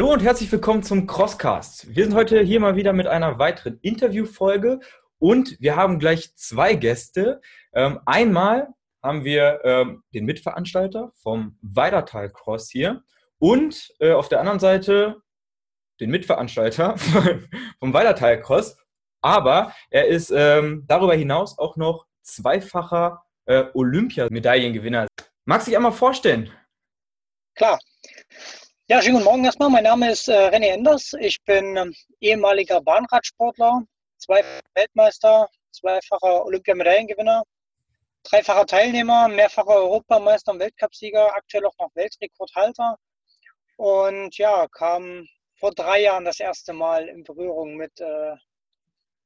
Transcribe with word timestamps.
Hallo 0.00 0.14
und 0.14 0.22
herzlich 0.22 0.50
willkommen 0.50 0.82
zum 0.82 1.06
Crosscast. 1.06 1.94
Wir 1.94 2.04
sind 2.04 2.14
heute 2.14 2.40
hier 2.40 2.58
mal 2.58 2.74
wieder 2.74 2.94
mit 2.94 3.06
einer 3.06 3.38
weiteren 3.38 3.78
Interviewfolge 3.82 4.80
und 5.18 5.60
wir 5.60 5.76
haben 5.76 5.98
gleich 5.98 6.34
zwei 6.36 6.72
Gäste. 6.72 7.42
Ähm, 7.74 8.00
einmal 8.06 8.68
haben 9.02 9.24
wir 9.26 9.60
ähm, 9.62 10.02
den 10.14 10.24
Mitveranstalter 10.24 11.12
vom 11.16 11.58
Weidertal 11.60 12.30
Cross 12.30 12.70
hier 12.70 13.02
und 13.38 13.92
äh, 13.98 14.12
auf 14.12 14.30
der 14.30 14.40
anderen 14.40 14.58
Seite 14.58 15.20
den 16.00 16.08
Mitveranstalter 16.08 16.96
vom 17.78 17.92
Weidertal 17.92 18.40
Cross. 18.40 18.78
Aber 19.20 19.74
er 19.90 20.06
ist 20.06 20.32
ähm, 20.34 20.84
darüber 20.88 21.14
hinaus 21.14 21.58
auch 21.58 21.76
noch 21.76 22.06
zweifacher 22.22 23.22
äh, 23.44 23.64
Olympiamedaillengewinner. 23.74 25.08
Magst 25.44 25.66
du 25.66 25.72
dich 25.72 25.76
einmal 25.76 25.92
vorstellen? 25.92 26.50
Klar. 27.54 27.78
Ja, 28.90 29.00
schönen 29.00 29.18
guten 29.18 29.26
Morgen 29.26 29.44
erstmal. 29.44 29.70
Mein 29.70 29.84
Name 29.84 30.10
ist 30.10 30.26
äh, 30.26 30.48
René 30.48 30.72
Enders. 30.72 31.12
Ich 31.20 31.40
bin 31.44 31.76
ähm, 31.76 31.94
ehemaliger 32.20 32.80
Bahnradsportler, 32.80 33.84
zweifacher 34.18 34.62
Weltmeister, 34.74 35.48
zweifacher 35.70 36.44
Olympiamedaillengewinner, 36.44 37.44
dreifacher 38.24 38.66
Teilnehmer, 38.66 39.28
mehrfacher 39.28 39.76
Europameister 39.76 40.50
und 40.50 40.58
Weltcupsieger, 40.58 41.32
aktuell 41.36 41.66
auch 41.66 41.78
noch 41.78 41.94
Weltrekordhalter. 41.94 42.96
Und 43.76 44.36
ja, 44.38 44.66
kam 44.72 45.24
vor 45.60 45.70
drei 45.70 46.02
Jahren 46.02 46.24
das 46.24 46.40
erste 46.40 46.72
Mal 46.72 47.06
in 47.06 47.22
Berührung 47.22 47.76
mit 47.76 47.92
äh, 48.00 48.34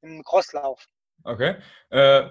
dem 0.03 0.23
Crosslauf. 0.25 0.85
Okay. 1.25 1.57
Äh, 1.89 2.25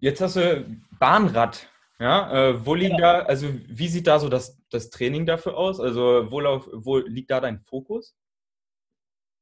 jetzt 0.00 0.20
hast 0.20 0.36
du 0.36 0.66
Bahnrad 1.00 1.70
ja, 2.04 2.50
äh, 2.50 2.66
wo 2.66 2.74
liegt 2.74 2.96
genau. 2.96 3.20
da, 3.20 3.22
also 3.22 3.48
wie 3.50 3.88
sieht 3.88 4.06
da 4.06 4.18
so 4.18 4.28
das, 4.28 4.58
das 4.68 4.90
Training 4.90 5.24
dafür 5.24 5.56
aus? 5.56 5.80
Also 5.80 6.30
wo, 6.30 6.38
lauf, 6.38 6.68
wo 6.70 6.98
liegt 6.98 7.30
da 7.30 7.40
dein 7.40 7.60
Fokus? 7.60 8.14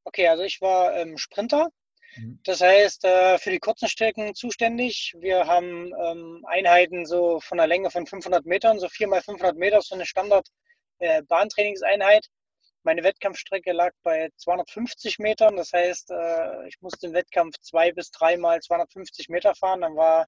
Okay, 0.05 0.28
also 0.28 0.44
ich 0.44 0.60
war 0.60 0.96
ähm, 0.96 1.18
Sprinter. 1.18 1.70
Mhm. 2.14 2.38
Das 2.44 2.60
heißt, 2.60 3.05
äh, 3.05 3.38
für 3.38 3.50
die 3.50 3.58
kurzen 3.58 3.88
Strecken 3.88 4.36
zuständig. 4.36 5.12
Wir 5.18 5.48
haben 5.48 5.92
ähm, 6.05 6.44
Einheiten 6.46 7.05
so 7.05 7.40
von 7.40 7.58
einer 7.58 7.66
Länge 7.66 7.90
von 7.90 8.06
500 8.06 8.46
Metern, 8.46 8.78
so 8.78 8.88
4 8.88 9.08
mal 9.08 9.22
500 9.22 9.56
Meter, 9.56 9.83
so 9.83 9.96
eine 9.96 10.06
Standard-Bahntrainingseinheit. 10.06 12.27
Äh, 12.27 12.28
Meine 12.84 13.02
Wettkampfstrecke 13.02 13.72
lag 13.72 13.90
bei 14.05 14.30
250 14.36 15.18
Metern. 15.18 15.56
Das 15.56 15.72
heißt, 15.72 16.12
äh, 16.12 16.68
ich 16.68 16.80
musste 16.80 17.08
im 17.08 17.12
Wettkampf 17.12 17.58
zwei 17.58 17.90
bis 17.90 18.12
dreimal 18.12 18.60
250 18.60 19.30
Meter 19.30 19.56
fahren. 19.56 19.80
Dann 19.80 19.96
war 19.96 20.27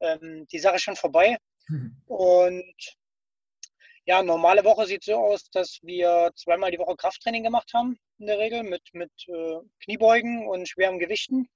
ähm, 0.00 0.48
die 0.50 0.58
Sache 0.58 0.80
schon 0.80 0.96
vorbei. 0.96 1.38
Mhm. 1.68 1.96
Und 2.06 2.96
ja, 4.04 4.22
normale 4.22 4.64
Woche 4.64 4.86
sieht 4.86 5.02
so 5.02 5.16
aus, 5.16 5.50
dass 5.50 5.80
wir 5.82 6.30
zweimal 6.36 6.70
die 6.70 6.78
Woche 6.78 6.94
Krafttraining 6.96 7.42
gemacht 7.42 7.72
haben, 7.74 7.98
in 8.18 8.26
der 8.26 8.38
Regel 8.38 8.62
mit, 8.62 8.82
mit 8.92 9.10
äh, 9.26 9.58
Kniebeugen 9.82 10.46
und 10.46 10.68
schweren 10.68 11.00
Gewichten. 11.00 11.48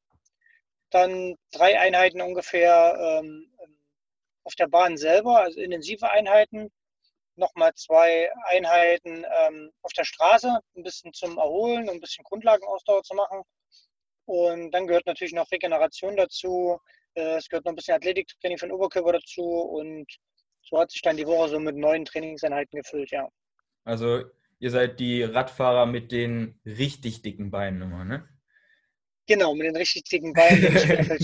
Dann 0.91 1.37
drei 1.53 1.79
Einheiten 1.79 2.21
ungefähr 2.21 3.21
ähm, 3.21 3.49
auf 4.43 4.57
der 4.57 4.67
Bahn 4.67 4.97
selber, 4.97 5.41
also 5.41 5.61
intensive 5.61 6.11
Einheiten. 6.11 6.73
Nochmal 7.37 7.73
zwei 7.75 8.31
Einheiten 8.47 9.25
ähm, 9.43 9.71
auf 9.83 9.93
der 9.93 10.05
Straße, 10.05 10.59
ein 10.77 10.83
bisschen 10.83 11.13
zum 11.13 11.39
Erholen 11.39 11.89
und 11.89 11.95
ein 11.95 12.01
bisschen 12.01 12.25
Grundlagenausdauer 12.25 13.05
zu 13.05 13.15
machen. 13.15 13.43
Und 14.25 14.73
dann 14.73 14.89
gehört 14.89 15.07
natürlich 15.07 15.33
noch 15.33 15.51
Regeneration 15.53 16.17
dazu, 16.17 16.81
es 17.15 17.49
gehört 17.49 17.65
noch 17.65 17.73
ein 17.73 17.77
bisschen 17.77 17.95
Athletiktraining 17.95 18.59
für 18.59 18.67
den 18.67 18.75
Oberkörper 18.75 19.13
dazu 19.13 19.43
und 19.43 20.07
so 20.63 20.79
hat 20.79 20.91
sich 20.91 21.03
dann 21.03 21.17
die 21.17 21.27
Woche 21.27 21.49
so 21.49 21.59
mit 21.59 21.77
neuen 21.77 22.05
Trainingseinheiten 22.05 22.81
gefüllt, 22.81 23.11
ja. 23.11 23.29
Also 23.85 24.23
ihr 24.59 24.71
seid 24.71 25.01
die 25.01 25.23
Radfahrer 25.23 25.87
mit 25.87 26.13
den 26.13 26.61
richtig 26.65 27.23
dicken 27.23 27.51
Beinen 27.51 27.83
immer, 27.83 28.05
ne? 28.05 28.29
Genau, 29.27 29.55
mit 29.55 29.67
den 29.67 29.77
richtig 29.77 30.05
dicken 30.05 30.33
Beinen. 30.33 31.19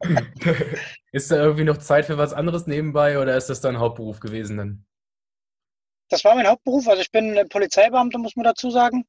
ist 1.12 1.30
da 1.30 1.36
irgendwie 1.36 1.64
noch 1.64 1.78
Zeit 1.78 2.06
für 2.06 2.18
was 2.18 2.32
anderes 2.32 2.66
nebenbei 2.66 3.18
oder 3.18 3.36
ist 3.36 3.48
das 3.48 3.60
dein 3.60 3.78
Hauptberuf 3.78 4.20
gewesen 4.20 4.56
dann? 4.56 4.86
Das 6.08 6.24
war 6.24 6.34
mein 6.34 6.46
Hauptberuf. 6.46 6.86
Also 6.88 7.02
ich 7.02 7.10
bin 7.10 7.48
Polizeibeamter, 7.48 8.18
muss 8.18 8.36
man 8.36 8.44
dazu 8.44 8.70
sagen. 8.70 9.04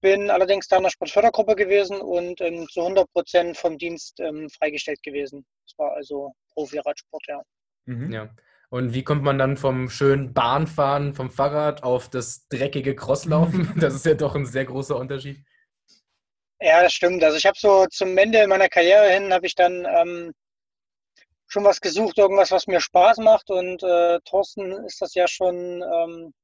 Bin 0.00 0.30
allerdings 0.30 0.68
da 0.68 0.76
in 0.76 0.84
der 0.84 0.90
Sportfördergruppe 0.90 1.56
gewesen 1.56 2.00
und 2.00 2.40
ähm, 2.40 2.68
zu 2.68 2.80
100 2.80 3.10
Prozent 3.12 3.56
vom 3.56 3.78
Dienst 3.78 4.20
ähm, 4.20 4.48
freigestellt 4.50 5.02
gewesen. 5.02 5.44
Das 5.66 5.78
war 5.78 5.92
also 5.94 6.32
Profi-Radsport, 6.54 7.24
ja. 7.26 7.42
Mhm. 7.86 8.12
Ja. 8.12 8.28
Und 8.70 8.92
wie 8.92 9.02
kommt 9.02 9.22
man 9.22 9.38
dann 9.38 9.56
vom 9.56 9.88
schönen 9.88 10.34
Bahnfahren 10.34 11.14
vom 11.14 11.30
Fahrrad 11.30 11.82
auf 11.82 12.10
das 12.10 12.46
dreckige 12.48 12.94
Crosslaufen? 12.94 13.72
Das 13.80 13.94
ist 13.94 14.04
ja 14.04 14.14
doch 14.14 14.34
ein 14.34 14.46
sehr 14.46 14.66
großer 14.66 14.96
Unterschied. 14.96 15.42
Ja, 16.60 16.82
das 16.82 16.92
stimmt. 16.92 17.22
Also 17.24 17.36
ich 17.36 17.46
habe 17.46 17.58
so 17.58 17.86
zum 17.86 18.16
Ende 18.18 18.46
meiner 18.46 18.68
Karriere 18.68 19.08
hin, 19.10 19.32
habe 19.32 19.46
ich 19.46 19.54
dann 19.54 19.86
ähm, 19.86 20.34
schon 21.46 21.64
was 21.64 21.80
gesucht, 21.80 22.18
irgendwas, 22.18 22.50
was 22.50 22.66
mir 22.66 22.80
Spaß 22.80 23.18
macht. 23.18 23.50
Und 23.50 23.82
äh, 23.82 24.18
Thorsten 24.24 24.72
ist 24.84 25.00
das 25.00 25.14
ja 25.14 25.26
schon 25.28 25.82
ähm, 25.82 26.34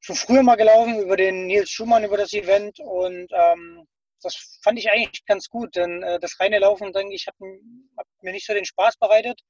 schon 0.00 0.16
früher 0.16 0.42
mal 0.42 0.56
gelaufen 0.56 0.98
über 0.98 1.16
den 1.16 1.46
Nils 1.46 1.70
Schumann, 1.70 2.04
über 2.04 2.16
das 2.16 2.32
Event 2.32 2.78
und 2.80 3.30
ähm, 3.32 3.86
das 4.22 4.58
fand 4.62 4.78
ich 4.78 4.90
eigentlich 4.90 5.24
ganz 5.26 5.48
gut, 5.48 5.76
denn 5.76 6.02
äh, 6.02 6.18
das 6.20 6.38
reine 6.40 6.58
Laufen, 6.58 6.92
denke 6.92 7.14
ich, 7.14 7.26
hat, 7.26 7.34
hat, 7.96 8.06
mir 8.22 8.32
nicht 8.32 8.46
so 8.46 8.52
den 8.52 8.64
Spaß 8.64 8.96
bereitet 8.98 9.40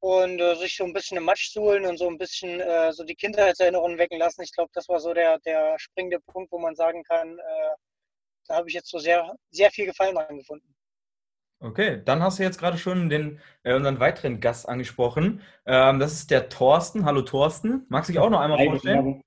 und 0.00 0.40
äh, 0.40 0.54
sich 0.56 0.76
so 0.76 0.84
ein 0.84 0.92
bisschen 0.92 1.16
im 1.16 1.24
Matsch 1.24 1.52
suhlen 1.52 1.86
und 1.86 1.96
so 1.96 2.08
ein 2.08 2.18
bisschen 2.18 2.60
äh, 2.60 2.92
so 2.92 3.04
die 3.04 3.14
Kindheitserinnerungen 3.14 3.98
wecken 3.98 4.18
lassen. 4.18 4.42
Ich 4.42 4.52
glaube, 4.52 4.70
das 4.74 4.88
war 4.88 5.00
so 5.00 5.14
der, 5.14 5.38
der 5.40 5.78
springende 5.78 6.20
Punkt, 6.20 6.52
wo 6.52 6.58
man 6.58 6.74
sagen 6.74 7.02
kann, 7.04 7.38
äh, 7.38 7.74
da 8.48 8.56
habe 8.56 8.68
ich 8.68 8.74
jetzt 8.74 8.90
so 8.90 8.98
sehr, 8.98 9.34
sehr 9.50 9.70
viel 9.70 9.86
Gefallen 9.86 10.14
dran 10.14 10.38
gefunden. 10.38 10.74
Okay, 11.60 12.02
dann 12.04 12.22
hast 12.22 12.40
du 12.40 12.42
jetzt 12.42 12.58
gerade 12.58 12.76
schon 12.76 13.08
den, 13.08 13.40
äh, 13.62 13.74
unseren 13.74 14.00
weiteren 14.00 14.40
Gast 14.40 14.68
angesprochen. 14.68 15.42
Ähm, 15.64 16.00
das 16.00 16.12
ist 16.14 16.30
der 16.32 16.48
Thorsten. 16.48 17.04
Hallo 17.04 17.22
Thorsten. 17.22 17.86
Magst 17.88 18.08
du 18.08 18.12
dich 18.12 18.20
auch 18.20 18.30
noch 18.30 18.40
einmal 18.40 18.64
vorstellen? 18.64 19.22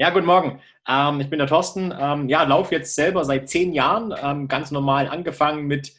Ja, 0.00 0.10
guten 0.10 0.26
Morgen. 0.26 0.60
Ähm, 0.86 1.20
ich 1.20 1.28
bin 1.28 1.40
der 1.40 1.48
Thorsten. 1.48 1.92
Ähm, 1.98 2.28
ja, 2.28 2.44
laufe 2.44 2.72
jetzt 2.72 2.94
selber 2.94 3.24
seit 3.24 3.48
zehn 3.48 3.72
Jahren. 3.72 4.14
Ähm, 4.22 4.46
ganz 4.46 4.70
normal 4.70 5.08
angefangen 5.08 5.66
mit, 5.66 5.92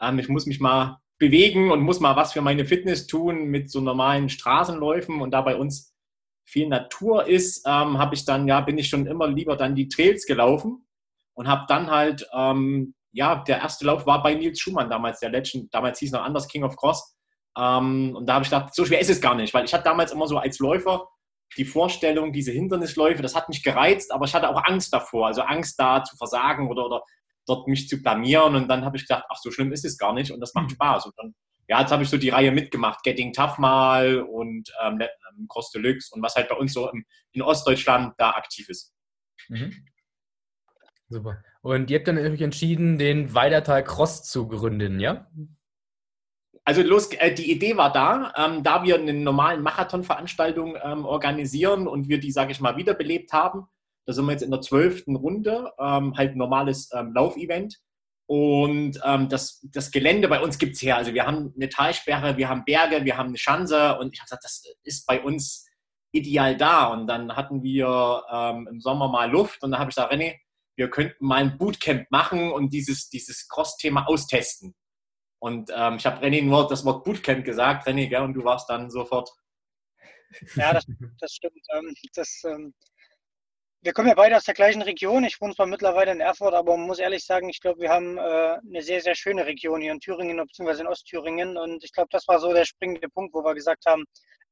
ähm, 0.00 0.18
ich 0.18 0.28
muss 0.28 0.46
mich 0.46 0.58
mal 0.58 0.98
bewegen 1.18 1.70
und 1.70 1.80
muss 1.80 2.00
mal 2.00 2.16
was 2.16 2.32
für 2.32 2.40
meine 2.40 2.64
Fitness 2.64 3.06
tun 3.06 3.44
mit 3.44 3.70
so 3.70 3.80
normalen 3.80 4.28
Straßenläufen. 4.28 5.20
Und 5.20 5.30
da 5.30 5.40
bei 5.40 5.54
uns 5.54 5.94
viel 6.44 6.66
Natur 6.66 7.28
ist, 7.28 7.64
ähm, 7.64 7.98
habe 7.98 8.16
ich 8.16 8.24
dann, 8.24 8.48
ja, 8.48 8.60
bin 8.60 8.76
ich 8.76 8.88
schon 8.88 9.06
immer 9.06 9.28
lieber 9.28 9.54
dann 9.56 9.76
die 9.76 9.86
Trails 9.86 10.26
gelaufen 10.26 10.88
und 11.34 11.46
habe 11.46 11.66
dann 11.68 11.92
halt, 11.92 12.28
ähm, 12.34 12.96
ja, 13.12 13.36
der 13.36 13.58
erste 13.58 13.86
Lauf 13.86 14.04
war 14.04 14.20
bei 14.20 14.34
Nils 14.34 14.58
Schumann 14.58 14.90
damals, 14.90 15.20
der 15.20 15.30
Legend, 15.30 15.72
damals 15.72 16.00
hieß 16.00 16.10
noch 16.10 16.24
anders, 16.24 16.48
King 16.48 16.64
of 16.64 16.74
Cross. 16.76 17.16
und 17.56 18.26
da 18.26 18.34
habe 18.34 18.42
ich 18.42 18.50
gedacht, 18.50 18.74
so 18.74 18.84
schwer 18.84 18.98
ist 18.98 19.10
es 19.10 19.20
gar 19.20 19.36
nicht, 19.36 19.54
weil 19.54 19.64
ich 19.64 19.72
hatte 19.72 19.84
damals 19.84 20.10
immer 20.10 20.26
so 20.26 20.38
als 20.38 20.58
Läufer 20.58 21.08
die 21.56 21.64
Vorstellung, 21.64 22.32
diese 22.32 22.52
Hindernisläufe, 22.52 23.22
das 23.22 23.34
hat 23.34 23.48
mich 23.48 23.62
gereizt, 23.62 24.12
aber 24.12 24.24
ich 24.24 24.34
hatte 24.34 24.48
auch 24.48 24.64
Angst 24.64 24.92
davor, 24.92 25.28
also 25.28 25.42
Angst 25.42 25.78
da 25.78 26.02
zu 26.02 26.16
versagen 26.16 26.68
oder, 26.68 26.86
oder 26.86 27.02
dort 27.46 27.68
mich 27.68 27.88
zu 27.88 28.02
blamieren. 28.02 28.56
Und 28.56 28.68
dann 28.68 28.84
habe 28.84 28.96
ich 28.96 29.06
gedacht, 29.06 29.24
ach, 29.28 29.38
so 29.40 29.50
schlimm 29.50 29.72
ist 29.72 29.84
es 29.84 29.98
gar 29.98 30.12
nicht 30.12 30.30
und 30.30 30.40
das 30.40 30.54
macht 30.54 30.70
mhm. 30.70 30.74
Spaß. 30.74 31.06
Und 31.06 31.14
dann, 31.16 31.34
ja, 31.68 31.80
jetzt 31.80 31.92
habe 31.92 32.02
ich 32.02 32.08
so 32.08 32.16
die 32.16 32.30
Reihe 32.30 32.50
mitgemacht, 32.50 33.02
Getting 33.02 33.32
Tough 33.32 33.58
mal 33.58 34.20
und 34.20 34.72
ähm, 34.82 35.00
ähm, 35.00 35.46
Cross 35.48 35.70
Deluxe 35.70 36.10
und 36.12 36.22
was 36.22 36.34
halt 36.34 36.48
bei 36.48 36.56
uns 36.56 36.72
so 36.72 36.90
im, 36.90 37.04
in 37.32 37.42
Ostdeutschland 37.42 38.14
da 38.18 38.30
aktiv 38.30 38.68
ist. 38.68 38.92
Mhm. 39.48 39.86
Super. 41.08 41.42
Und 41.62 41.90
ihr 41.90 41.98
habt 41.98 42.08
dann 42.08 42.18
euch 42.18 42.40
entschieden, 42.40 42.98
den 42.98 43.34
Weidertal 43.34 43.84
Cross 43.84 44.24
zu 44.24 44.48
gründen, 44.48 45.00
ja? 45.00 45.30
Also 46.66 46.82
los, 46.82 47.12
äh, 47.12 47.32
die 47.34 47.50
Idee 47.50 47.76
war 47.76 47.92
da, 47.92 48.32
ähm, 48.36 48.62
da 48.62 48.82
wir 48.82 48.96
eine 48.96 49.12
normalen 49.12 49.62
Marathonveranstaltung 49.62 50.76
ähm, 50.82 51.04
organisieren 51.04 51.86
und 51.86 52.08
wir 52.08 52.18
die, 52.18 52.32
sage 52.32 52.52
ich 52.52 52.60
mal, 52.60 52.76
wiederbelebt 52.76 53.32
haben. 53.32 53.66
Da 54.06 54.14
sind 54.14 54.24
wir 54.26 54.32
jetzt 54.32 54.42
in 54.42 54.50
der 54.50 54.62
zwölften 54.62 55.16
Runde, 55.16 55.72
ähm, 55.78 56.16
halt 56.16 56.36
normales 56.36 56.90
ähm, 56.94 57.12
Laufevent. 57.14 57.78
Und 58.26 58.98
ähm, 59.04 59.28
das, 59.28 59.60
das 59.70 59.90
Gelände 59.90 60.28
bei 60.28 60.40
uns 60.40 60.58
gibt 60.58 60.76
es 60.76 60.82
her. 60.82 60.96
Also 60.96 61.12
wir 61.12 61.26
haben 61.26 61.52
eine 61.54 61.68
Talsperre, 61.68 62.38
wir 62.38 62.48
haben 62.48 62.64
Berge, 62.64 63.04
wir 63.04 63.18
haben 63.18 63.28
eine 63.28 63.38
Schanze 63.38 63.98
und 63.98 64.14
ich 64.14 64.20
habe 64.20 64.26
gesagt, 64.26 64.44
das 64.44 64.62
ist 64.82 65.06
bei 65.06 65.20
uns 65.20 65.66
ideal 66.12 66.56
da. 66.56 66.86
Und 66.86 67.06
dann 67.06 67.36
hatten 67.36 67.62
wir 67.62 68.22
ähm, 68.32 68.68
im 68.70 68.80
Sommer 68.80 69.08
mal 69.08 69.30
Luft 69.30 69.62
und 69.62 69.72
da 69.72 69.78
habe 69.78 69.90
ich 69.90 69.96
gesagt, 69.96 70.12
René, 70.12 70.36
wir 70.76 70.88
könnten 70.88 71.26
mal 71.26 71.42
ein 71.42 71.58
Bootcamp 71.58 72.10
machen 72.10 72.50
und 72.50 72.72
dieses, 72.72 73.10
dieses 73.10 73.48
Cross-Thema 73.48 74.08
austesten. 74.08 74.74
Und 75.44 75.70
ähm, 75.76 75.96
ich 75.96 76.06
habe 76.06 76.24
René 76.24 76.42
nur 76.42 76.66
das 76.66 76.86
Wort 76.86 77.04
Bootcamp 77.04 77.44
gesagt, 77.44 77.86
René, 77.86 78.08
gell, 78.08 78.22
und 78.22 78.32
du 78.32 78.42
warst 78.44 78.70
dann 78.70 78.90
sofort. 78.90 79.30
Ja, 80.56 80.72
das, 80.72 80.86
das 81.20 81.32
stimmt. 81.34 81.60
Ähm, 81.74 81.94
das, 82.14 82.42
ähm, 82.44 82.72
wir 83.82 83.92
kommen 83.92 84.08
ja 84.08 84.14
beide 84.14 84.38
aus 84.38 84.44
der 84.44 84.54
gleichen 84.54 84.80
Region. 84.80 85.22
Ich 85.24 85.38
wohne 85.42 85.54
zwar 85.54 85.66
mittlerweile 85.66 86.12
in 86.12 86.20
Erfurt, 86.20 86.54
aber 86.54 86.74
man 86.78 86.86
muss 86.86 86.98
ehrlich 86.98 87.26
sagen, 87.26 87.50
ich 87.50 87.60
glaube, 87.60 87.82
wir 87.82 87.90
haben 87.90 88.16
äh, 88.16 88.56
eine 88.66 88.80
sehr, 88.80 89.02
sehr 89.02 89.14
schöne 89.14 89.44
Region 89.44 89.82
hier 89.82 89.92
in 89.92 90.00
Thüringen 90.00 90.38
bzw. 90.38 90.80
in 90.80 90.86
Ostthüringen. 90.86 91.58
Und 91.58 91.84
ich 91.84 91.92
glaube, 91.92 92.08
das 92.10 92.26
war 92.26 92.40
so 92.40 92.50
der 92.54 92.64
springende 92.64 93.10
Punkt, 93.10 93.34
wo 93.34 93.44
wir 93.44 93.52
gesagt 93.52 93.84
haben, 93.84 94.06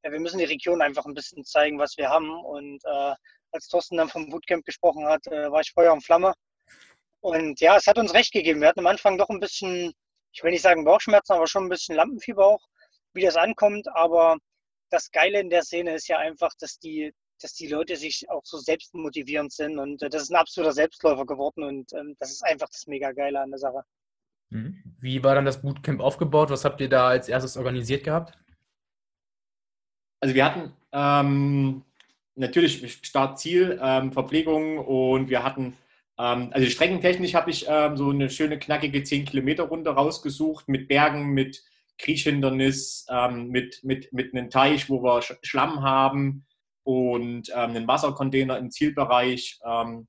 ja, 0.04 0.12
wir 0.12 0.20
müssen 0.20 0.36
die 0.36 0.44
Region 0.44 0.82
einfach 0.82 1.06
ein 1.06 1.14
bisschen 1.14 1.42
zeigen, 1.46 1.78
was 1.78 1.96
wir 1.96 2.10
haben. 2.10 2.28
Und 2.44 2.84
äh, 2.84 3.14
als 3.52 3.66
Thorsten 3.68 3.96
dann 3.96 4.10
vom 4.10 4.28
Bootcamp 4.28 4.66
gesprochen 4.66 5.06
hat, 5.06 5.26
äh, 5.28 5.50
war 5.50 5.62
ich 5.62 5.72
Feuer 5.72 5.94
und 5.94 6.04
Flamme. 6.04 6.34
Und 7.20 7.60
ja, 7.60 7.78
es 7.78 7.86
hat 7.86 7.98
uns 7.98 8.12
recht 8.12 8.34
gegeben. 8.34 8.60
Wir 8.60 8.68
hatten 8.68 8.80
am 8.80 8.86
Anfang 8.88 9.16
doch 9.16 9.30
ein 9.30 9.40
bisschen, 9.40 9.94
ich 10.32 10.42
will 10.42 10.50
nicht 10.50 10.62
sagen 10.62 10.84
Bauchschmerzen, 10.84 11.32
aber 11.32 11.46
schon 11.46 11.64
ein 11.64 11.68
bisschen 11.68 11.96
Lampenfieber 11.96 12.46
auch, 12.46 12.66
wie 13.12 13.22
das 13.22 13.36
ankommt. 13.36 13.88
Aber 13.94 14.38
das 14.90 15.10
Geile 15.10 15.40
in 15.40 15.50
der 15.50 15.62
Szene 15.62 15.94
ist 15.94 16.08
ja 16.08 16.18
einfach, 16.18 16.52
dass 16.58 16.78
die, 16.78 17.12
dass 17.40 17.54
die 17.54 17.68
Leute 17.68 17.96
sich 17.96 18.28
auch 18.30 18.44
so 18.44 18.58
selbstmotivierend 18.58 19.52
sind. 19.52 19.78
Und 19.78 20.02
äh, 20.02 20.08
das 20.08 20.22
ist 20.22 20.30
ein 20.30 20.36
absoluter 20.36 20.72
Selbstläufer 20.72 21.26
geworden. 21.26 21.64
Und 21.64 21.92
ähm, 21.92 22.16
das 22.18 22.30
ist 22.30 22.44
einfach 22.44 22.68
das 22.68 22.86
mega 22.86 23.12
Geile 23.12 23.40
an 23.40 23.50
der 23.50 23.58
Sache. 23.58 23.84
Mhm. 24.50 24.82
Wie 25.00 25.22
war 25.24 25.34
dann 25.34 25.44
das 25.44 25.62
Bootcamp 25.62 26.00
aufgebaut? 26.00 26.50
Was 26.50 26.64
habt 26.64 26.80
ihr 26.80 26.88
da 26.88 27.08
als 27.08 27.28
erstes 27.28 27.56
organisiert 27.56 28.04
gehabt? 28.04 28.38
Also 30.20 30.34
wir 30.34 30.44
hatten 30.44 30.72
ähm, 30.92 31.84
natürlich 32.36 33.00
Startziel, 33.02 33.78
ähm, 33.82 34.12
Verpflegung 34.12 34.78
und 34.78 35.28
wir 35.28 35.42
hatten, 35.42 35.76
also 36.24 36.68
streckentechnisch 36.68 37.34
habe 37.34 37.50
ich 37.50 37.66
ähm, 37.68 37.96
so 37.96 38.10
eine 38.10 38.30
schöne 38.30 38.58
knackige 38.58 39.02
10 39.02 39.24
Kilometer 39.24 39.64
Runde 39.64 39.90
rausgesucht 39.90 40.68
mit 40.68 40.88
Bergen, 40.88 41.30
mit 41.30 41.64
Kriechhindernis, 41.98 43.06
ähm, 43.10 43.48
mit, 43.48 43.82
mit, 43.82 44.12
mit 44.12 44.34
einem 44.34 44.50
Teich, 44.50 44.88
wo 44.88 45.02
wir 45.02 45.22
Schlamm 45.42 45.82
haben 45.82 46.46
und 46.84 47.48
ähm, 47.50 47.70
einen 47.70 47.88
Wassercontainer 47.88 48.58
im 48.58 48.70
Zielbereich, 48.70 49.58
ähm, 49.64 50.06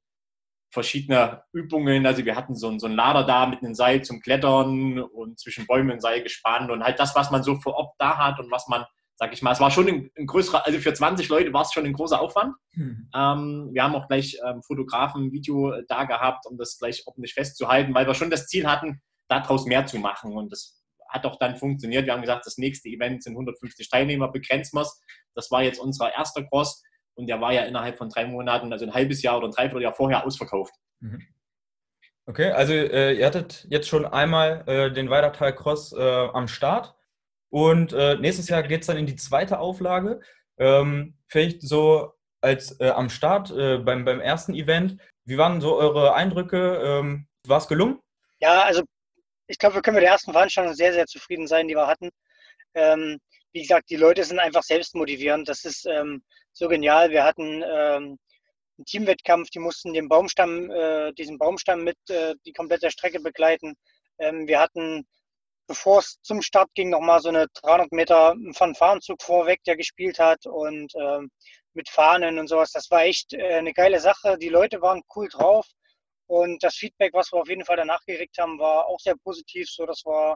verschiedene 0.71 1.44
Übungen. 1.54 2.06
Also 2.06 2.25
wir 2.25 2.36
hatten 2.36 2.56
so, 2.56 2.77
so 2.80 2.88
ein 2.88 2.94
Lader 2.94 3.24
da 3.24 3.45
mit 3.45 3.63
einem 3.63 3.75
Seil 3.75 4.04
zum 4.04 4.21
Klettern 4.21 5.00
und 5.00 5.39
zwischen 5.39 5.68
Bäumen 5.68 5.92
ein 5.92 6.01
Seil 6.01 6.24
gespannt 6.24 6.71
und 6.71 6.83
halt 6.83 7.00
das, 7.00 7.16
was 7.16 7.31
man 7.31 7.44
so 7.44 7.56
vor 7.56 7.75
Ort 7.75 7.95
da 8.00 8.18
hat 8.18 8.39
und 8.39 8.51
was 8.51 8.68
man 8.68 8.86
sag 9.15 9.33
ich 9.33 9.42
mal. 9.42 9.51
Es 9.51 9.60
war 9.60 9.71
schon 9.71 9.88
ein, 9.88 10.12
ein, 10.18 10.25
größerer, 10.25 10.65
also 10.65 10.80
für 10.80 10.94
20 10.94 11.30
Leute 11.30 11.54
war 11.54 11.62
es 11.62 11.71
schon 11.71 11.86
ein 11.86 11.94
großer 11.94 12.19
Aufwand. 12.19 12.56
Hm. 12.74 13.10
Ähm, 13.15 13.69
wir 13.71 13.83
haben 13.83 13.95
auch 13.95 14.07
gleich 14.07 14.38
ähm, 14.45 14.62
Fotografen, 14.63 15.31
Video 15.31 15.74
da 15.88 16.06
gehabt, 16.06 16.45
um 16.45 16.57
das 16.57 16.77
gleich 16.77 17.04
ordentlich 17.06 17.33
festzuhalten, 17.33 17.94
weil 17.94 18.07
wir 18.07 18.15
schon 18.15 18.30
das 18.30 18.48
Ziel 18.48 18.68
hatten, 18.68 19.01
daraus 19.27 19.65
mehr 19.65 19.86
zu 19.86 19.98
machen. 19.98 20.33
Und 20.33 20.51
das 20.51 20.83
hat 21.07 21.25
auch 21.25 21.38
dann 21.38 21.56
funktioniert. 21.56 22.06
Wir 22.06 22.13
haben 22.13 22.21
gesagt, 22.21 22.45
das 22.45 22.57
nächste 22.57 22.89
Event 22.89 23.24
sind 23.24 23.33
150 23.33 23.89
Teilnehmer, 23.89 24.31
begrenzen 24.31 24.77
wir 24.77 24.81
es. 24.81 25.00
Das 25.36 25.51
war 25.51 25.63
jetzt 25.63 25.80
unser 25.80 26.12
erster 26.13 26.44
Cross 26.44 26.83
und 27.16 27.27
der 27.27 27.39
war 27.39 27.54
ja 27.54 27.63
innerhalb 27.63 27.98
von 27.98 28.09
drei 28.09 28.25
Monaten, 28.25 28.71
also 28.74 28.86
ein 28.86 28.94
halbes 28.94 29.21
Jahr 29.21 29.38
oder 29.38 29.48
ein 29.48 29.51
Dreivierteljahr 29.51 29.94
vorher 29.94 30.25
ausverkauft. 30.25 30.74
Mhm. 31.00 31.21
Okay, 32.25 32.51
also 32.51 32.74
äh, 32.74 33.13
ihr 33.13 33.25
hattet 33.25 33.68
jetzt 33.69 33.88
schon 33.88 34.06
einmal 34.06 34.63
äh, 34.68 34.92
den 34.92 35.09
Weidertal 35.09 35.54
Cross 35.54 35.94
äh, 35.94 36.01
am 36.01 36.48
Start. 36.48 36.95
Und 37.54 37.94
äh, 37.94 38.16
nächstes 38.16 38.50
Jahr 38.50 38.64
geht 38.64 38.82
es 38.82 38.88
dann 38.88 38.98
in 38.98 39.06
die 39.06 39.16
zweite 39.16 39.60
Auflage. 39.60 40.22
Ähm, 40.58 41.20
vielleicht 41.28 41.62
so 41.62 42.12
als 42.42 42.80
äh, 42.80 42.90
am 42.90 43.12
Start 43.12 43.52
äh, 43.52 43.78
beim, 43.78 44.06
beim 44.06 44.20
ersten 44.20 44.56
Event. 44.56 44.98
Wie 45.24 45.38
waren 45.38 45.62
so 45.62 45.76
eure 45.76 46.16
Eindrücke? 46.16 46.82
Ähm, 46.84 47.28
War 47.46 47.60
es 47.60 47.68
gelungen? 47.68 48.00
Ja, 48.40 48.64
also 48.64 48.82
ich 49.46 49.60
glaube, 49.60 49.76
wir 49.76 49.84
können 49.84 49.94
mit 49.94 50.04
der 50.04 50.14
ersten 50.14 50.32
Veranstaltung 50.32 50.74
sehr, 50.74 50.94
sehr 50.94 51.06
zufrieden 51.06 51.46
sein, 51.46 51.68
die 51.68 51.76
wir 51.76 51.86
hatten. 51.86 52.10
Ähm, 52.74 53.20
wie 53.52 53.62
gesagt, 53.62 53.92
die 53.92 53.98
Leute 53.98 54.24
sind 54.24 54.40
einfach 54.40 54.64
selbst 54.64 54.96
motivierend. 54.96 55.48
Das 55.48 55.64
ist 55.64 55.86
ähm, 55.86 56.24
so 56.54 56.68
genial. 56.68 57.12
Wir 57.12 57.24
hatten 57.24 57.62
ähm, 57.62 58.18
einen 58.80 58.86
Teamwettkampf, 58.88 59.52
die 59.52 59.60
mussten 59.60 59.94
den 59.94 60.10
Baumstamm, 60.10 60.72
äh, 60.72 61.14
diesen 61.14 61.38
Baumstamm 61.38 61.84
mit 61.84 61.98
äh, 62.10 62.34
die 62.48 62.54
komplette 62.54 62.90
Strecke 62.90 63.20
begleiten. 63.20 63.76
Ähm, 64.18 64.48
wir 64.48 64.60
hatten 64.60 65.06
bevor 65.68 66.00
es 66.00 66.19
zum 66.21 66.42
Start 66.42 66.69
ging, 66.75 66.89
nochmal 66.89 67.21
so 67.21 67.30
eine 67.30 67.48
300 67.62 67.92
Meter 67.92 68.36
Fanfarenzug 68.54 69.21
vorweg, 69.21 69.63
der 69.63 69.77
gespielt 69.77 70.19
hat 70.19 70.45
und 70.45 70.94
ähm, 70.95 71.31
mit 71.74 71.89
Fahnen 71.89 72.39
und 72.39 72.48
sowas. 72.48 72.71
Das 72.71 72.89
war 72.92 73.04
echt 73.04 73.33
äh, 73.33 73.56
eine 73.56 73.74
geile 73.74 74.00
Sache. 74.00 74.38
Die 74.38 74.50
Leute 74.50 74.81
waren 74.81 75.01
cool 75.15 75.27
drauf 75.30 75.68
und 76.27 76.63
das 76.63 76.75
Feedback, 76.75 77.13
was 77.13 77.31
wir 77.31 77.42
auf 77.42 77.50
jeden 77.50 77.65
Fall 77.65 77.77
danach 77.77 78.04
gekriegt 78.06 78.38
haben, 78.38 78.60
war 78.60 78.88
auch 78.88 79.00
sehr 79.00 79.15
positiv, 79.24 79.69
so 79.69 79.86
dass 79.86 80.04
wir 80.06 80.36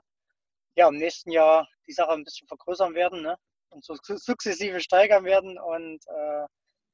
ja 0.75 0.87
im 0.87 0.97
nächsten 0.97 1.31
Jahr 1.31 1.67
die 1.87 1.93
Sache 1.93 2.11
ein 2.11 2.23
bisschen 2.23 2.47
vergrößern 2.47 2.93
werden 2.93 3.21
ne? 3.21 3.35
und 3.69 3.83
so 3.83 3.95
sukzessive 4.01 4.79
steigern 4.79 5.25
werden 5.25 5.57
und 5.57 5.99
äh, 6.07 6.45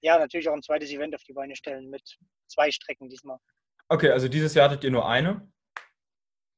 ja, 0.02 0.20
natürlich 0.20 0.50
auch 0.50 0.54
ein 0.54 0.62
zweites 0.62 0.92
Event 0.92 1.16
auf 1.16 1.24
die 1.24 1.34
Beine 1.34 1.56
stellen 1.56 1.90
mit 1.90 2.04
zwei 2.48 2.72
Strecken 2.72 3.10
diesmal. 3.10 3.38
Okay, 3.88 4.10
also 4.12 4.28
dieses 4.28 4.54
Jahr 4.54 4.70
hattet 4.70 4.84
ihr 4.84 4.92
nur 4.92 5.08
eine? 5.08 5.50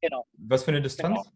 Genau. 0.02 0.28
Was 0.34 0.64
für 0.64 0.72
eine 0.72 0.82
Distanz? 0.82 1.24
Genau. 1.24 1.36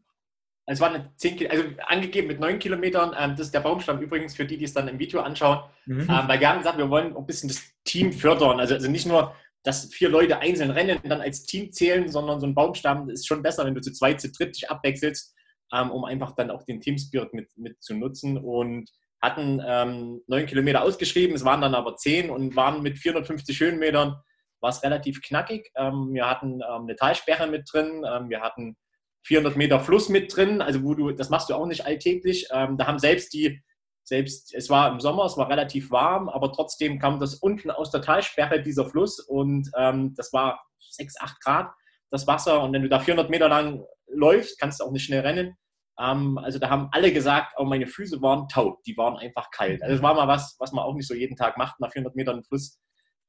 Es 0.72 0.80
war 0.80 0.94
eine 0.94 1.12
10 1.16 1.50
also 1.50 1.64
angegeben 1.88 2.28
mit 2.28 2.40
9 2.40 2.60
Kilometern. 2.60 3.16
Ähm, 3.18 3.32
das 3.32 3.48
ist 3.48 3.54
der 3.56 3.62
Baumstamm 3.62 4.00
übrigens 4.02 4.36
für 4.36 4.46
die, 4.46 4.56
die 4.56 4.66
es 4.66 4.74
dann 4.74 4.88
im 4.88 5.00
Video 5.00 5.22
anschauen. 5.22 5.64
Mhm. 5.88 6.02
Ähm, 6.02 6.28
weil 6.28 6.40
wir 6.40 6.48
haben 6.48 6.60
gesagt, 6.60 6.78
wir 6.78 6.90
wollen 6.92 7.18
ein 7.18 7.26
bisschen 7.26 7.50
das 7.50 7.62
Team 7.84 8.14
fördern. 8.14 8.60
Also, 8.60 8.76
also 8.76 8.90
nicht 8.90 9.08
nur, 9.08 9.36
dass 9.64 9.92
vier 9.92 10.10
Leute 10.10 10.38
einzeln 10.40 10.70
rennen 10.70 11.00
und 11.02 11.10
dann 11.10 11.22
als 11.22 11.44
Team 11.44 11.72
zählen, 11.72 12.08
sondern 12.08 12.40
so 12.40 12.46
ein 12.46 12.54
Baumstamm 12.54 13.10
ist 13.10 13.28
schon 13.28 13.42
besser, 13.42 13.66
wenn 13.66 13.74
du 13.74 13.82
zu 13.82 13.92
zweit, 13.92 14.22
zu 14.22 14.32
dritt 14.32 14.56
dich 14.56 14.70
abwechselst, 14.70 15.36
ähm, 15.74 15.90
um 15.90 16.06
einfach 16.06 16.36
dann 16.36 16.52
auch 16.52 16.64
den 16.64 16.82
Teamspirit 16.82 17.34
mit, 17.34 17.50
mit 17.58 17.82
zu 17.82 17.96
nutzen. 17.96 18.38
Und 18.38 18.92
hatten 19.24 19.62
ähm, 19.66 20.22
9 20.28 20.46
Kilometer 20.46 20.84
ausgeschrieben, 20.84 21.36
es 21.36 21.44
waren 21.44 21.62
dann 21.62 21.74
aber 21.74 21.96
10 21.96 22.30
und 22.30 22.56
waren 22.56 22.84
mit 22.84 23.00
450 23.00 23.60
Höhenmetern, 23.60 24.16
war 24.62 24.70
es 24.70 24.84
relativ 24.84 25.22
knackig. 25.24 25.72
Ähm, 25.76 26.14
wir 26.14 26.30
hatten 26.30 26.62
ähm, 26.62 26.84
eine 26.84 26.96
Talsperre 26.96 27.48
mit 27.48 27.68
drin, 27.74 28.04
wir 28.30 28.42
hatten 28.42 28.78
400 29.24 29.56
Meter 29.58 29.80
Fluss 29.80 30.10
mit 30.10 30.36
drin, 30.36 30.62
also 30.62 30.84
wo 30.84 30.94
du, 30.94 31.12
das 31.12 31.30
machst 31.30 31.50
du 31.50 31.56
auch 31.56 31.66
nicht 31.66 31.86
alltäglich. 31.86 32.48
Ähm, 32.52 32.78
da 32.78 32.88
haben 32.88 33.00
selbst 33.00 33.34
die, 33.34 33.62
selbst, 34.04 34.54
es 34.54 34.70
war 34.70 34.92
im 34.92 35.00
Sommer, 35.00 35.26
es 35.26 35.38
war 35.38 35.50
relativ 35.50 35.92
warm, 35.92 36.30
aber 36.30 36.52
trotzdem 36.52 37.00
kam 37.00 37.20
das 37.20 37.36
unten 37.36 37.70
aus 37.70 37.92
der 37.92 38.02
Talsperre, 38.02 38.62
dieser 38.62 38.86
Fluss, 38.86 39.20
und 39.20 39.70
ähm, 39.78 40.14
das 40.16 40.34
war 40.34 40.62
6, 40.92 41.20
8 41.20 41.42
Grad, 41.42 41.72
das 42.10 42.28
Wasser. 42.28 42.64
Und 42.64 42.74
wenn 42.74 42.82
du 42.82 42.90
da 42.90 43.00
400 43.00 43.30
Meter 43.30 43.50
lang 43.50 43.84
läufst, 44.08 44.60
kannst 44.60 44.80
du 44.80 44.86
auch 44.86 44.92
nicht 44.92 45.06
schnell 45.06 45.22
rennen. 45.22 45.56
Ähm, 46.00 46.38
also 46.38 46.60
da 46.60 46.70
haben 46.70 46.90
alle 46.92 47.12
gesagt, 47.12 47.54
oh, 47.58 47.66
meine 47.66 47.88
Füße 47.88 48.22
waren 48.22 48.48
taub, 48.48 48.82
die 48.84 48.98
waren 48.98 49.18
einfach 49.18 49.52
kalt. 49.52 49.84
Also 49.84 49.96
es 49.96 50.02
war 50.02 50.14
mal 50.14 50.28
was, 50.28 50.56
was 50.60 50.72
man 50.72 50.84
auch 50.84 50.96
nicht 50.96 51.08
so 51.08 51.14
jeden 51.14 51.36
Tag 51.36 51.58
macht, 51.58 51.80
nach 51.80 51.92
400 51.92 52.16
Metern 52.16 52.44
Fluss 52.44 52.80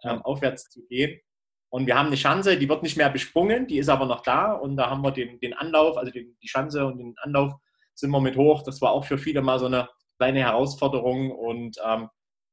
ähm, 0.04 0.23
aufwärts 0.23 0.70
zu 0.70 0.87
gehen. 0.87 1.20
Und 1.70 1.86
wir 1.86 1.96
haben 1.96 2.08
eine 2.08 2.16
Schanze, 2.16 2.58
die 2.58 2.68
wird 2.68 2.82
nicht 2.82 2.96
mehr 2.96 3.10
besprungen, 3.10 3.68
die 3.68 3.78
ist 3.78 3.88
aber 3.88 4.04
noch 4.04 4.22
da. 4.22 4.52
Und 4.52 4.76
da 4.76 4.90
haben 4.90 5.02
wir 5.02 5.12
den, 5.12 5.38
den 5.38 5.54
Anlauf, 5.54 5.96
also 5.96 6.10
die, 6.10 6.34
die 6.42 6.48
Schanze 6.48 6.84
und 6.84 6.98
den 6.98 7.14
Anlauf 7.22 7.54
sind 7.94 8.10
wir 8.10 8.20
mit 8.20 8.36
hoch. 8.36 8.62
Das 8.64 8.80
war 8.80 8.90
auch 8.90 9.04
für 9.04 9.18
viele 9.18 9.40
mal 9.40 9.58
so 9.60 9.66
eine 9.66 9.88
kleine 10.18 10.40
Herausforderung. 10.40 11.30
Und 11.30 11.76
ähm, 11.86 12.08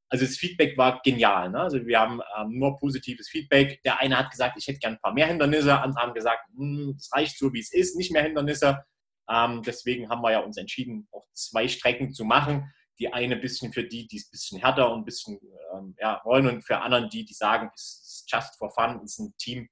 also 0.09 0.23
das 0.23 0.37
Feedback 0.37 0.77
war 0.77 1.01
genial. 1.03 1.49
Ne? 1.49 1.59
Also 1.59 1.83
wir 1.85 1.99
haben 1.99 2.21
ähm, 2.39 2.59
nur 2.59 2.77
positives 2.77 3.27
Feedback. 3.27 3.81
Der 3.83 3.99
eine 3.99 4.19
hat 4.19 4.29
gesagt, 4.29 4.55
ich 4.57 4.67
hätte 4.67 4.79
gern 4.79 4.93
ein 4.93 5.01
paar 5.01 5.13
mehr 5.13 5.27
Hindernisse. 5.27 5.79
Andere 5.79 6.03
haben 6.03 6.13
gesagt, 6.13 6.41
es 6.49 6.57
hm, 6.59 6.97
reicht 7.11 7.39
so, 7.39 7.51
wie 7.53 7.59
es 7.59 7.73
ist, 7.73 7.97
nicht 7.97 8.11
mehr 8.11 8.21
Hindernisse. 8.21 8.83
Ähm, 9.29 9.63
deswegen 9.63 10.09
haben 10.09 10.21
wir 10.21 10.31
ja 10.31 10.39
uns 10.39 10.57
entschieden, 10.57 11.07
auch 11.11 11.25
zwei 11.33 11.67
Strecken 11.67 12.13
zu 12.13 12.23
machen. 12.23 12.71
Die 12.99 13.11
eine 13.11 13.35
ein 13.35 13.41
bisschen 13.41 13.73
für 13.73 13.83
die, 13.83 14.07
die 14.07 14.17
es 14.17 14.27
ein 14.27 14.31
bisschen 14.31 14.59
härter 14.59 14.91
und 14.91 15.01
ein 15.01 15.05
bisschen 15.05 15.39
ähm, 15.73 15.95
ja, 15.99 16.21
wollen 16.23 16.47
und 16.47 16.61
für 16.63 16.79
anderen 16.79 17.09
die, 17.09 17.25
die 17.25 17.33
sagen, 17.33 17.69
es 17.75 18.06
just 18.27 18.57
for 18.57 18.71
fun, 18.71 19.01
ist 19.03 19.19
ein 19.19 19.33
Team, 19.37 19.69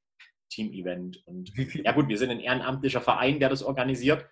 Team-Event. 0.49 1.23
Und 1.25 1.51
ja 1.73 1.91
gut, 1.91 2.07
wir 2.07 2.17
sind 2.17 2.31
ein 2.31 2.39
ehrenamtlicher 2.39 3.01
Verein, 3.01 3.39
der 3.39 3.49
das 3.49 3.63
organisiert. 3.63 4.25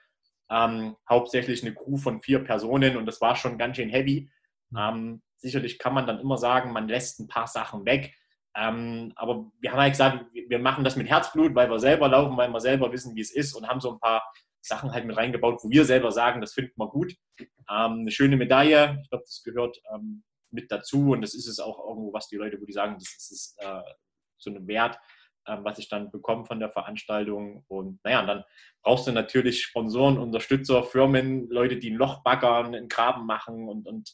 Ähm, 0.49 0.95
hauptsächlich 1.09 1.63
eine 1.63 1.73
Crew 1.73 1.97
von 1.97 2.21
vier 2.21 2.43
Personen 2.43 2.97
und 2.97 3.05
das 3.05 3.21
war 3.21 3.35
schon 3.35 3.57
ganz 3.57 3.77
schön 3.77 3.89
heavy. 3.89 4.29
Mhm. 4.69 4.77
Ähm, 4.77 5.21
sicherlich 5.37 5.79
kann 5.79 5.93
man 5.93 6.07
dann 6.07 6.19
immer 6.19 6.37
sagen, 6.37 6.71
man 6.71 6.87
lässt 6.87 7.19
ein 7.19 7.27
paar 7.27 7.47
Sachen 7.47 7.85
weg. 7.85 8.13
Ähm, 8.55 9.13
aber 9.15 9.51
wir 9.59 9.71
haben 9.71 9.79
halt 9.79 9.93
gesagt, 9.93 10.25
wir 10.33 10.59
machen 10.59 10.83
das 10.83 10.95
mit 10.95 11.09
Herzblut, 11.09 11.55
weil 11.55 11.69
wir 11.69 11.79
selber 11.79 12.07
laufen, 12.07 12.37
weil 12.37 12.49
wir 12.49 12.59
selber 12.59 12.91
wissen, 12.91 13.15
wie 13.15 13.21
es 13.21 13.31
ist 13.31 13.53
und 13.53 13.67
haben 13.67 13.81
so 13.81 13.91
ein 13.93 13.99
paar 13.99 14.23
Sachen 14.61 14.91
halt 14.91 15.05
mit 15.05 15.17
reingebaut, 15.17 15.59
wo 15.63 15.69
wir 15.69 15.85
selber 15.85 16.11
sagen, 16.11 16.39
das 16.39 16.53
finden 16.53 16.73
wir 16.77 16.87
gut. 16.87 17.15
Ähm, 17.39 17.47
eine 18.01 18.11
schöne 18.11 18.37
Medaille, 18.37 18.99
ich 19.01 19.09
glaube, 19.09 19.25
das 19.25 19.41
gehört 19.43 19.81
ähm, 19.93 20.23
mit 20.51 20.71
dazu 20.71 21.11
und 21.11 21.21
das 21.21 21.33
ist 21.33 21.47
es 21.47 21.59
auch 21.59 21.79
irgendwo, 21.87 22.13
was 22.13 22.27
die 22.27 22.37
Leute, 22.37 22.61
wo 22.61 22.65
die 22.65 22.73
sagen, 22.73 22.95
das 22.99 23.31
ist, 23.31 23.57
äh, 23.59 23.81
so 24.43 24.49
einem 24.49 24.67
Wert, 24.67 24.99
ähm, 25.47 25.63
was 25.63 25.79
ich 25.79 25.89
dann 25.89 26.11
bekomme 26.11 26.45
von 26.45 26.59
der 26.59 26.69
Veranstaltung. 26.69 27.63
Und 27.67 28.03
naja, 28.03 28.21
und 28.21 28.27
dann 28.27 28.43
brauchst 28.81 29.07
du 29.07 29.11
natürlich 29.11 29.63
Sponsoren, 29.63 30.17
Unterstützer, 30.17 30.83
Firmen, 30.83 31.49
Leute, 31.49 31.77
die 31.77 31.91
ein 31.91 31.97
Loch 31.97 32.23
baggern, 32.23 32.75
einen 32.75 32.87
Graben 32.87 33.25
machen 33.25 33.67
und, 33.67 33.87
und 33.87 34.13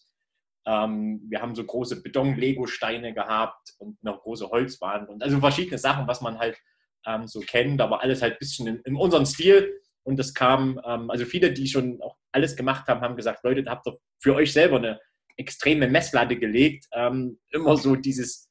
ähm, 0.66 1.22
wir 1.28 1.42
haben 1.42 1.56
so 1.56 1.64
große 1.64 2.02
Beton-Lego-Steine 2.02 3.14
gehabt 3.14 3.74
und 3.80 3.98
eine 4.04 4.16
große 4.16 4.50
Holzwand 4.50 5.10
und 5.10 5.24
also 5.24 5.40
verschiedene 5.40 5.78
Sachen, 5.78 6.08
was 6.08 6.22
man 6.22 6.38
halt 6.38 6.58
ähm, 7.06 7.28
so 7.28 7.40
kennt, 7.40 7.82
aber 7.82 8.02
alles 8.02 8.22
halt 8.22 8.34
ein 8.34 8.40
bisschen 8.40 8.68
in, 8.68 8.82
in 8.82 8.96
unserem 8.96 9.26
Stil. 9.26 9.82
Und 10.04 10.18
das 10.18 10.34
kam, 10.34 10.80
ähm, 10.86 11.10
also 11.10 11.26
viele, 11.26 11.52
die 11.52 11.68
schon 11.68 12.02
auch 12.02 12.18
alles 12.32 12.56
gemacht 12.56 12.88
haben, 12.88 13.02
haben 13.02 13.16
gesagt, 13.16 13.44
Leute, 13.44 13.64
da 13.64 13.72
habt 13.72 13.88
ihr 13.88 13.98
für 14.20 14.36
euch 14.36 14.54
selber 14.54 14.78
eine 14.78 15.00
extreme 15.38 15.88
Messlatte 15.88 16.38
gelegt. 16.38 16.86
Ähm, 16.94 17.40
immer 17.52 17.78
so 17.78 17.96
dieses 17.96 18.49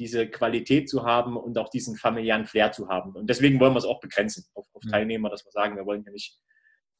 diese 0.00 0.26
Qualität 0.26 0.88
zu 0.88 1.04
haben 1.04 1.36
und 1.36 1.58
auch 1.58 1.68
diesen 1.68 1.94
familiären 1.94 2.46
Flair 2.46 2.72
zu 2.72 2.88
haben. 2.88 3.14
Und 3.14 3.28
deswegen 3.28 3.60
wollen 3.60 3.74
wir 3.74 3.78
es 3.78 3.84
auch 3.84 4.00
begrenzen 4.00 4.46
auf, 4.54 4.66
auf 4.72 4.82
mhm. 4.82 4.88
Teilnehmer, 4.88 5.28
dass 5.28 5.44
wir 5.44 5.52
sagen, 5.52 5.76
wir 5.76 5.84
wollen 5.84 6.02
ja 6.04 6.10
nicht 6.10 6.40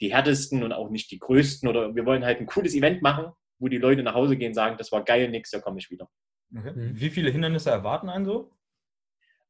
die 0.01 0.13
härtesten 0.13 0.63
und 0.63 0.73
auch 0.73 0.91
nicht 0.91 1.11
die 1.11 1.19
größten 1.19 1.69
oder 1.69 1.95
wir 1.95 2.05
wollen 2.05 2.25
halt 2.25 2.41
ein 2.41 2.47
cooles 2.47 2.75
Event 2.75 3.03
machen, 3.03 3.33
wo 3.59 3.69
die 3.69 3.79
Leute 3.79 4.03
nach 4.03 4.15
Hause 4.15 4.37
gehen 4.37 4.49
und 4.49 4.55
sagen, 4.55 4.77
das 4.77 4.93
war 4.93 5.03
geil, 5.03 5.29
nächstes 5.31 5.59
Jahr 5.59 5.63
komme 5.63 5.79
ich 5.79 5.91
wieder. 5.91 6.09
Okay. 6.55 6.73
Mhm. 6.73 7.01
Wie 7.01 7.11
viele 7.11 7.31
Hindernisse 7.31 7.71
erwarten 7.71 8.11
einen 8.11 8.27
so? 8.27 8.53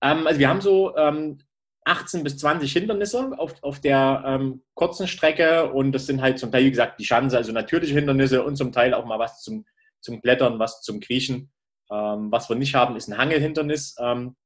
Ähm, 0.01 0.27
also 0.27 0.39
wir 0.39 0.49
haben 0.49 0.61
so 0.61 0.97
ähm, 0.97 1.39
18 1.85 2.23
bis 2.23 2.39
20 2.39 2.73
Hindernisse 2.73 3.37
auf, 3.37 3.61
auf 3.63 3.81
der 3.81 4.23
ähm, 4.25 4.63
kurzen 4.75 5.09
Strecke 5.09 5.73
und 5.73 5.93
das 5.93 6.07
sind 6.07 6.23
halt 6.23 6.39
zum 6.39 6.53
Teil, 6.53 6.65
wie 6.65 6.71
gesagt, 6.71 7.01
die 7.01 7.05
Schanze, 7.05 7.37
also 7.37 7.53
natürliche 7.53 7.95
Hindernisse 7.95 8.45
und 8.45 8.55
zum 8.57 8.71
Teil 8.71 8.95
auch 8.95 9.07
mal 9.07 9.19
was 9.19 9.43
zum, 9.43 9.67
zum 10.01 10.21
Klettern, 10.23 10.59
was 10.61 10.83
zum 10.83 11.01
Kriechen. 11.01 11.51
Ähm, 11.91 12.31
was 12.31 12.49
wir 12.49 12.57
nicht 12.57 12.75
haben, 12.75 12.97
ist 12.97 13.09
ein 13.09 13.19
Hangelhindernis, 13.19 13.97
ähm, 14.01 14.37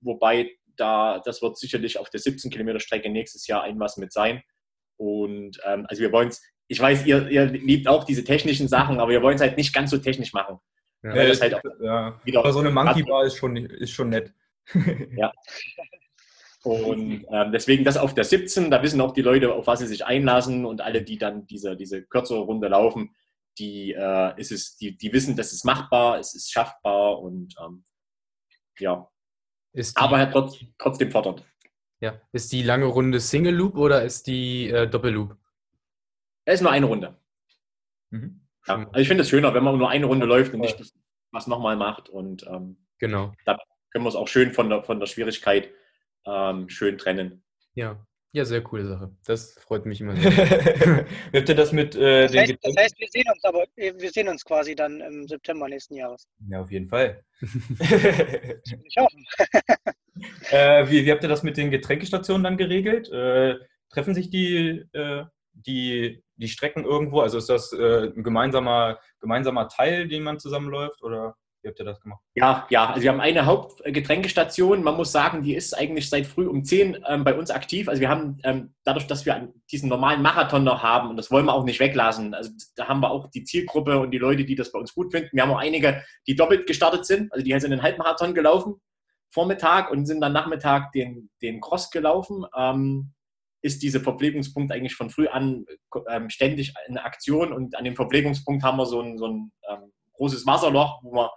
wobei 0.00 0.50
da, 0.76 1.20
das 1.24 1.42
wird 1.42 1.58
sicherlich 1.58 1.98
auf 1.98 2.08
der 2.10 2.20
17 2.20 2.50
Kilometer 2.50 2.80
Strecke 2.80 3.10
nächstes 3.10 3.46
Jahr 3.46 3.62
ein 3.62 3.78
was 3.78 3.96
mit 3.96 4.12
sein. 4.12 4.42
Und 4.96 5.58
ähm, 5.64 5.86
also 5.88 6.02
wir 6.02 6.12
wollen 6.12 6.28
es, 6.28 6.42
ich 6.68 6.80
weiß, 6.80 7.06
ihr, 7.06 7.28
ihr 7.28 7.46
liebt 7.46 7.88
auch 7.88 8.04
diese 8.04 8.24
technischen 8.24 8.68
Sachen, 8.68 9.00
aber 9.00 9.10
wir 9.10 9.22
wollen 9.22 9.36
es 9.36 9.40
halt 9.40 9.56
nicht 9.56 9.74
ganz 9.74 9.90
so 9.90 9.98
technisch 9.98 10.32
machen. 10.32 10.58
Ja, 11.02 11.14
weil 11.14 11.28
das 11.28 11.40
halt 11.40 11.54
auch 11.54 11.62
ja. 11.80 12.20
wieder 12.24 12.40
aber 12.40 12.52
so 12.52 12.58
eine 12.58 12.70
Monkey 12.70 13.04
Bar 13.04 13.24
ist 13.24 13.36
schon, 13.36 13.56
ist 13.56 13.92
schon 13.92 14.08
nett. 14.08 14.32
ja. 15.16 15.32
Und 16.64 17.24
ähm, 17.30 17.52
deswegen 17.52 17.84
das 17.84 17.96
auf 17.96 18.14
der 18.14 18.24
17, 18.24 18.70
da 18.70 18.82
wissen 18.82 19.00
auch 19.00 19.12
die 19.12 19.22
Leute, 19.22 19.54
auf 19.54 19.66
was 19.66 19.78
sie 19.78 19.86
sich 19.86 20.04
einlassen 20.04 20.64
und 20.64 20.80
alle, 20.80 21.02
die 21.02 21.16
dann 21.16 21.46
diese, 21.46 21.76
diese 21.76 22.02
kürzere 22.02 22.40
Runde 22.40 22.68
laufen, 22.68 23.14
die, 23.58 23.92
äh, 23.92 24.38
ist 24.40 24.52
es, 24.52 24.76
die, 24.76 24.96
die 24.96 25.12
wissen, 25.12 25.36
das 25.36 25.52
ist 25.52 25.64
machbar, 25.64 26.18
es 26.18 26.34
ist 26.34 26.50
schaffbar 26.50 27.20
und 27.20 27.54
ähm, 27.64 27.84
ja. 28.78 29.08
Ist 29.72 29.96
die, 29.96 30.00
Aber 30.00 30.30
trotz, 30.30 30.64
trotzdem 30.78 31.10
fordernd. 31.10 31.44
Ja. 32.00 32.20
Ist 32.32 32.52
die 32.52 32.62
lange 32.62 32.86
Runde 32.86 33.20
Single 33.20 33.54
Loop 33.54 33.76
oder 33.76 34.02
ist 34.02 34.26
die 34.26 34.70
äh, 34.70 34.88
Doppelloop? 34.88 35.36
Es 36.44 36.54
ist 36.54 36.62
nur 36.62 36.72
eine 36.72 36.86
Runde. 36.86 37.20
Mhm. 38.10 38.46
Ja. 38.66 38.86
Also 38.88 39.00
ich 39.00 39.08
finde 39.08 39.22
es 39.22 39.28
schöner, 39.28 39.52
wenn 39.54 39.64
man 39.64 39.78
nur 39.78 39.90
eine 39.90 40.06
Runde 40.06 40.26
ja, 40.26 40.28
läuft 40.28 40.54
und 40.54 40.60
nicht 40.60 40.78
das, 40.78 40.94
was 41.32 41.46
nochmal 41.46 41.76
macht. 41.76 42.08
Und 42.08 42.46
ähm, 42.46 42.86
genau. 42.98 43.32
dann 43.44 43.58
können 43.90 44.04
wir 44.04 44.08
es 44.08 44.14
auch 44.14 44.28
schön 44.28 44.52
von 44.52 44.70
der, 44.70 44.82
von 44.82 45.00
der 45.00 45.06
Schwierigkeit 45.06 45.70
ähm, 46.24 46.68
schön 46.68 46.98
trennen. 46.98 47.44
Ja. 47.74 48.06
Ja, 48.32 48.44
sehr 48.44 48.62
coole 48.62 48.86
Sache. 48.86 49.10
Das 49.24 49.54
freut 49.54 49.86
mich 49.86 50.00
immer 50.00 50.14
sehr. 50.20 51.06
Habt 51.32 51.48
ihr 51.48 51.54
das 51.54 51.72
mit 51.72 51.96
äh, 51.96 52.26
das, 52.26 52.36
heißt, 52.36 52.58
das 52.62 52.76
heißt, 52.76 52.98
wir 52.98 53.08
sehen 53.10 53.24
uns 53.32 53.44
aber, 53.44 53.64
äh, 53.76 53.92
wir 53.96 54.10
sehen 54.10 54.28
uns 54.28 54.44
quasi 54.44 54.74
dann 54.74 55.00
im 55.00 55.26
September 55.26 55.68
nächsten 55.68 55.94
Jahres. 55.94 56.28
Ja, 56.48 56.60
auf 56.60 56.70
jeden 56.70 56.88
Fall. 56.88 57.24
ich 57.40 58.96
hoffe. 58.98 59.16
äh, 60.50 60.88
wie, 60.90 61.06
wie, 61.06 61.10
habt 61.10 61.22
ihr 61.22 61.28
das 61.28 61.42
mit 61.42 61.56
den 61.56 61.70
Getränkestationen 61.70 62.44
dann 62.44 62.58
geregelt? 62.58 63.10
Äh, 63.10 63.56
treffen 63.88 64.14
sich 64.14 64.28
die, 64.28 64.84
äh, 64.92 65.24
die, 65.52 66.22
die 66.36 66.48
Strecken 66.48 66.84
irgendwo? 66.84 67.20
Also 67.20 67.38
ist 67.38 67.48
das 67.48 67.72
äh, 67.72 68.12
ein 68.14 68.22
gemeinsamer, 68.22 68.98
gemeinsamer 69.20 69.68
Teil, 69.68 70.06
den 70.06 70.22
man 70.22 70.38
zusammenläuft? 70.38 71.02
Oder? 71.02 71.34
Habt 71.68 71.78
ihr 71.78 71.84
das 71.84 72.00
gemacht? 72.00 72.20
Ja, 72.34 72.66
ja, 72.70 72.90
also 72.90 73.02
wir 73.02 73.10
haben 73.10 73.20
eine 73.20 73.46
Hauptgetränkestation. 73.46 74.82
Man 74.82 74.96
muss 74.96 75.12
sagen, 75.12 75.42
die 75.42 75.54
ist 75.54 75.76
eigentlich 75.76 76.08
seit 76.08 76.26
früh 76.26 76.46
um 76.46 76.64
10 76.64 77.04
ähm, 77.06 77.24
bei 77.24 77.34
uns 77.34 77.50
aktiv. 77.50 77.88
Also 77.88 78.00
wir 78.00 78.08
haben 78.08 78.38
ähm, 78.44 78.74
dadurch, 78.84 79.06
dass 79.06 79.26
wir 79.26 79.52
diesen 79.70 79.88
normalen 79.88 80.22
Marathon 80.22 80.64
noch 80.64 80.82
haben 80.82 81.10
und 81.10 81.16
das 81.16 81.30
wollen 81.30 81.46
wir 81.46 81.54
auch 81.54 81.64
nicht 81.64 81.80
weglassen. 81.80 82.34
Also 82.34 82.50
da 82.76 82.88
haben 82.88 83.00
wir 83.00 83.10
auch 83.10 83.30
die 83.30 83.44
Zielgruppe 83.44 83.98
und 83.98 84.10
die 84.10 84.18
Leute, 84.18 84.44
die 84.44 84.54
das 84.54 84.72
bei 84.72 84.78
uns 84.78 84.94
gut 84.94 85.12
finden. 85.12 85.30
Wir 85.32 85.42
haben 85.42 85.52
auch 85.52 85.58
einige, 85.58 86.02
die 86.26 86.36
doppelt 86.36 86.66
gestartet 86.66 87.06
sind. 87.06 87.32
Also 87.32 87.44
die 87.44 87.58
sind 87.60 87.70
den 87.70 87.82
Halbmarathon 87.82 88.34
gelaufen 88.34 88.80
Vormittag 89.30 89.90
und 89.90 90.06
sind 90.06 90.20
dann 90.20 90.32
Nachmittag 90.32 90.92
den, 90.92 91.30
den 91.42 91.60
Cross 91.60 91.90
gelaufen. 91.90 92.44
Ähm, 92.56 93.12
ist 93.60 93.82
dieser 93.82 94.00
Verpflegungspunkt 94.00 94.72
eigentlich 94.72 94.94
von 94.94 95.10
früh 95.10 95.26
an 95.26 95.66
ähm, 96.08 96.30
ständig 96.30 96.74
eine 96.86 97.04
Aktion 97.04 97.52
und 97.52 97.76
an 97.76 97.84
dem 97.84 97.96
Verpflegungspunkt 97.96 98.62
haben 98.62 98.78
wir 98.78 98.86
so 98.86 99.00
ein, 99.00 99.18
so 99.18 99.26
ein 99.26 99.52
ähm, 99.68 99.92
großes 100.12 100.46
Wasserloch, 100.46 101.00
wo 101.02 101.12
wir 101.12 101.32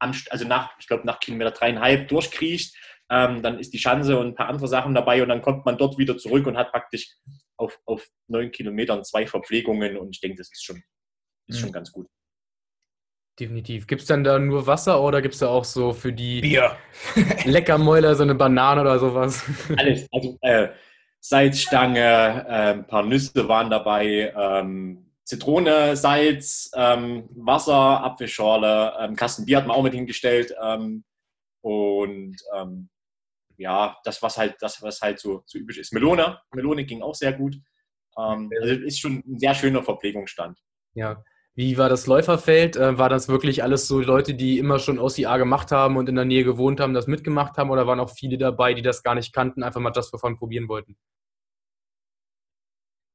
also 0.00 0.46
nach, 0.46 0.72
ich 0.78 0.86
glaube, 0.86 1.06
nach 1.06 1.20
Kilometer 1.20 1.52
dreieinhalb 1.52 2.08
durchkriecht. 2.08 2.74
Ähm, 3.10 3.42
dann 3.42 3.58
ist 3.58 3.72
die 3.72 3.78
Chance 3.78 4.18
und 4.18 4.28
ein 4.28 4.34
paar 4.34 4.48
andere 4.48 4.68
Sachen 4.68 4.94
dabei 4.94 5.22
und 5.22 5.28
dann 5.28 5.42
kommt 5.42 5.66
man 5.66 5.76
dort 5.76 5.98
wieder 5.98 6.16
zurück 6.16 6.46
und 6.46 6.56
hat 6.56 6.70
praktisch 6.70 7.16
auf, 7.56 7.78
auf 7.84 8.06
neun 8.28 8.52
Kilometern 8.52 9.04
zwei 9.04 9.26
Verpflegungen 9.26 9.96
und 9.96 10.10
ich 10.14 10.20
denke, 10.20 10.38
das 10.38 10.50
ist 10.52 10.64
schon, 10.64 10.82
ist 11.48 11.56
mhm. 11.56 11.60
schon 11.60 11.72
ganz 11.72 11.90
gut. 11.90 12.06
Definitiv. 13.38 13.86
Gibt 13.86 14.02
es 14.02 14.06
dann 14.06 14.22
da 14.22 14.38
nur 14.38 14.66
Wasser 14.66 15.02
oder 15.02 15.22
gibt 15.22 15.34
es 15.34 15.40
da 15.40 15.48
auch 15.48 15.64
so 15.64 15.92
für 15.92 16.12
die 16.12 16.40
Bier. 16.40 16.76
Leckermäuler 17.44 18.14
so 18.14 18.22
eine 18.22 18.34
Banane 18.34 18.82
oder 18.82 18.98
sowas? 18.98 19.42
Alles. 19.76 20.06
Also 20.12 20.38
äh, 20.42 20.68
Salzstange, 21.20 22.00
äh, 22.48 22.72
ein 22.72 22.86
paar 22.86 23.02
Nüsse 23.02 23.48
waren 23.48 23.70
dabei, 23.70 24.32
ähm, 24.36 25.09
Zitrone, 25.30 25.94
Salz, 25.96 26.72
ähm, 26.74 27.28
Wasser, 27.36 28.02
Apfelschorle, 28.02 28.94
ähm, 28.98 29.14
Kasten 29.14 29.44
Bier 29.46 29.58
hat 29.58 29.66
man 29.68 29.76
auch 29.76 29.84
mit 29.84 29.94
hingestellt. 29.94 30.52
Ähm, 30.60 31.04
und 31.62 32.36
ähm, 32.56 32.88
ja, 33.56 33.96
das, 34.02 34.20
was 34.22 34.36
halt, 34.38 34.56
das, 34.58 34.82
was 34.82 35.00
halt 35.00 35.20
so, 35.20 35.44
so 35.46 35.56
üblich 35.56 35.78
ist. 35.78 35.92
Melone, 35.92 36.40
Melone 36.52 36.84
ging 36.84 37.00
auch 37.00 37.14
sehr 37.14 37.32
gut. 37.32 37.54
Ähm, 38.18 38.50
also 38.60 38.74
ist 38.74 38.98
schon 38.98 39.22
ein 39.24 39.38
sehr 39.38 39.54
schöner 39.54 39.84
Verpflegungsstand. 39.84 40.58
Ja. 40.94 41.22
Wie 41.54 41.78
war 41.78 41.88
das 41.88 42.08
Läuferfeld? 42.08 42.74
Äh, 42.74 42.98
war 42.98 43.08
das 43.08 43.28
wirklich 43.28 43.62
alles 43.62 43.86
so 43.86 44.00
Leute, 44.00 44.34
die 44.34 44.58
immer 44.58 44.80
schon 44.80 44.98
OCA 44.98 45.36
gemacht 45.36 45.70
haben 45.70 45.96
und 45.96 46.08
in 46.08 46.16
der 46.16 46.24
Nähe 46.24 46.42
gewohnt 46.42 46.80
haben, 46.80 46.92
das 46.92 47.06
mitgemacht 47.06 47.56
haben? 47.56 47.70
Oder 47.70 47.86
waren 47.86 48.00
auch 48.00 48.10
viele 48.10 48.36
dabei, 48.36 48.74
die 48.74 48.82
das 48.82 49.04
gar 49.04 49.14
nicht 49.14 49.32
kannten, 49.32 49.62
einfach 49.62 49.80
mal 49.80 49.90
das 49.92 50.10
davon 50.10 50.36
probieren 50.36 50.68
wollten? 50.68 50.96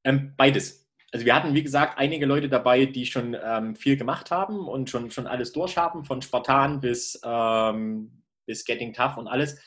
Ähm, 0.06 0.34
beides 0.38 0.85
also 1.12 1.26
wir 1.26 1.36
hatten, 1.36 1.54
wie 1.54 1.64
gesagt, 1.64 1.98
einige 1.98 2.26
Leute 2.26 2.50
dabei, 2.50 2.86
die 2.86 3.06
schon 3.06 3.38
ähm, 3.42 3.76
viel 3.76 3.96
gemacht 3.96 4.32
haben 4.32 4.68
und 4.68 4.90
schon, 4.90 5.12
schon 5.12 5.28
alles 5.28 5.52
durchhaben, 5.54 6.04
von 6.04 6.22
Spartan 6.22 6.82
bis, 6.82 7.20
ähm, 7.24 8.24
bis 8.46 8.66
Getting 8.66 8.94
Tough 8.94 9.18
und 9.18 9.28
alles. 9.28 9.60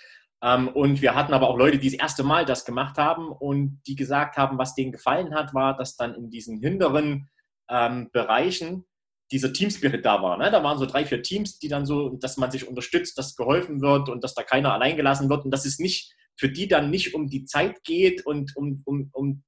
Ähm, 0.42 0.68
und 0.68 1.02
wir 1.02 1.14
hatten 1.14 1.32
aber 1.32 1.48
auch 1.48 1.56
Leute, 1.56 1.78
die 1.78 1.90
das 1.90 1.98
erste 1.98 2.22
Mal 2.22 2.44
das 2.44 2.64
gemacht 2.64 2.98
haben 2.98 3.28
und 3.30 3.80
die 3.86 3.96
gesagt 3.96 4.36
haben, 4.36 4.58
was 4.58 4.74
denen 4.74 4.92
gefallen 4.92 5.34
hat, 5.34 5.54
war, 5.54 5.76
dass 5.76 5.96
dann 5.96 6.14
in 6.14 6.30
diesen 6.30 6.60
hinteren 6.60 7.28
ähm, 7.70 8.10
Bereichen 8.12 8.84
dieser 9.30 9.52
Teamspirit 9.52 10.04
da 10.04 10.22
war. 10.22 10.38
Ne? 10.38 10.50
Da 10.50 10.62
waren 10.62 10.78
so 10.78 10.86
drei, 10.86 11.04
vier 11.04 11.22
Teams, 11.22 11.58
die 11.58 11.68
dann 11.68 11.86
so, 11.86 12.10
dass 12.10 12.36
man 12.36 12.50
sich 12.50 12.66
unterstützt, 12.66 13.18
dass 13.18 13.36
geholfen 13.36 13.80
wird 13.80 14.08
und 14.08 14.24
dass 14.24 14.34
da 14.34 14.42
keiner 14.42 14.72
allein 14.72 14.96
gelassen 14.96 15.28
wird 15.28 15.44
und 15.44 15.50
dass 15.50 15.66
es 15.66 15.78
nicht 15.78 16.14
für 16.36 16.48
die 16.48 16.68
dann 16.68 16.90
nicht 16.90 17.14
um 17.14 17.28
die 17.28 17.44
Zeit 17.44 17.82
geht 17.84 18.24
und 18.24 18.56
um, 18.56 18.82
um, 18.84 19.10
um 19.12 19.42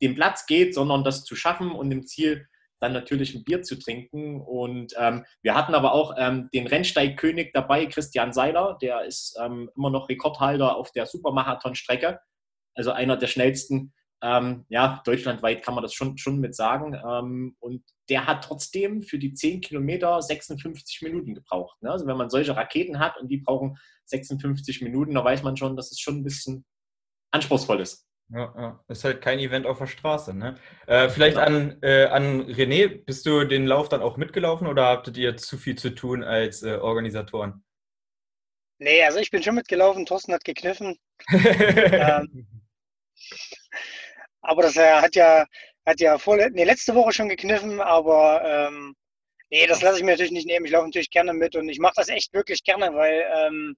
den 0.00 0.14
Platz 0.14 0.46
geht, 0.46 0.74
sondern 0.74 1.04
das 1.04 1.24
zu 1.24 1.36
schaffen 1.36 1.72
und 1.72 1.90
im 1.90 2.06
Ziel 2.06 2.46
dann 2.80 2.92
natürlich 2.92 3.34
ein 3.34 3.44
Bier 3.44 3.62
zu 3.62 3.78
trinken. 3.78 4.40
Und 4.40 4.94
ähm, 4.98 5.24
wir 5.42 5.54
hatten 5.54 5.74
aber 5.74 5.92
auch 5.92 6.14
ähm, 6.16 6.48
den 6.54 6.66
Rennsteigkönig 6.66 7.50
dabei, 7.52 7.86
Christian 7.86 8.32
Seiler, 8.32 8.78
der 8.80 9.04
ist 9.04 9.36
ähm, 9.42 9.70
immer 9.76 9.90
noch 9.90 10.08
Rekordhalter 10.08 10.76
auf 10.76 10.92
der 10.92 11.06
Supermarathon-Strecke, 11.06 12.20
also 12.74 12.92
einer 12.92 13.16
der 13.16 13.26
schnellsten. 13.26 13.92
Ähm, 14.20 14.64
ja, 14.68 15.00
deutschlandweit 15.04 15.62
kann 15.62 15.74
man 15.74 15.82
das 15.82 15.94
schon, 15.94 16.18
schon 16.18 16.40
mit 16.40 16.54
sagen. 16.54 16.94
Ähm, 16.94 17.56
und 17.60 17.84
der 18.08 18.26
hat 18.26 18.44
trotzdem 18.44 19.02
für 19.02 19.18
die 19.18 19.32
10 19.32 19.60
Kilometer 19.60 20.20
56 20.20 21.02
Minuten 21.02 21.34
gebraucht. 21.34 21.80
Ne? 21.82 21.90
Also 21.90 22.06
wenn 22.06 22.16
man 22.16 22.30
solche 22.30 22.56
Raketen 22.56 22.98
hat 22.98 23.16
und 23.16 23.28
die 23.28 23.38
brauchen 23.38 23.78
56 24.06 24.82
Minuten, 24.82 25.14
da 25.14 25.24
weiß 25.24 25.42
man 25.44 25.56
schon, 25.56 25.76
dass 25.76 25.92
es 25.92 26.00
schon 26.00 26.16
ein 26.16 26.24
bisschen 26.24 26.64
anspruchsvoll 27.30 27.80
ist. 27.80 28.07
Ja, 28.30 28.54
ja. 28.58 28.84
Ist 28.88 29.04
halt 29.04 29.22
kein 29.22 29.38
Event 29.38 29.66
auf 29.66 29.78
der 29.78 29.86
Straße, 29.86 30.34
ne? 30.34 30.56
Äh, 30.86 31.08
vielleicht 31.08 31.36
genau. 31.36 31.46
an, 31.46 31.78
äh, 31.82 32.04
an 32.06 32.42
René, 32.42 33.02
bist 33.04 33.24
du 33.24 33.44
den 33.44 33.66
Lauf 33.66 33.88
dann 33.88 34.02
auch 34.02 34.18
mitgelaufen 34.18 34.66
oder 34.66 34.84
habtet 34.84 35.16
ihr 35.16 35.36
zu 35.38 35.56
viel 35.56 35.76
zu 35.76 35.90
tun 35.94 36.22
als 36.22 36.62
äh, 36.62 36.74
Organisatoren? 36.74 37.64
Nee, 38.78 39.02
also 39.02 39.18
ich 39.18 39.30
bin 39.30 39.42
schon 39.42 39.54
mitgelaufen, 39.54 40.04
Thorsten 40.04 40.34
hat 40.34 40.44
gekniffen. 40.44 40.98
ähm, 41.32 42.46
aber 44.42 44.62
das 44.62 44.76
äh, 44.76 45.00
hat 45.00 45.16
ja, 45.16 45.46
hat 45.86 46.00
ja 46.00 46.18
vor, 46.18 46.36
nee, 46.36 46.64
letzte 46.64 46.94
Woche 46.94 47.12
schon 47.12 47.30
gekniffen, 47.30 47.80
aber 47.80 48.42
ähm, 48.44 48.94
nee, 49.48 49.66
das 49.66 49.80
lasse 49.80 49.98
ich 49.98 50.04
mir 50.04 50.12
natürlich 50.12 50.32
nicht 50.32 50.46
nehmen. 50.46 50.66
Ich 50.66 50.72
laufe 50.72 50.84
natürlich 50.84 51.10
gerne 51.10 51.32
mit 51.32 51.56
und 51.56 51.68
ich 51.70 51.78
mache 51.78 51.94
das 51.96 52.08
echt 52.08 52.34
wirklich 52.34 52.62
gerne, 52.62 52.94
weil 52.94 53.26
ähm, 53.36 53.74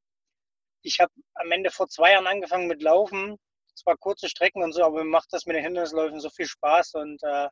ich 0.82 0.98
habe 0.98 1.12
am 1.34 1.52
Ende 1.52 1.70
vor 1.70 1.88
zwei 1.88 2.12
Jahren 2.12 2.26
angefangen 2.26 2.66
mit 2.66 2.82
Laufen 2.82 3.38
zwar 3.74 3.96
kurze 3.96 4.28
Strecken 4.28 4.62
und 4.62 4.72
so, 4.72 4.84
aber 4.84 4.98
mir 4.98 5.10
macht 5.10 5.32
das 5.32 5.46
mit 5.46 5.56
den 5.56 5.64
Hindernisläufen 5.64 6.20
so 6.20 6.30
viel 6.30 6.46
Spaß 6.46 6.94
und 6.94 7.22
äh, 7.22 7.48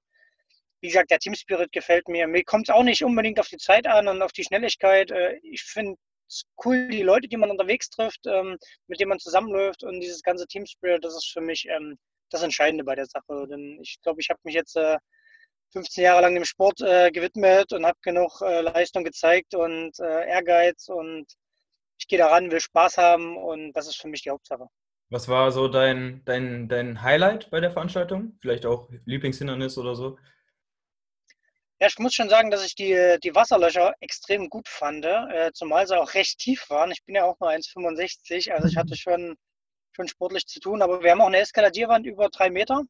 wie 0.80 0.88
gesagt, 0.88 1.10
der 1.10 1.18
Teamspirit 1.18 1.72
gefällt 1.72 2.08
mir. 2.08 2.28
Mir 2.28 2.44
kommt 2.44 2.68
es 2.68 2.74
auch 2.74 2.84
nicht 2.84 3.02
unbedingt 3.04 3.40
auf 3.40 3.48
die 3.48 3.56
Zeit 3.56 3.86
an 3.86 4.08
und 4.08 4.22
auf 4.22 4.32
die 4.32 4.44
Schnelligkeit. 4.44 5.10
Äh, 5.10 5.38
ich 5.42 5.62
finde 5.62 5.96
es 6.28 6.44
cool, 6.64 6.88
die 6.88 7.02
Leute, 7.02 7.28
die 7.28 7.36
man 7.36 7.50
unterwegs 7.50 7.90
trifft, 7.90 8.26
ähm, 8.26 8.56
mit 8.86 9.00
denen 9.00 9.08
man 9.10 9.18
zusammenläuft 9.18 9.82
und 9.82 10.00
dieses 10.00 10.22
ganze 10.22 10.46
Teamspirit, 10.46 11.04
das 11.04 11.16
ist 11.16 11.30
für 11.32 11.40
mich 11.40 11.66
ähm, 11.68 11.98
das 12.30 12.42
Entscheidende 12.42 12.84
bei 12.84 12.94
der 12.94 13.06
Sache. 13.06 13.46
Denn 13.48 13.78
ich 13.82 13.98
glaube, 14.02 14.20
ich 14.20 14.30
habe 14.30 14.40
mich 14.44 14.54
jetzt 14.54 14.76
äh, 14.76 14.98
15 15.72 16.04
Jahre 16.04 16.22
lang 16.22 16.34
dem 16.34 16.44
Sport 16.44 16.80
äh, 16.80 17.10
gewidmet 17.10 17.72
und 17.72 17.84
habe 17.84 17.98
genug 18.02 18.40
äh, 18.42 18.60
Leistung 18.62 19.04
gezeigt 19.04 19.54
und 19.54 19.98
äh, 20.00 20.28
Ehrgeiz 20.28 20.88
und 20.88 21.26
ich 21.98 22.06
gehe 22.06 22.18
daran, 22.18 22.50
will 22.50 22.60
Spaß 22.60 22.96
haben 22.96 23.36
und 23.36 23.72
das 23.72 23.88
ist 23.88 24.00
für 24.00 24.08
mich 24.08 24.22
die 24.22 24.30
Hauptsache. 24.30 24.68
Was 25.10 25.26
war 25.28 25.50
so 25.52 25.68
dein, 25.68 26.22
dein, 26.26 26.68
dein 26.68 27.02
Highlight 27.02 27.50
bei 27.50 27.60
der 27.60 27.70
Veranstaltung? 27.70 28.36
Vielleicht 28.40 28.66
auch 28.66 28.90
Lieblingshindernis 29.06 29.78
oder 29.78 29.94
so? 29.94 30.18
Ja, 31.80 31.86
ich 31.86 31.98
muss 31.98 32.12
schon 32.12 32.28
sagen, 32.28 32.50
dass 32.50 32.64
ich 32.64 32.74
die, 32.74 33.16
die 33.22 33.34
Wasserlöcher 33.34 33.94
extrem 34.00 34.50
gut 34.50 34.68
fand, 34.68 35.04
äh, 35.04 35.52
zumal 35.54 35.86
sie 35.86 35.98
auch 35.98 36.12
recht 36.14 36.38
tief 36.38 36.68
waren. 36.70 36.90
Ich 36.90 37.04
bin 37.04 37.14
ja 37.14 37.24
auch 37.24 37.38
nur 37.40 37.50
1,65, 37.50 38.52
also 38.52 38.66
ich 38.66 38.76
hatte 38.76 38.96
schon, 38.96 39.36
schon 39.92 40.08
sportlich 40.08 40.46
zu 40.46 40.60
tun. 40.60 40.82
Aber 40.82 41.02
wir 41.02 41.12
haben 41.12 41.20
auch 41.20 41.28
eine 41.28 41.38
Eskaladierwand 41.38 42.04
über 42.04 42.28
drei 42.28 42.50
Meter. 42.50 42.82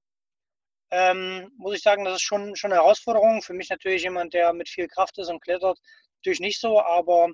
Ähm, 0.91 1.53
muss 1.59 1.77
ich 1.77 1.83
sagen, 1.83 2.05
das 2.05 2.15
ist 2.15 2.23
schon, 2.23 2.57
schon 2.57 2.73
eine 2.73 2.81
Herausforderung. 2.81 3.43
Für 3.43 3.53
mich 3.53 3.69
natürlich 3.69 4.03
jemand, 4.05 4.35
der 4.35 4.53
mit 4.55 4.69
viel 4.69 4.89
Kraft 4.89 5.19
ist 5.19 5.29
und 5.29 5.41
klettert, 5.41 5.79
natürlich 6.17 6.41
nicht 6.41 6.61
so, 6.61 6.81
aber 6.81 7.29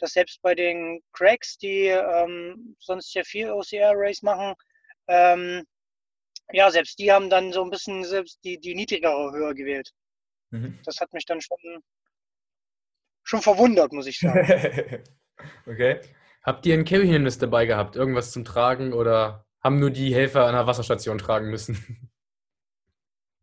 dass 0.00 0.12
selbst 0.12 0.40
bei 0.42 0.54
den 0.54 1.00
Cracks, 1.12 1.56
die 1.58 1.86
ähm, 1.86 2.76
sonst 2.78 3.14
ja 3.14 3.22
viel 3.24 3.50
OCR-Race 3.50 4.22
machen, 4.22 4.54
ähm, 5.08 5.64
ja, 6.52 6.70
selbst 6.70 6.98
die 6.98 7.12
haben 7.12 7.30
dann 7.30 7.52
so 7.52 7.62
ein 7.62 7.70
bisschen 7.70 8.04
selbst 8.04 8.38
die, 8.44 8.58
die 8.58 8.74
niedrigere 8.74 9.32
Höhe 9.32 9.54
gewählt. 9.54 9.90
Mhm. 10.50 10.78
Das 10.84 11.00
hat 11.00 11.12
mich 11.12 11.24
dann 11.24 11.40
schon, 11.40 11.58
schon 13.22 13.42
verwundert, 13.42 13.92
muss 13.92 14.06
ich 14.06 14.18
sagen. 14.18 15.02
okay. 15.66 16.00
Habt 16.42 16.66
ihr 16.66 16.74
ein 16.74 16.84
Carry-Hindernis 16.84 17.38
dabei 17.38 17.66
gehabt? 17.66 17.96
Irgendwas 17.96 18.32
zum 18.32 18.44
Tragen 18.44 18.92
oder 18.92 19.46
haben 19.62 19.78
nur 19.78 19.90
die 19.90 20.14
Helfer 20.14 20.46
an 20.46 20.54
der 20.54 20.66
Wasserstation 20.66 21.18
tragen 21.18 21.50
müssen? 21.50 22.10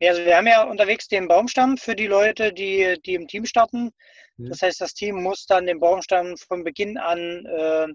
Ja, 0.00 0.10
also 0.10 0.24
wir 0.24 0.36
haben 0.36 0.46
ja 0.46 0.62
unterwegs 0.64 1.08
den 1.08 1.26
Baumstamm 1.26 1.76
für 1.76 1.96
die 1.96 2.06
Leute, 2.06 2.52
die, 2.52 3.00
die 3.04 3.14
im 3.14 3.26
Team 3.26 3.44
starten. 3.44 3.90
Mhm. 4.38 4.48
Das 4.48 4.62
heißt, 4.62 4.80
das 4.80 4.94
Team 4.94 5.22
muss 5.22 5.46
dann 5.46 5.66
den 5.66 5.80
Baumstamm 5.80 6.36
von 6.36 6.64
Beginn 6.64 6.96
an 6.96 7.44
äh, 7.46 7.88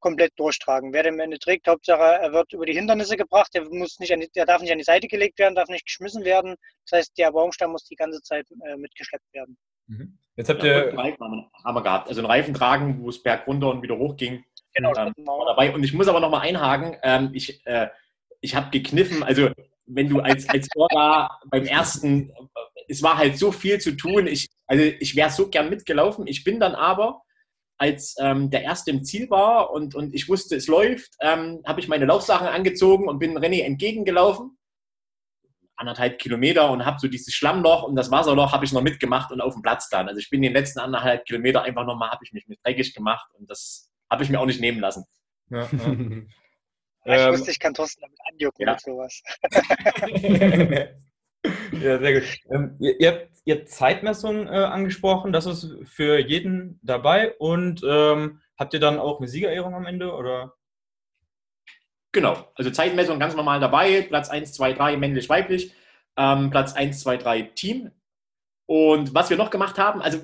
komplett 0.00 0.32
durchtragen. 0.36 0.92
Wer 0.92 1.04
den 1.04 1.14
am 1.14 1.20
Ende 1.20 1.38
trägt, 1.38 1.68
Hauptsache, 1.68 2.02
er 2.02 2.32
wird 2.32 2.52
über 2.52 2.66
die 2.66 2.74
Hindernisse 2.74 3.16
gebracht, 3.16 3.52
der, 3.54 3.64
muss 3.70 3.98
nicht 3.98 4.12
die, 4.12 4.28
der 4.34 4.46
darf 4.46 4.60
nicht 4.62 4.72
an 4.72 4.78
die 4.78 4.84
Seite 4.84 5.08
gelegt 5.08 5.38
werden, 5.38 5.54
darf 5.54 5.68
nicht 5.68 5.86
geschmissen 5.86 6.24
werden. 6.24 6.56
Das 6.88 6.98
heißt, 6.98 7.18
der 7.18 7.32
Baumstamm 7.32 7.72
muss 7.72 7.84
die 7.84 7.96
ganze 7.96 8.20
Zeit 8.22 8.46
äh, 8.66 8.76
mitgeschleppt 8.76 9.32
werden. 9.32 9.56
Mhm. 9.86 10.18
Jetzt 10.36 10.50
habt 10.50 10.62
ihr. 10.62 10.90
Ja, 10.90 10.94
Reifen 10.94 11.50
haben 11.64 11.74
wir 11.74 11.82
gehabt. 11.82 12.08
Also 12.08 12.20
einen 12.20 12.30
Reifen 12.30 12.54
tragen, 12.54 13.02
wo 13.02 13.08
es 13.08 13.22
berg 13.22 13.46
runter 13.46 13.70
und 13.70 13.82
wieder 13.82 13.98
hoch 13.98 14.16
ging. 14.16 14.44
Genau, 14.74 14.94
ähm, 14.96 15.12
dabei. 15.16 15.74
Und 15.74 15.82
ich 15.82 15.92
muss 15.92 16.08
aber 16.08 16.20
nochmal 16.20 16.42
einhaken, 16.42 16.96
ähm, 17.02 17.30
ich, 17.32 17.66
äh, 17.66 17.88
ich 18.40 18.54
habe 18.54 18.70
gekniffen, 18.70 19.24
also 19.24 19.50
wenn 19.88 20.08
du 20.08 20.20
als, 20.20 20.48
als 20.48 20.68
Orga 20.74 21.30
beim 21.50 21.64
ersten, 21.64 22.32
es 22.88 23.02
war 23.02 23.18
halt 23.18 23.38
so 23.38 23.52
viel 23.52 23.80
zu 23.80 23.96
tun. 23.96 24.26
Ich, 24.26 24.48
also 24.66 24.84
ich 24.84 25.16
wäre 25.16 25.30
so 25.30 25.48
gern 25.48 25.70
mitgelaufen. 25.70 26.26
Ich 26.26 26.44
bin 26.44 26.60
dann 26.60 26.74
aber 26.74 27.22
als 27.78 28.16
ähm, 28.20 28.50
der 28.50 28.62
Erste 28.62 28.90
im 28.90 29.04
Ziel 29.04 29.30
war 29.30 29.70
und, 29.70 29.94
und 29.94 30.14
ich 30.14 30.28
wusste, 30.28 30.56
es 30.56 30.66
läuft, 30.66 31.14
ähm, 31.20 31.62
habe 31.64 31.80
ich 31.80 31.88
meine 31.88 32.06
Laufsachen 32.06 32.48
angezogen 32.48 33.08
und 33.08 33.20
bin 33.20 33.38
René 33.38 33.62
entgegengelaufen. 33.62 34.58
Anderthalb 35.76 36.18
Kilometer 36.18 36.72
und 36.72 36.84
habe 36.84 36.98
so 36.98 37.06
dieses 37.06 37.32
Schlammloch 37.34 37.84
und 37.84 37.94
das 37.94 38.10
Wasserloch 38.10 38.52
habe 38.52 38.64
ich 38.64 38.72
noch 38.72 38.82
mitgemacht 38.82 39.30
und 39.30 39.40
auf 39.40 39.54
dem 39.54 39.62
Platz 39.62 39.88
dann. 39.88 40.08
Also 40.08 40.18
ich 40.18 40.28
bin 40.28 40.42
den 40.42 40.52
letzten 40.52 40.80
anderthalb 40.80 41.24
Kilometer 41.24 41.62
einfach 41.62 41.86
nochmal, 41.86 42.10
habe 42.10 42.24
ich 42.24 42.32
mich 42.32 42.48
mit 42.48 42.58
dreckig 42.64 42.94
gemacht 42.94 43.30
und 43.34 43.48
das 43.48 43.92
habe 44.10 44.24
ich 44.24 44.28
mir 44.28 44.40
auch 44.40 44.46
nicht 44.46 44.60
nehmen 44.60 44.80
lassen. 44.80 45.04
Ja, 45.50 45.68
ja. 45.70 45.96
ja 47.04 47.26
ich 47.26 47.38
wusste, 47.38 47.50
ich 47.50 47.58
kann 47.58 47.74
Thorsten 47.74 48.02
damit 48.02 48.18
anjucken 48.30 48.66
ja. 48.66 48.72
mit 48.72 48.80
sowas. 48.80 49.22
Ja, 51.72 51.98
sehr 51.98 52.20
gut. 52.20 52.38
Ähm, 52.50 52.76
ihr, 52.80 53.00
ihr, 53.00 53.12
habt, 53.12 53.28
ihr, 53.44 53.56
habt, 53.56 53.68
Zeitmessung 53.68 54.46
äh, 54.46 54.50
angesprochen, 54.50 55.32
das 55.32 55.46
ist 55.46 55.74
für 55.84 56.18
jeden 56.18 56.80
dabei 56.82 57.34
und 57.38 57.82
ähm, 57.86 58.40
habt 58.58 58.74
ihr 58.74 58.80
dann 58.80 58.98
auch 58.98 59.18
eine 59.18 59.28
Siegerehrung 59.28 59.74
am 59.74 59.86
Ende 59.86 60.12
oder? 60.12 60.54
Genau, 62.12 62.50
also 62.54 62.70
Zeitmessung 62.70 63.20
ganz 63.20 63.34
normal 63.34 63.60
dabei, 63.60 64.02
Platz 64.02 64.30
1, 64.30 64.52
2, 64.54 64.72
3 64.72 64.96
männlich, 64.96 65.28
weiblich, 65.28 65.72
ähm, 66.16 66.50
Platz 66.50 66.72
1, 66.72 67.00
2, 67.00 67.16
3 67.18 67.42
Team. 67.42 67.90
Und 68.66 69.14
was 69.14 69.30
wir 69.30 69.36
noch 69.36 69.50
gemacht 69.50 69.78
haben, 69.78 70.02
also 70.02 70.20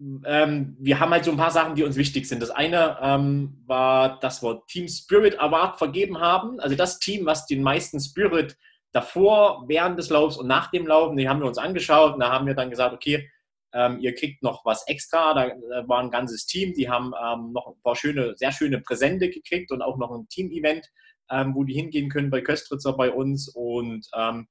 ähm, 0.00 0.76
wir 0.78 1.00
haben 1.00 1.12
halt 1.12 1.24
so 1.24 1.30
ein 1.30 1.36
paar 1.36 1.50
Sachen, 1.50 1.74
die 1.74 1.84
uns 1.84 1.96
wichtig 1.96 2.28
sind. 2.28 2.40
Das 2.40 2.50
eine 2.50 2.98
ähm, 3.00 3.62
war, 3.66 4.18
dass 4.20 4.42
wir 4.42 4.62
Team 4.66 4.88
Spirit 4.88 5.38
Award 5.40 5.78
vergeben 5.78 6.20
haben. 6.20 6.60
Also 6.60 6.76
das 6.76 6.98
Team, 6.98 7.26
was 7.26 7.46
den 7.46 7.62
meisten 7.62 8.00
Spirit 8.00 8.56
davor, 8.92 9.64
während 9.66 9.98
des 9.98 10.10
Laufs 10.10 10.36
und 10.36 10.46
nach 10.46 10.70
dem 10.70 10.86
Laufen, 10.86 11.16
die 11.16 11.28
haben 11.28 11.40
wir 11.40 11.46
uns 11.46 11.58
angeschaut 11.58 12.14
und 12.14 12.20
da 12.20 12.30
haben 12.30 12.46
wir 12.46 12.54
dann 12.54 12.70
gesagt, 12.70 12.94
okay, 12.94 13.30
ähm, 13.72 13.98
ihr 14.00 14.14
kriegt 14.14 14.42
noch 14.42 14.64
was 14.64 14.86
extra. 14.86 15.34
Da, 15.34 15.48
da 15.48 15.88
war 15.88 16.00
ein 16.00 16.10
ganzes 16.10 16.46
Team, 16.46 16.74
die 16.74 16.88
haben 16.88 17.12
ähm, 17.20 17.52
noch 17.52 17.66
ein 17.68 17.82
paar 17.82 17.96
schöne, 17.96 18.34
sehr 18.36 18.52
schöne 18.52 18.80
Präsente 18.80 19.30
gekriegt 19.30 19.72
und 19.72 19.82
auch 19.82 19.96
noch 19.96 20.12
ein 20.12 20.28
Team-Event, 20.28 20.86
ähm, 21.30 21.54
wo 21.54 21.64
die 21.64 21.74
hingehen 21.74 22.08
können 22.08 22.30
bei 22.30 22.40
Köstritzer 22.40 22.92
bei 22.92 23.10
uns 23.10 23.48
und 23.48 24.06
ähm, 24.14 24.46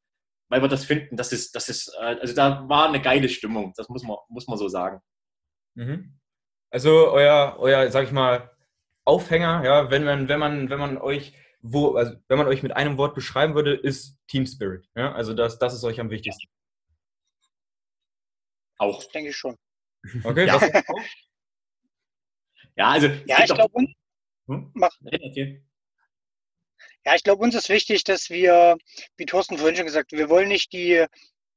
weil 0.49 0.62
wir 0.62 0.67
das 0.67 0.86
finden, 0.86 1.17
das 1.17 1.32
ist, 1.32 1.56
das 1.56 1.69
ist, 1.69 1.95
äh, 1.99 2.17
also 2.19 2.36
da 2.36 2.67
war 2.67 2.88
eine 2.88 3.01
geile 3.01 3.29
Stimmung, 3.29 3.73
das 3.75 3.89
muss 3.89 4.03
man, 4.03 4.17
muss 4.29 4.47
man 4.47 4.58
so 4.58 4.67
sagen. 4.67 5.01
Mhm. 5.75 6.19
Also 6.69 7.12
euer, 7.12 7.55
euer, 7.59 7.91
sag 7.91 8.05
ich 8.05 8.12
mal, 8.12 8.49
Aufhänger, 9.05 9.63
ja, 9.63 9.91
wenn 9.91 10.03
man, 10.03 10.27
wenn 10.29 10.39
man, 10.39 10.69
wenn 10.69 10.79
man 10.79 10.97
euch 10.97 11.33
wo, 11.63 11.95
also 11.95 12.13
wenn 12.27 12.38
man 12.38 12.47
euch 12.47 12.62
mit 12.62 12.75
einem 12.75 12.97
Wort 12.97 13.15
beschreiben 13.15 13.55
würde, 13.55 13.73
ist 13.73 14.17
Team 14.27 14.45
Spirit. 14.45 14.86
Ja? 14.95 15.13
Also 15.13 15.33
das, 15.33 15.57
das 15.57 15.73
ist 15.73 15.83
euch 15.83 15.99
am 15.99 16.09
wichtigsten. 16.09 16.47
Auch. 18.77 19.03
Denke 19.12 19.29
ich 19.29 19.38
schon. 19.38 19.57
Okay, 20.23 20.45
ja. 20.45 20.59
ja, 22.75 22.89
also. 22.89 23.07
Ja, 23.25 23.43
ich 23.43 23.53
glaube, 23.53 23.73
uns. 23.73 23.91
Hm? 24.47 24.73
Ja, 27.05 27.15
ich 27.15 27.23
glaube, 27.23 27.41
uns 27.43 27.55
ist 27.55 27.69
wichtig, 27.69 28.03
dass 28.03 28.29
wir, 28.29 28.77
wie 29.15 29.25
Thorsten 29.25 29.57
vorhin 29.57 29.77
schon 29.77 29.86
gesagt 29.86 30.12
hat, 30.12 30.19
wir 30.19 30.29
wollen 30.29 30.49
nicht 30.49 30.73
die, 30.73 31.05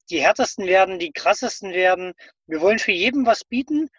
die 0.08 0.20
härtesten 0.20 0.66
werden, 0.66 1.00
die 1.00 1.10
krassesten 1.10 1.72
werden. 1.72 2.14
Wir 2.46 2.60
wollen 2.60 2.78
für 2.78 2.92
jeden 2.92 3.26
was 3.26 3.44
bieten, 3.44 3.90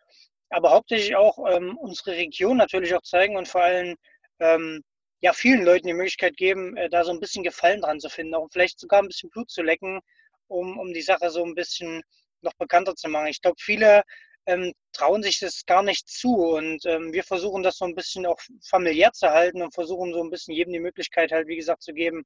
aber 0.50 0.72
hauptsächlich 0.72 1.16
auch 1.16 1.38
ähm, 1.50 1.78
unsere 1.78 2.12
Region 2.12 2.58
natürlich 2.58 2.96
auch 2.96 3.02
zeigen 3.02 3.36
und 3.38 3.48
vor 3.48 3.62
allem 3.62 3.96
ähm, 4.40 4.84
ja, 5.22 5.34
vielen 5.34 5.64
Leuten 5.64 5.88
die 5.88 5.94
Möglichkeit 5.94 6.38
geben, 6.38 6.78
äh, 6.78 6.90
da 6.90 7.04
so 7.04 7.12
ein 7.12 7.20
bisschen 7.20 7.44
Gefallen 7.44 7.82
dran 7.82 8.00
zu 8.00 8.10
finden, 8.10 8.36
auch 8.36 8.48
vielleicht 8.52 8.80
sogar 8.80 9.02
ein 9.02 9.08
bisschen 9.08 9.30
Blut 9.30 9.50
zu 9.50 9.62
lecken, 9.64 10.00
um, 10.48 10.78
um 10.78 10.94
die 10.94 11.02
Sache 11.02 11.30
so 11.30 11.44
ein 11.44 11.56
bisschen 11.56 12.04
noch 12.42 12.54
bekannter 12.54 12.96
zu 12.96 13.10
machen. 13.10 13.28
Ich 13.28 13.42
glaube, 13.42 13.58
viele 13.60 14.04
ähm, 14.46 14.74
trauen 14.94 15.24
sich 15.24 15.40
das 15.40 15.66
gar 15.66 15.84
nicht 15.84 16.08
zu 16.08 16.36
und 16.36 16.86
ähm, 16.86 17.12
wir 17.14 17.24
versuchen 17.24 17.64
das 17.64 17.78
so 17.78 17.86
ein 17.86 17.96
bisschen 17.96 18.26
auch 18.26 18.40
familiär 18.64 19.12
zu 19.12 19.30
halten 19.30 19.62
und 19.62 19.74
versuchen 19.74 20.14
so 20.14 20.24
ein 20.24 20.30
bisschen 20.30 20.54
jedem 20.54 20.74
die 20.74 20.80
Möglichkeit 20.80 21.32
halt, 21.32 21.48
wie 21.48 21.58
gesagt, 21.58 21.84
zu 21.84 21.94
geben, 21.94 22.24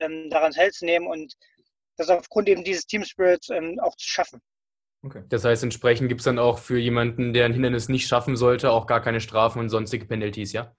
ähm, 0.00 0.30
daran 0.30 0.52
teilzunehmen 0.52 1.08
und 1.08 1.34
das 1.96 2.10
aufgrund 2.10 2.48
eben 2.48 2.64
dieses 2.64 2.86
Team 2.86 3.04
Spirits 3.04 3.48
ähm, 3.50 3.78
auch 3.80 3.96
zu 3.96 4.06
schaffen. 4.08 4.40
Okay. 5.04 5.22
Das 5.28 5.44
heißt, 5.44 5.62
entsprechend 5.62 6.08
gibt 6.08 6.22
es 6.22 6.24
dann 6.24 6.38
auch 6.38 6.58
für 6.58 6.78
jemanden, 6.78 7.34
der 7.34 7.44
ein 7.44 7.52
Hindernis 7.52 7.90
nicht 7.90 8.06
schaffen 8.06 8.36
sollte, 8.36 8.70
auch 8.70 8.86
gar 8.86 9.02
keine 9.02 9.20
Strafen 9.20 9.58
und 9.58 9.68
sonstige 9.68 10.06
Penalties, 10.06 10.52
ja? 10.52 10.74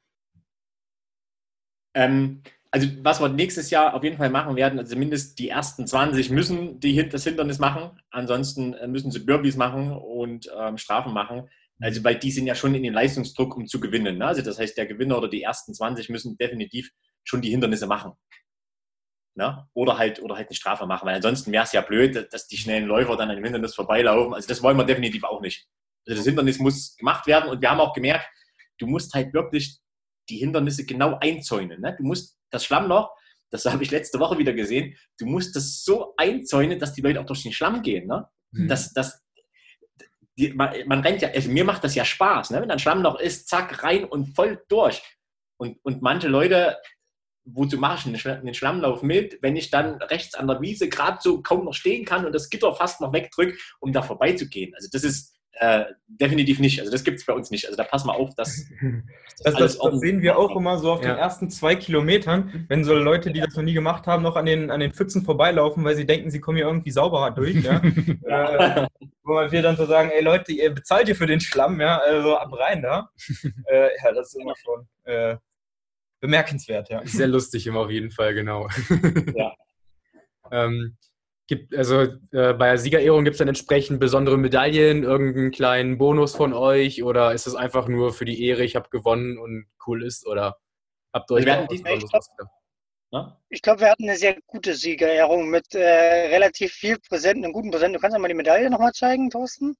Ähm, 1.93 2.41
also 2.71 2.87
was 3.03 3.21
wir 3.21 3.29
nächstes 3.29 3.69
Jahr 3.69 3.93
auf 3.93 4.03
jeden 4.03 4.17
Fall 4.17 4.31
machen 4.31 4.55
werden, 4.55 4.79
also 4.79 4.93
zumindest 4.93 5.37
die 5.37 5.49
ersten 5.49 5.85
20 5.85 6.31
müssen 6.31 6.79
die, 6.79 7.07
das 7.07 7.23
Hindernis 7.23 7.59
machen. 7.59 8.01
Ansonsten 8.09 8.73
äh, 8.73 8.87
müssen 8.87 9.11
sie 9.11 9.19
Burpees 9.19 9.57
machen 9.57 9.91
und 9.91 10.49
ähm, 10.59 10.77
Strafen 10.77 11.13
machen. 11.13 11.47
Also 11.79 12.03
weil 12.03 12.17
die 12.17 12.31
sind 12.31 12.47
ja 12.47 12.55
schon 12.55 12.73
in 12.73 12.83
den 12.83 12.93
Leistungsdruck, 12.93 13.55
um 13.55 13.67
zu 13.67 13.79
gewinnen. 13.79 14.17
Ne? 14.17 14.25
Also 14.25 14.41
das 14.41 14.57
heißt, 14.57 14.75
der 14.75 14.87
Gewinner 14.87 15.17
oder 15.17 15.29
die 15.29 15.43
ersten 15.43 15.73
20 15.73 16.09
müssen 16.09 16.37
definitiv 16.37 16.89
schon 17.23 17.41
die 17.41 17.49
Hindernisse 17.49 17.85
machen. 17.85 18.13
Ne? 19.37 19.67
Oder 19.73 19.97
halt 19.97 20.21
oder 20.21 20.37
halt 20.37 20.47
eine 20.47 20.55
Strafe 20.55 20.85
machen, 20.85 21.05
weil 21.05 21.15
ansonsten 21.15 21.51
wäre 21.51 21.65
es 21.65 21.73
ja 21.73 21.81
blöd, 21.81 22.31
dass 22.31 22.47
die 22.47 22.57
schnellen 22.57 22.85
Läufer 22.85 23.17
dann 23.17 23.29
an 23.29 23.35
dem 23.35 23.43
Hindernis 23.43 23.75
vorbeilaufen. 23.75 24.33
Also 24.33 24.47
das 24.47 24.63
wollen 24.63 24.77
wir 24.77 24.85
definitiv 24.85 25.25
auch 25.25 25.41
nicht. 25.41 25.67
Also 26.07 26.19
das 26.19 26.25
Hindernis 26.25 26.59
muss 26.59 26.95
gemacht 26.95 27.27
werden 27.27 27.49
und 27.49 27.61
wir 27.61 27.69
haben 27.69 27.81
auch 27.81 27.93
gemerkt, 27.93 28.27
du 28.77 28.87
musst 28.87 29.13
halt 29.13 29.33
wirklich 29.33 29.79
die 30.29 30.37
Hindernisse 30.37 30.85
genau 30.85 31.17
einzäunen. 31.19 31.81
Ne? 31.81 31.95
Du 31.97 32.03
musst 32.03 32.37
das 32.49 32.63
Schlammloch, 32.63 33.11
das 33.51 33.65
habe 33.65 33.83
ich 33.83 33.91
letzte 33.91 34.19
Woche 34.19 34.37
wieder 34.37 34.53
gesehen, 34.53 34.95
du 35.19 35.25
musst 35.25 35.55
das 35.55 35.83
so 35.83 36.13
einzäunen, 36.17 36.79
dass 36.79 36.93
die 36.93 37.01
Leute 37.01 37.19
auch 37.19 37.25
durch 37.25 37.43
den 37.43 37.53
Schlamm 37.53 37.81
gehen. 37.81 38.07
Ne? 38.07 38.27
Mhm. 38.51 38.67
Das, 38.67 38.93
das, 38.93 39.21
die, 40.37 40.53
man, 40.53 40.73
man, 40.87 41.01
rennt 41.01 41.21
ja, 41.21 41.29
also 41.29 41.49
mir 41.49 41.65
macht 41.65 41.83
das 41.83 41.95
ja 41.95 42.05
Spaß, 42.05 42.51
ne? 42.51 42.61
wenn 42.61 42.71
ein 42.71 42.79
Schlammloch 42.79 43.19
ist, 43.19 43.47
zack, 43.47 43.83
rein 43.83 44.05
und 44.05 44.35
voll 44.35 44.63
durch. 44.69 45.01
Und, 45.57 45.77
und 45.83 46.01
manche 46.01 46.27
Leute, 46.27 46.77
wozu 47.45 47.77
mache 47.77 48.09
ich 48.09 48.27
einen 48.27 48.53
Schlammlauf 48.53 49.03
mit, 49.03 49.39
wenn 49.41 49.55
ich 49.55 49.69
dann 49.69 50.01
rechts 50.01 50.35
an 50.35 50.47
der 50.47 50.61
Wiese 50.61 50.89
gerade 50.89 51.19
so 51.21 51.41
kaum 51.41 51.65
noch 51.65 51.73
stehen 51.73 52.05
kann 52.05 52.25
und 52.25 52.33
das 52.33 52.49
Gitter 52.49 52.73
fast 52.73 53.01
noch 53.01 53.13
wegdrückt, 53.13 53.59
um 53.79 53.93
da 53.93 54.01
vorbeizugehen. 54.01 54.73
Also 54.75 54.89
das 54.91 55.03
ist, 55.03 55.35
äh, 55.57 55.85
definitiv 56.07 56.59
nicht. 56.59 56.79
Also 56.79 56.91
das 56.91 57.03
gibt 57.03 57.19
es 57.19 57.25
bei 57.25 57.33
uns 57.33 57.49
nicht. 57.49 57.65
Also 57.65 57.77
da 57.77 57.83
passen 57.83 58.07
wir 58.07 58.15
auf, 58.15 58.35
dass. 58.35 58.65
Das, 59.43 59.53
das, 59.55 59.77
das 59.77 59.99
sehen 59.99 60.21
wir 60.21 60.37
auch 60.37 60.55
immer 60.55 60.77
so 60.77 60.93
auf 60.93 61.03
ja. 61.03 61.09
den 61.09 61.17
ersten 61.17 61.49
zwei 61.49 61.75
Kilometern, 61.75 62.65
wenn 62.69 62.85
so 62.85 62.93
Leute, 62.93 63.31
die 63.31 63.41
das 63.41 63.53
noch 63.53 63.63
nie 63.63 63.73
gemacht 63.73 64.07
haben, 64.07 64.23
noch 64.23 64.37
an 64.37 64.45
den, 64.45 64.71
an 64.71 64.79
den 64.79 64.93
Pfützen 64.93 65.25
vorbeilaufen, 65.25 65.83
weil 65.83 65.97
sie 65.97 66.05
denken, 66.05 66.31
sie 66.31 66.39
kommen 66.39 66.55
hier 66.55 66.67
irgendwie 66.67 66.91
sauberer 66.91 67.31
durch. 67.31 67.61
Ja? 67.61 67.81
äh, 68.23 68.87
wo 69.23 69.33
wir 69.51 69.61
dann 69.61 69.75
so 69.75 69.85
sagen, 69.87 70.09
ey 70.09 70.23
Leute, 70.23 70.53
ihr 70.53 70.73
bezahlt 70.73 71.09
ihr 71.09 71.17
für 71.17 71.25
den 71.25 71.41
Schlamm, 71.41 71.81
ja, 71.81 71.97
also 71.97 72.37
ab 72.37 72.53
rein 72.53 72.81
da. 72.81 73.09
äh, 73.67 73.89
ja, 74.01 74.13
das 74.13 74.27
ist 74.27 74.41
immer 74.41 74.55
schon 74.55 74.87
äh, 75.03 75.35
bemerkenswert, 76.25 76.89
ja. 76.89 77.01
Sehr 77.05 77.27
lustig 77.27 77.67
immer 77.67 77.81
auf 77.81 77.91
jeden 77.91 78.11
Fall, 78.11 78.33
genau. 78.33 78.67
ja. 79.35 79.53
ähm, 80.51 80.97
Gibt, 81.47 81.75
also 81.75 82.01
äh, 82.31 82.53
bei 82.53 82.69
der 82.69 82.77
Siegerehrung 82.79 83.23
gibt 83.23 83.35
es 83.35 83.37
dann 83.37 83.47
entsprechend 83.47 83.99
besondere 83.99 84.35
Medaillen, 84.35 85.03
irgendeinen 85.03 85.51
kleinen 85.51 85.99
Bonus 85.99 86.35
von 86.35 86.53
euch 86.53 87.03
oder 87.03 87.33
ist 87.33 87.45
es 87.45 87.53
einfach 87.53 87.87
nur 87.87 88.13
für 88.13 88.25
die 88.25 88.43
Ehre, 88.43 88.63
ich 88.63 88.75
habe 88.75 88.89
gewonnen 88.89 89.37
und 89.37 89.67
cool 89.85 90.03
ist 90.03 90.25
oder 90.25 90.57
habt 91.13 91.29
ihr 91.29 91.35
euch 91.35 91.45
da 91.45 91.67
was 91.69 91.81
Besonderes 91.83 92.29
ja? 93.11 93.39
Ich 93.49 93.61
glaube, 93.61 93.81
wir 93.81 93.91
hatten 93.91 94.09
eine 94.09 94.17
sehr 94.17 94.37
gute 94.47 94.73
Siegerehrung 94.73 95.49
mit 95.49 95.75
äh, 95.75 95.79
relativ 95.79 96.73
viel 96.73 96.97
Präsenten, 96.99 97.45
einem 97.45 97.53
guten 97.53 97.71
Präsenten. 97.71 97.93
Du 97.93 97.99
kannst 97.99 98.15
ja 98.15 98.19
mal 98.19 98.27
die 98.27 98.33
Medaille 98.33 98.69
nochmal 98.69 98.93
zeigen, 98.93 99.29
Thorsten? 99.29 99.77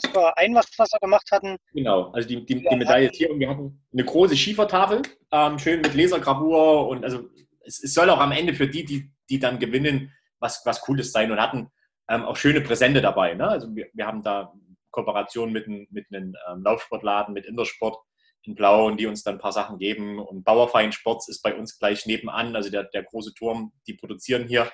Das 0.00 0.14
war 0.14 0.36
ein, 0.38 0.54
was 0.54 0.66
wir 0.76 0.98
gemacht 1.00 1.28
hatten. 1.30 1.56
Genau, 1.72 2.10
also 2.12 2.28
die, 2.28 2.44
die, 2.44 2.66
die 2.68 2.76
Medaille 2.76 3.08
ist 3.10 3.16
hier 3.16 3.30
und 3.30 3.40
wir 3.40 3.50
hatten 3.50 3.82
eine 3.92 4.04
große 4.04 4.36
Schiefertafel, 4.36 5.02
ähm, 5.32 5.58
schön 5.58 5.80
mit 5.80 5.94
Lasergravur 5.94 6.88
und 6.88 7.04
also 7.04 7.28
es, 7.64 7.82
es, 7.82 7.94
soll 7.94 8.10
auch 8.10 8.20
am 8.20 8.32
Ende 8.32 8.54
für 8.54 8.68
die, 8.68 8.84
die, 8.84 9.10
die 9.28 9.38
dann 9.38 9.58
gewinnen, 9.58 10.12
was, 10.38 10.62
was 10.64 10.80
Cooles 10.80 11.12
sein 11.12 11.30
und 11.30 11.40
hatten 11.40 11.70
ähm, 12.08 12.24
auch 12.24 12.36
schöne 12.36 12.60
Präsente 12.60 13.00
dabei. 13.00 13.34
Ne? 13.34 13.48
Also 13.48 13.74
wir, 13.74 13.88
wir 13.92 14.06
haben 14.06 14.22
da 14.22 14.52
Kooperation 14.90 15.52
mit, 15.52 15.68
mit 15.68 16.06
einem 16.10 16.34
ähm, 16.48 16.62
Laufsportladen, 16.62 17.34
mit 17.34 17.46
Intersport 17.46 17.98
in 18.42 18.54
Blau 18.54 18.86
und 18.86 18.98
die 18.98 19.06
uns 19.06 19.22
dann 19.22 19.36
ein 19.36 19.40
paar 19.40 19.52
Sachen 19.52 19.78
geben. 19.78 20.18
Und 20.18 20.44
Bauerfein 20.44 20.92
Sports 20.92 21.28
ist 21.28 21.42
bei 21.42 21.54
uns 21.54 21.78
gleich 21.78 22.06
nebenan, 22.06 22.56
also 22.56 22.70
der, 22.70 22.84
der 22.84 23.04
große 23.04 23.34
Turm, 23.34 23.72
die 23.86 23.94
produzieren 23.94 24.46
hier. 24.46 24.70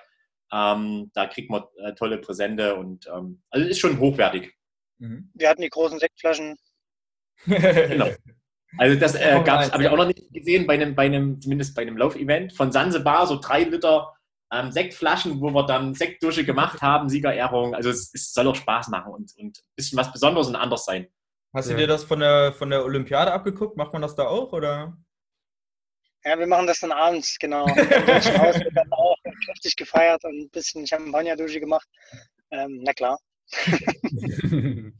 Ähm, 0.53 1.11
da 1.15 1.27
kriegt 1.27 1.51
man 1.51 1.65
äh, 1.79 1.95
tolle 1.95 2.19
Präsente 2.19 2.77
und 2.77 3.07
ähm, 3.09 3.43
also 3.51 3.67
ist 3.67 3.81
schon 3.81 3.99
hochwertig. 3.99 4.56
Mhm. 4.99 5.31
Wir 5.35 5.49
hatten 5.49 5.63
die 5.63 5.71
großen 5.71 5.99
Sektflaschen. 5.99 6.57
genau. 7.45 8.11
Also 8.79 8.99
das 8.99 9.15
äh, 9.15 9.41
gab 9.45 9.63
es, 9.63 9.73
habe 9.73 9.85
ich 9.85 9.89
auch 9.89 9.97
noch 9.97 10.07
nicht 10.07 10.33
gesehen, 10.33 10.67
bei 10.67 10.75
einem, 10.75 10.95
bei 10.95 11.07
einem, 11.07 11.41
zumindest 11.41 11.75
bei 11.75 11.83
einem 11.83 11.97
Laufevent 11.97 12.53
von 12.53 12.73
Sansebar, 12.73 13.27
so 13.27 13.39
drei 13.41 13.63
Liter 13.65 14.17
ähm, 14.53 14.71
Sektflaschen, 14.71 15.41
wo 15.41 15.51
wir 15.51 15.67
dann 15.67 15.95
Sektdusche 15.95 16.45
gemacht 16.45 16.83
haben, 16.83 17.09
Siegerehrung. 17.09 17.75
Also 17.75 17.91
es, 17.91 18.13
es, 18.15 18.33
soll 18.33 18.49
auch 18.49 18.55
Spaß 18.55 18.89
machen 18.89 19.13
und, 19.13 19.33
und 19.37 19.59
ein 19.59 19.75
bisschen 19.77 19.99
was 19.99 20.13
Besonderes 20.13 20.49
und 20.49 20.57
anders 20.57 20.85
sein. 20.85 21.09
Hast 21.55 21.69
ja. 21.69 21.75
du 21.75 21.81
dir 21.81 21.87
das 21.87 22.05
von 22.05 22.21
der, 22.21 22.53
von 22.53 22.71
der 22.71 22.85
Olympiade 22.85 23.33
abgeguckt? 23.33 23.77
Macht 23.77 23.93
man 23.93 24.03
das 24.03 24.15
da 24.15 24.27
auch, 24.27 24.53
oder? 24.53 24.97
Ja, 26.25 26.39
wir 26.39 26.47
machen 26.47 26.67
das 26.67 26.81
dann 26.81 26.93
abends, 26.93 27.39
genau. 27.39 27.67
Im 27.69 28.07
Deutschen 28.07 28.39
Haus 28.39 28.57
wird 28.57 28.77
dann 28.77 28.93
auch 28.93 29.17
kräftig 29.45 29.77
gefeiert 29.77 30.25
und 30.25 30.39
ein 30.39 30.51
bisschen 30.51 30.87
Champagner-Dusche 30.87 31.61
gemacht. 31.61 31.89
Ähm, 32.51 32.81
na 32.83 32.93
klar. 32.93 33.19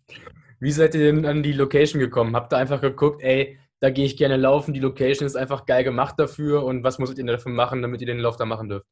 Wie 0.61 0.73
seid 0.73 0.95
ihr 0.95 1.13
denn 1.13 1.27
an 1.27 1.43
die 1.43 1.53
Location 1.53 2.01
gekommen? 2.01 2.35
Habt 2.35 2.53
ihr 2.53 2.59
einfach 2.59 2.81
geguckt, 2.81 3.23
ey, 3.23 3.59
da 3.81 3.91
gehe 3.91 4.07
ich 4.07 4.17
gerne 4.17 4.37
laufen, 4.37 4.73
die 4.73 4.81
Location 4.81 5.27
ist 5.27 5.37
einfach 5.37 5.67
geil 5.67 5.85
gemacht 5.85 6.15
dafür 6.19 6.65
und 6.65 6.83
was 6.83 6.99
musstet 6.99 7.19
ihr 7.19 7.27
dafür 7.27 7.53
machen, 7.53 7.83
damit 7.83 8.01
ihr 8.01 8.07
den 8.07 8.19
Lauf 8.19 8.37
da 8.37 8.47
machen 8.47 8.69
dürft? 8.69 8.87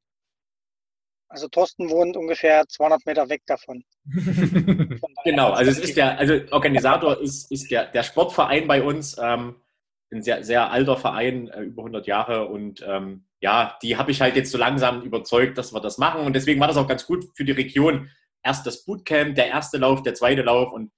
Also 1.28 1.48
Thorsten 1.48 1.90
wohnt 1.90 2.16
ungefähr 2.16 2.64
200 2.68 3.06
Meter 3.06 3.28
weg 3.28 3.42
davon. 3.46 3.82
genau, 5.24 5.50
also 5.50 5.70
es 5.70 5.78
ist 5.78 5.96
der, 5.96 6.18
also 6.18 6.38
Organisator 6.52 7.20
ist, 7.20 7.50
ist 7.50 7.70
der, 7.70 7.86
der 7.86 8.02
Sportverein 8.02 8.68
bei 8.68 8.82
uns, 8.82 9.16
ähm, 9.20 9.56
ein 10.12 10.22
sehr, 10.22 10.44
sehr 10.44 10.70
alter 10.70 10.96
Verein, 10.96 11.48
äh, 11.48 11.62
über 11.62 11.82
100 11.82 12.06
Jahre 12.06 12.46
und 12.46 12.84
ähm, 12.86 13.24
ja, 13.40 13.76
die 13.82 13.96
habe 13.96 14.10
ich 14.10 14.20
halt 14.20 14.36
jetzt 14.36 14.52
so 14.52 14.58
langsam 14.58 15.02
überzeugt, 15.02 15.58
dass 15.58 15.72
wir 15.72 15.80
das 15.80 15.98
machen 15.98 16.20
und 16.20 16.34
deswegen 16.34 16.60
war 16.60 16.68
das 16.68 16.76
auch 16.76 16.86
ganz 16.86 17.06
gut 17.06 17.24
für 17.34 17.44
die 17.44 17.52
Region. 17.52 18.10
Erst 18.44 18.66
das 18.66 18.84
Bootcamp, 18.84 19.34
der 19.34 19.48
erste 19.48 19.78
Lauf, 19.78 20.02
der 20.02 20.14
zweite 20.14 20.42
Lauf 20.42 20.72
und 20.72 20.92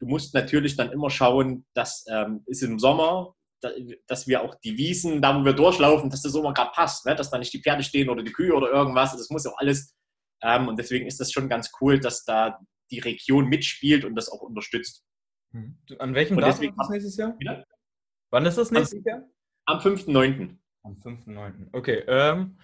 du 0.00 0.06
musst 0.06 0.34
natürlich 0.34 0.76
dann 0.76 0.92
immer 0.92 1.10
schauen, 1.10 1.64
dass 1.74 2.04
ähm, 2.08 2.42
ist 2.46 2.62
im 2.62 2.78
Sommer, 2.78 3.34
dass 4.06 4.26
wir 4.26 4.42
auch 4.42 4.54
die 4.56 4.76
Wiesen, 4.76 5.20
da 5.20 5.38
wo 5.38 5.44
wir 5.44 5.52
durchlaufen, 5.52 6.10
dass 6.10 6.22
das 6.22 6.34
immer 6.34 6.52
gerade 6.52 6.70
passt, 6.72 7.06
ne? 7.06 7.16
dass 7.16 7.30
da 7.30 7.38
nicht 7.38 7.52
die 7.52 7.62
Pferde 7.62 7.82
stehen 7.82 8.08
oder 8.08 8.22
die 8.22 8.32
Kühe 8.32 8.54
oder 8.54 8.70
irgendwas. 8.70 9.12
Das 9.12 9.30
muss 9.30 9.46
auch 9.46 9.58
alles. 9.58 9.94
Ähm, 10.42 10.68
und 10.68 10.78
deswegen 10.78 11.06
ist 11.06 11.18
das 11.18 11.32
schon 11.32 11.48
ganz 11.48 11.72
cool, 11.80 11.98
dass 11.98 12.24
da 12.24 12.60
die 12.90 13.00
Region 13.00 13.48
mitspielt 13.48 14.04
und 14.04 14.14
das 14.14 14.28
auch 14.28 14.40
unterstützt. 14.40 15.04
Hm. 15.52 15.78
An 15.98 16.14
welchem 16.14 16.36
Datum 16.36 16.64
ist 16.68 16.74
das 16.76 16.88
nächstes 16.88 17.16
Jahr? 17.16 17.38
Wieder? 17.38 17.64
Wann 18.30 18.46
ist 18.46 18.58
das 18.58 18.70
nächstes 18.70 19.02
Jahr? 19.04 19.22
Am 19.66 19.78
5.9. 19.78 20.56
Am 20.84 20.92
5.9. 20.94 21.68
Okay. 21.72 22.04
Ähm, 22.06 22.58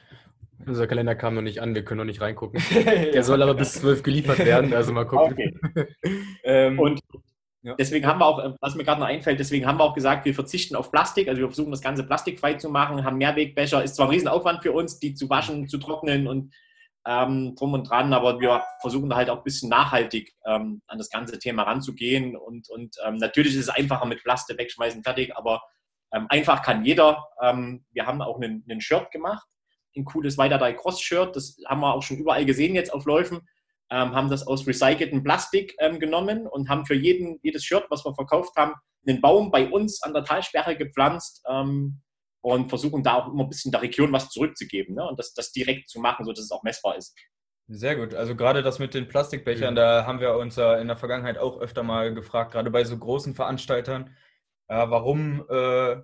unser 0.66 0.86
Kalender 0.86 1.14
kam 1.14 1.34
noch 1.34 1.42
nicht 1.42 1.60
an, 1.60 1.74
wir 1.74 1.84
können 1.84 1.98
noch 1.98 2.04
nicht 2.04 2.20
reingucken. 2.20 2.62
Der 3.12 3.22
soll 3.22 3.42
aber 3.42 3.54
bis 3.54 3.74
12 3.74 4.02
geliefert 4.02 4.38
werden, 4.38 4.72
also 4.74 4.92
mal 4.92 5.06
gucken. 5.06 5.32
Okay. 5.32 5.86
ähm, 6.44 6.78
und 6.78 7.00
ja. 7.64 7.74
Deswegen 7.76 8.06
haben 8.06 8.20
wir 8.20 8.26
auch, 8.26 8.56
was 8.60 8.74
mir 8.74 8.84
gerade 8.84 9.00
noch 9.00 9.06
einfällt, 9.06 9.40
deswegen 9.40 9.66
haben 9.66 9.78
wir 9.78 9.84
auch 9.84 9.94
gesagt, 9.94 10.26
wir 10.26 10.34
verzichten 10.34 10.76
auf 10.76 10.90
Plastik, 10.90 11.28
also 11.28 11.40
wir 11.40 11.48
versuchen 11.48 11.70
das 11.70 11.80
Ganze 11.80 12.04
plastikfrei 12.04 12.54
zu 12.54 12.68
machen, 12.68 13.04
haben 13.04 13.16
Mehrwegbecher, 13.16 13.82
ist 13.82 13.96
zwar 13.96 14.06
ein 14.06 14.10
Riesenaufwand 14.10 14.62
für 14.62 14.72
uns, 14.72 14.98
die 14.98 15.14
zu 15.14 15.30
waschen, 15.30 15.66
zu 15.66 15.78
trocknen 15.78 16.26
und 16.26 16.52
ähm, 17.06 17.54
drum 17.54 17.72
und 17.72 17.88
dran, 17.88 18.12
aber 18.12 18.38
wir 18.38 18.62
versuchen 18.82 19.08
da 19.08 19.16
halt 19.16 19.30
auch 19.30 19.38
ein 19.38 19.44
bisschen 19.44 19.70
nachhaltig 19.70 20.34
ähm, 20.44 20.82
an 20.88 20.98
das 20.98 21.08
ganze 21.08 21.38
Thema 21.38 21.62
ranzugehen 21.62 22.36
und, 22.36 22.68
und 22.68 22.96
ähm, 23.06 23.16
natürlich 23.16 23.54
ist 23.54 23.60
es 23.60 23.68
einfacher 23.70 24.04
mit 24.04 24.22
Plastik 24.22 24.58
wegschmeißen, 24.58 25.02
fertig, 25.02 25.34
aber 25.34 25.62
ähm, 26.12 26.26
einfach 26.28 26.62
kann 26.62 26.84
jeder. 26.84 27.24
Ähm, 27.40 27.86
wir 27.92 28.06
haben 28.06 28.20
auch 28.20 28.36
einen, 28.36 28.62
einen 28.68 28.82
Shirt 28.82 29.10
gemacht, 29.10 29.46
ein 29.96 30.04
cooles 30.04 30.38
Weiter 30.38 30.72
Cross 30.72 31.00
Shirt, 31.00 31.36
das 31.36 31.56
haben 31.66 31.80
wir 31.80 31.94
auch 31.94 32.02
schon 32.02 32.18
überall 32.18 32.44
gesehen 32.44 32.74
jetzt 32.74 32.92
auf 32.92 33.04
Läufen 33.04 33.40
ähm, 33.90 34.14
haben 34.14 34.30
das 34.30 34.46
aus 34.46 34.66
recyceltem 34.66 35.22
Plastik 35.22 35.74
ähm, 35.78 36.00
genommen 36.00 36.46
und 36.46 36.68
haben 36.68 36.86
für 36.86 36.94
jeden, 36.94 37.38
jedes 37.42 37.64
Shirt, 37.64 37.86
was 37.90 38.04
wir 38.04 38.14
verkauft 38.14 38.56
haben, 38.56 38.74
einen 39.06 39.20
Baum 39.20 39.50
bei 39.50 39.68
uns 39.68 40.02
an 40.02 40.14
der 40.14 40.24
Talsperre 40.24 40.76
gepflanzt 40.76 41.44
ähm, 41.48 42.00
und 42.40 42.68
versuchen 42.68 43.02
da 43.02 43.14
auch 43.14 43.32
immer 43.32 43.44
ein 43.44 43.48
bisschen 43.48 43.72
der 43.72 43.82
Region 43.82 44.12
was 44.12 44.30
zurückzugeben 44.30 44.94
ne? 44.94 45.06
und 45.06 45.18
das, 45.18 45.34
das 45.34 45.52
direkt 45.52 45.88
zu 45.88 46.00
machen, 46.00 46.24
sodass 46.24 46.44
es 46.44 46.50
auch 46.50 46.62
messbar 46.62 46.96
ist. 46.96 47.14
Sehr 47.68 47.96
gut. 47.96 48.14
Also 48.14 48.34
gerade 48.36 48.62
das 48.62 48.78
mit 48.78 48.94
den 48.94 49.08
Plastikbechern, 49.08 49.74
mhm. 49.74 49.76
da 49.76 50.06
haben 50.06 50.20
wir 50.20 50.36
uns 50.36 50.56
in 50.58 50.88
der 50.88 50.96
Vergangenheit 50.96 51.38
auch 51.38 51.58
öfter 51.58 51.82
mal 51.82 52.12
gefragt, 52.12 52.52
gerade 52.52 52.70
bei 52.70 52.84
so 52.84 52.98
großen 52.98 53.34
Veranstaltern, 53.34 54.14
äh, 54.68 54.88
warum, 54.88 55.44
äh, 55.48 55.96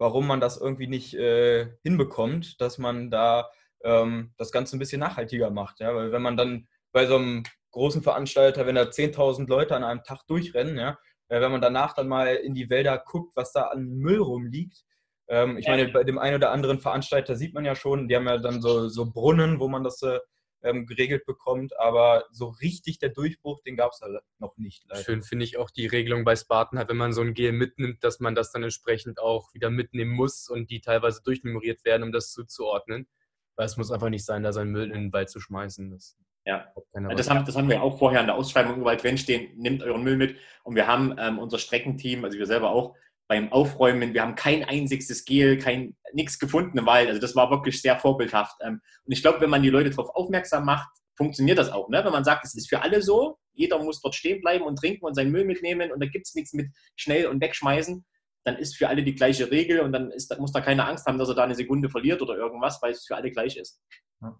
warum 0.00 0.26
man 0.26 0.40
das 0.40 0.56
irgendwie 0.56 0.86
nicht 0.86 1.14
äh, 1.14 1.68
hinbekommt, 1.82 2.60
dass 2.60 2.78
man 2.78 3.10
da 3.10 3.50
ähm, 3.84 4.32
das 4.38 4.50
Ganze 4.50 4.76
ein 4.76 4.78
bisschen 4.78 4.98
nachhaltiger 4.98 5.50
macht. 5.50 5.78
Ja? 5.80 5.94
Weil 5.94 6.10
wenn 6.10 6.22
man 6.22 6.38
dann 6.38 6.68
bei 6.90 7.06
so 7.06 7.16
einem 7.16 7.44
großen 7.72 8.02
Veranstalter, 8.02 8.66
wenn 8.66 8.76
da 8.76 8.84
10.000 8.84 9.46
Leute 9.46 9.76
an 9.76 9.84
einem 9.84 10.02
Tag 10.02 10.26
durchrennen, 10.26 10.78
ja, 10.78 10.98
äh, 11.28 11.42
wenn 11.42 11.52
man 11.52 11.60
danach 11.60 11.92
dann 11.92 12.08
mal 12.08 12.34
in 12.34 12.54
die 12.54 12.70
Wälder 12.70 12.96
guckt, 12.98 13.36
was 13.36 13.52
da 13.52 13.64
an 13.64 13.88
Müll 13.88 14.20
rumliegt. 14.20 14.82
Ähm, 15.28 15.58
ich 15.58 15.68
meine, 15.68 15.88
bei 15.88 16.02
dem 16.02 16.18
einen 16.18 16.36
oder 16.36 16.50
anderen 16.50 16.78
Veranstalter 16.78 17.36
sieht 17.36 17.52
man 17.52 17.66
ja 17.66 17.74
schon, 17.74 18.08
die 18.08 18.16
haben 18.16 18.26
ja 18.26 18.38
dann 18.38 18.62
so, 18.62 18.88
so 18.88 19.12
Brunnen, 19.12 19.60
wo 19.60 19.68
man 19.68 19.84
das 19.84 20.00
äh, 20.02 20.18
ähm, 20.62 20.86
geregelt 20.86 21.24
bekommt, 21.26 21.78
aber 21.78 22.24
so 22.30 22.48
richtig 22.48 22.98
der 22.98 23.10
Durchbruch, 23.10 23.62
den 23.62 23.76
gab 23.76 23.92
es 23.92 24.00
halt 24.00 24.20
noch 24.38 24.56
nicht. 24.56 24.84
Leider. 24.88 25.02
Schön 25.02 25.22
finde 25.22 25.44
ich 25.44 25.56
auch 25.56 25.70
die 25.70 25.86
Regelung 25.86 26.24
bei 26.24 26.36
Spartan, 26.36 26.78
halt, 26.78 26.88
wenn 26.88 26.96
man 26.96 27.12
so 27.12 27.22
ein 27.22 27.34
Gel 27.34 27.52
mitnimmt, 27.52 28.04
dass 28.04 28.20
man 28.20 28.34
das 28.34 28.52
dann 28.52 28.62
entsprechend 28.62 29.20
auch 29.20 29.52
wieder 29.54 29.70
mitnehmen 29.70 30.12
muss 30.12 30.48
und 30.48 30.70
die 30.70 30.80
teilweise 30.80 31.22
durchnummeriert 31.22 31.84
werden, 31.84 32.02
um 32.02 32.12
das 32.12 32.32
zuzuordnen. 32.32 33.08
Weil 33.56 33.66
es 33.66 33.76
muss 33.76 33.90
einfach 33.90 34.08
nicht 34.08 34.24
sein, 34.24 34.42
da 34.42 34.52
seinen 34.52 34.70
Müll 34.70 34.90
in 34.90 35.02
den 35.02 35.12
Wald 35.12 35.28
zu 35.28 35.40
schmeißen. 35.40 35.90
Das 35.90 36.16
ja, 36.46 36.72
das 36.92 37.28
haben, 37.28 37.44
das 37.44 37.56
haben 37.56 37.68
wir 37.68 37.82
auch 37.82 37.98
vorher 37.98 38.20
in 38.20 38.26
der 38.26 38.34
Ausschreibung 38.34 38.80
überall 38.80 38.96
drinstehen, 38.96 39.56
nehmt 39.56 39.82
euren 39.82 40.02
Müll 40.02 40.16
mit. 40.16 40.36
Und 40.64 40.74
wir 40.74 40.86
haben 40.86 41.14
ähm, 41.18 41.38
unser 41.38 41.58
Streckenteam, 41.58 42.24
also 42.24 42.38
wir 42.38 42.46
selber 42.46 42.70
auch, 42.70 42.96
beim 43.30 43.52
Aufräumen, 43.52 44.12
wir 44.12 44.22
haben 44.22 44.34
kein 44.34 44.64
einziges 44.64 45.24
Gel, 45.24 45.56
kein 45.56 45.96
nichts 46.12 46.40
gefunden 46.40 46.76
im 46.76 46.86
Wald. 46.86 47.06
Also 47.06 47.20
das 47.20 47.36
war 47.36 47.48
wirklich 47.48 47.80
sehr 47.80 47.96
vorbildhaft. 47.96 48.56
Ähm, 48.60 48.80
und 49.04 49.12
ich 49.12 49.22
glaube, 49.22 49.40
wenn 49.40 49.50
man 49.50 49.62
die 49.62 49.70
Leute 49.70 49.90
darauf 49.90 50.08
aufmerksam 50.16 50.64
macht, 50.64 50.88
funktioniert 51.16 51.56
das 51.56 51.70
auch. 51.70 51.88
Ne? 51.90 52.04
Wenn 52.04 52.10
man 52.10 52.24
sagt, 52.24 52.44
es 52.44 52.56
ist 52.56 52.68
für 52.68 52.82
alle 52.82 53.02
so, 53.02 53.38
jeder 53.52 53.78
muss 53.78 54.00
dort 54.00 54.16
stehen 54.16 54.40
bleiben 54.40 54.64
und 54.64 54.80
trinken 54.80 55.04
und 55.04 55.14
seinen 55.14 55.30
Müll 55.30 55.44
mitnehmen 55.44 55.92
und 55.92 56.02
da 56.02 56.08
gibt 56.08 56.26
es 56.26 56.34
nichts 56.34 56.52
mit 56.54 56.72
schnell 56.96 57.28
und 57.28 57.40
wegschmeißen, 57.40 58.04
dann 58.44 58.56
ist 58.56 58.76
für 58.76 58.88
alle 58.88 59.04
die 59.04 59.14
gleiche 59.14 59.48
Regel 59.48 59.78
und 59.78 59.92
dann 59.92 60.10
ist, 60.10 60.36
muss 60.40 60.50
da 60.50 60.60
keine 60.60 60.86
Angst 60.86 61.06
haben, 61.06 61.18
dass 61.18 61.28
er 61.28 61.36
da 61.36 61.44
eine 61.44 61.54
Sekunde 61.54 61.88
verliert 61.88 62.22
oder 62.22 62.34
irgendwas, 62.34 62.82
weil 62.82 62.90
es 62.90 63.06
für 63.06 63.14
alle 63.14 63.30
gleich 63.30 63.56
ist. 63.56 63.80
Ja. 64.22 64.36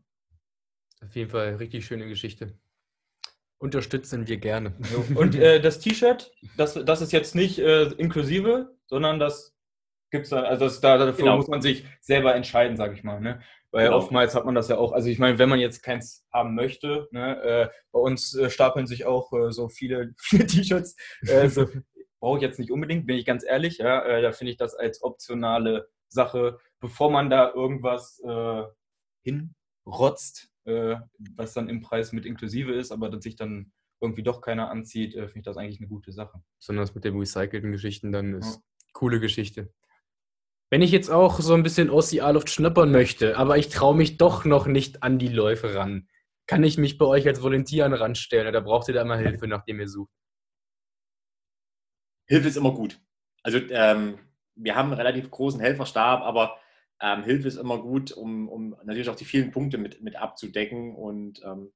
Auf 1.06 1.14
jeden 1.14 1.30
Fall 1.30 1.54
richtig 1.54 1.86
schöne 1.86 2.08
Geschichte. 2.08 2.58
Unterstützen 3.58 4.26
wir 4.26 4.38
gerne. 4.38 4.74
Und 5.14 5.36
äh, 5.36 5.60
das 5.60 5.78
T-Shirt, 5.78 6.32
das, 6.56 6.74
das 6.74 7.02
ist 7.02 7.12
jetzt 7.12 7.36
nicht 7.36 7.60
äh, 7.60 7.84
inklusive, 7.92 8.74
sondern 8.90 9.18
das 9.18 9.56
gibt 10.10 10.24
es 10.24 10.30
dann, 10.30 10.44
also 10.44 10.66
das, 10.66 10.80
da, 10.80 10.98
dafür 10.98 11.24
genau. 11.24 11.36
muss 11.36 11.48
man 11.48 11.62
sich 11.62 11.86
selber 12.00 12.34
entscheiden, 12.34 12.76
sage 12.76 12.94
ich 12.94 13.04
mal. 13.04 13.20
Ne? 13.20 13.40
Weil 13.70 13.86
genau. 13.86 13.98
oftmals 13.98 14.34
hat 14.34 14.44
man 14.44 14.54
das 14.54 14.68
ja 14.68 14.76
auch, 14.76 14.92
also 14.92 15.08
ich 15.08 15.18
meine, 15.18 15.38
wenn 15.38 15.48
man 15.48 15.60
jetzt 15.60 15.82
keins 15.82 16.26
haben 16.32 16.54
möchte, 16.54 17.08
ne, 17.12 17.42
äh, 17.42 17.68
bei 17.92 18.00
uns 18.00 18.34
äh, 18.34 18.50
stapeln 18.50 18.86
sich 18.88 19.06
auch 19.06 19.32
äh, 19.32 19.52
so 19.52 19.68
viele, 19.68 20.14
viele 20.18 20.46
T-Shirts. 20.46 20.96
Äh, 21.22 21.48
so, 21.48 21.66
Brauche 22.20 22.36
ich 22.36 22.42
jetzt 22.42 22.58
nicht 22.58 22.70
unbedingt, 22.70 23.06
bin 23.06 23.16
ich 23.16 23.24
ganz 23.24 23.44
ehrlich. 23.44 23.78
Ja, 23.78 24.20
da 24.20 24.32
finde 24.32 24.50
ich 24.50 24.58
das 24.58 24.74
als 24.74 25.02
optionale 25.02 25.88
Sache, 26.08 26.58
bevor 26.78 27.10
man 27.10 27.30
da 27.30 27.50
irgendwas 27.54 28.20
hinrotzt, 29.24 30.50
äh, 30.66 30.96
was 31.34 31.54
dann 31.54 31.70
im 31.70 31.80
Preis 31.80 32.12
mit 32.12 32.26
inklusive 32.26 32.72
ist, 32.72 32.92
aber 32.92 33.08
dass 33.08 33.22
sich 33.22 33.36
dann 33.36 33.72
irgendwie 34.00 34.22
doch 34.22 34.40
keiner 34.40 34.70
anzieht, 34.70 35.14
äh, 35.14 35.26
finde 35.26 35.40
ich 35.40 35.44
das 35.44 35.56
eigentlich 35.56 35.80
eine 35.80 35.88
gute 35.88 36.12
Sache. 36.12 36.42
Besonders 36.58 36.94
mit 36.94 37.04
den 37.04 37.18
recycelten 37.18 37.72
Geschichten 37.72 38.12
dann 38.12 38.34
ist 38.34 38.56
ja. 38.56 38.62
Coole 38.92 39.20
Geschichte. 39.20 39.72
Wenn 40.70 40.82
ich 40.82 40.92
jetzt 40.92 41.10
auch 41.10 41.40
so 41.40 41.54
ein 41.54 41.64
bisschen 41.64 41.90
Ocealuft 41.90 42.48
schnuppern 42.48 42.92
möchte, 42.92 43.36
aber 43.36 43.58
ich 43.58 43.68
traue 43.68 43.96
mich 43.96 44.18
doch 44.18 44.44
noch 44.44 44.66
nicht 44.66 45.02
an 45.02 45.18
die 45.18 45.28
Läufe 45.28 45.74
ran, 45.74 46.08
kann 46.46 46.62
ich 46.64 46.78
mich 46.78 46.98
bei 46.98 47.06
euch 47.06 47.26
als 47.26 47.42
Volontier 47.42 47.84
an 47.84 47.92
den 47.92 48.00
Rand 48.00 48.18
stellen? 48.18 48.48
Oder 48.48 48.60
braucht 48.60 48.88
ihr 48.88 48.94
da 48.94 49.02
immer 49.02 49.16
Hilfe, 49.16 49.46
nachdem 49.46 49.80
ihr 49.80 49.88
sucht? 49.88 50.10
Hilfe 52.26 52.48
ist 52.48 52.56
immer 52.56 52.72
gut. 52.72 53.00
Also 53.42 53.58
ähm, 53.70 54.18
wir 54.54 54.76
haben 54.76 54.88
einen 54.88 55.00
relativ 55.00 55.30
großen 55.30 55.60
Helferstab, 55.60 56.22
aber 56.22 56.58
ähm, 57.00 57.24
Hilfe 57.24 57.48
ist 57.48 57.56
immer 57.56 57.78
gut, 57.78 58.12
um, 58.12 58.48
um 58.48 58.76
natürlich 58.84 59.08
auch 59.08 59.16
die 59.16 59.24
vielen 59.24 59.50
Punkte 59.50 59.78
mit, 59.78 60.02
mit 60.02 60.16
abzudecken. 60.16 60.94
Und 60.94 61.42
ähm, 61.44 61.72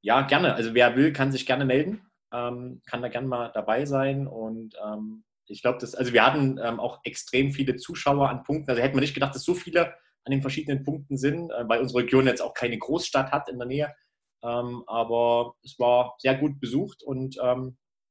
ja, 0.00 0.22
gerne. 0.22 0.54
Also 0.54 0.74
wer 0.74 0.96
will, 0.96 1.12
kann 1.12 1.32
sich 1.32 1.46
gerne 1.46 1.64
melden, 1.64 2.02
ähm, 2.32 2.80
kann 2.86 3.02
da 3.02 3.08
gerne 3.08 3.28
mal 3.28 3.50
dabei 3.52 3.84
sein. 3.84 4.26
Und 4.26 4.76
ähm, 4.82 5.24
ich 5.50 5.62
glaube, 5.62 5.78
dass, 5.78 5.94
also 5.94 6.12
wir 6.12 6.24
hatten 6.24 6.58
ähm, 6.62 6.80
auch 6.80 7.00
extrem 7.04 7.52
viele 7.52 7.76
Zuschauer 7.76 8.28
an 8.28 8.44
Punkten. 8.44 8.70
Also 8.70 8.82
hätten 8.82 8.96
wir 8.96 9.00
nicht 9.00 9.14
gedacht, 9.14 9.34
dass 9.34 9.44
so 9.44 9.54
viele 9.54 9.94
an 10.24 10.30
den 10.32 10.42
verschiedenen 10.42 10.84
Punkten 10.84 11.16
sind, 11.16 11.50
äh, 11.50 11.68
weil 11.68 11.80
unsere 11.80 12.02
Region 12.02 12.26
jetzt 12.26 12.42
auch 12.42 12.54
keine 12.54 12.78
Großstadt 12.78 13.32
hat 13.32 13.48
in 13.48 13.58
der 13.58 13.66
Nähe. 13.66 13.94
Ähm, 14.42 14.84
aber 14.86 15.54
es 15.62 15.78
war 15.78 16.14
sehr 16.18 16.34
gut 16.36 16.60
besucht 16.60 17.02
und 17.02 17.38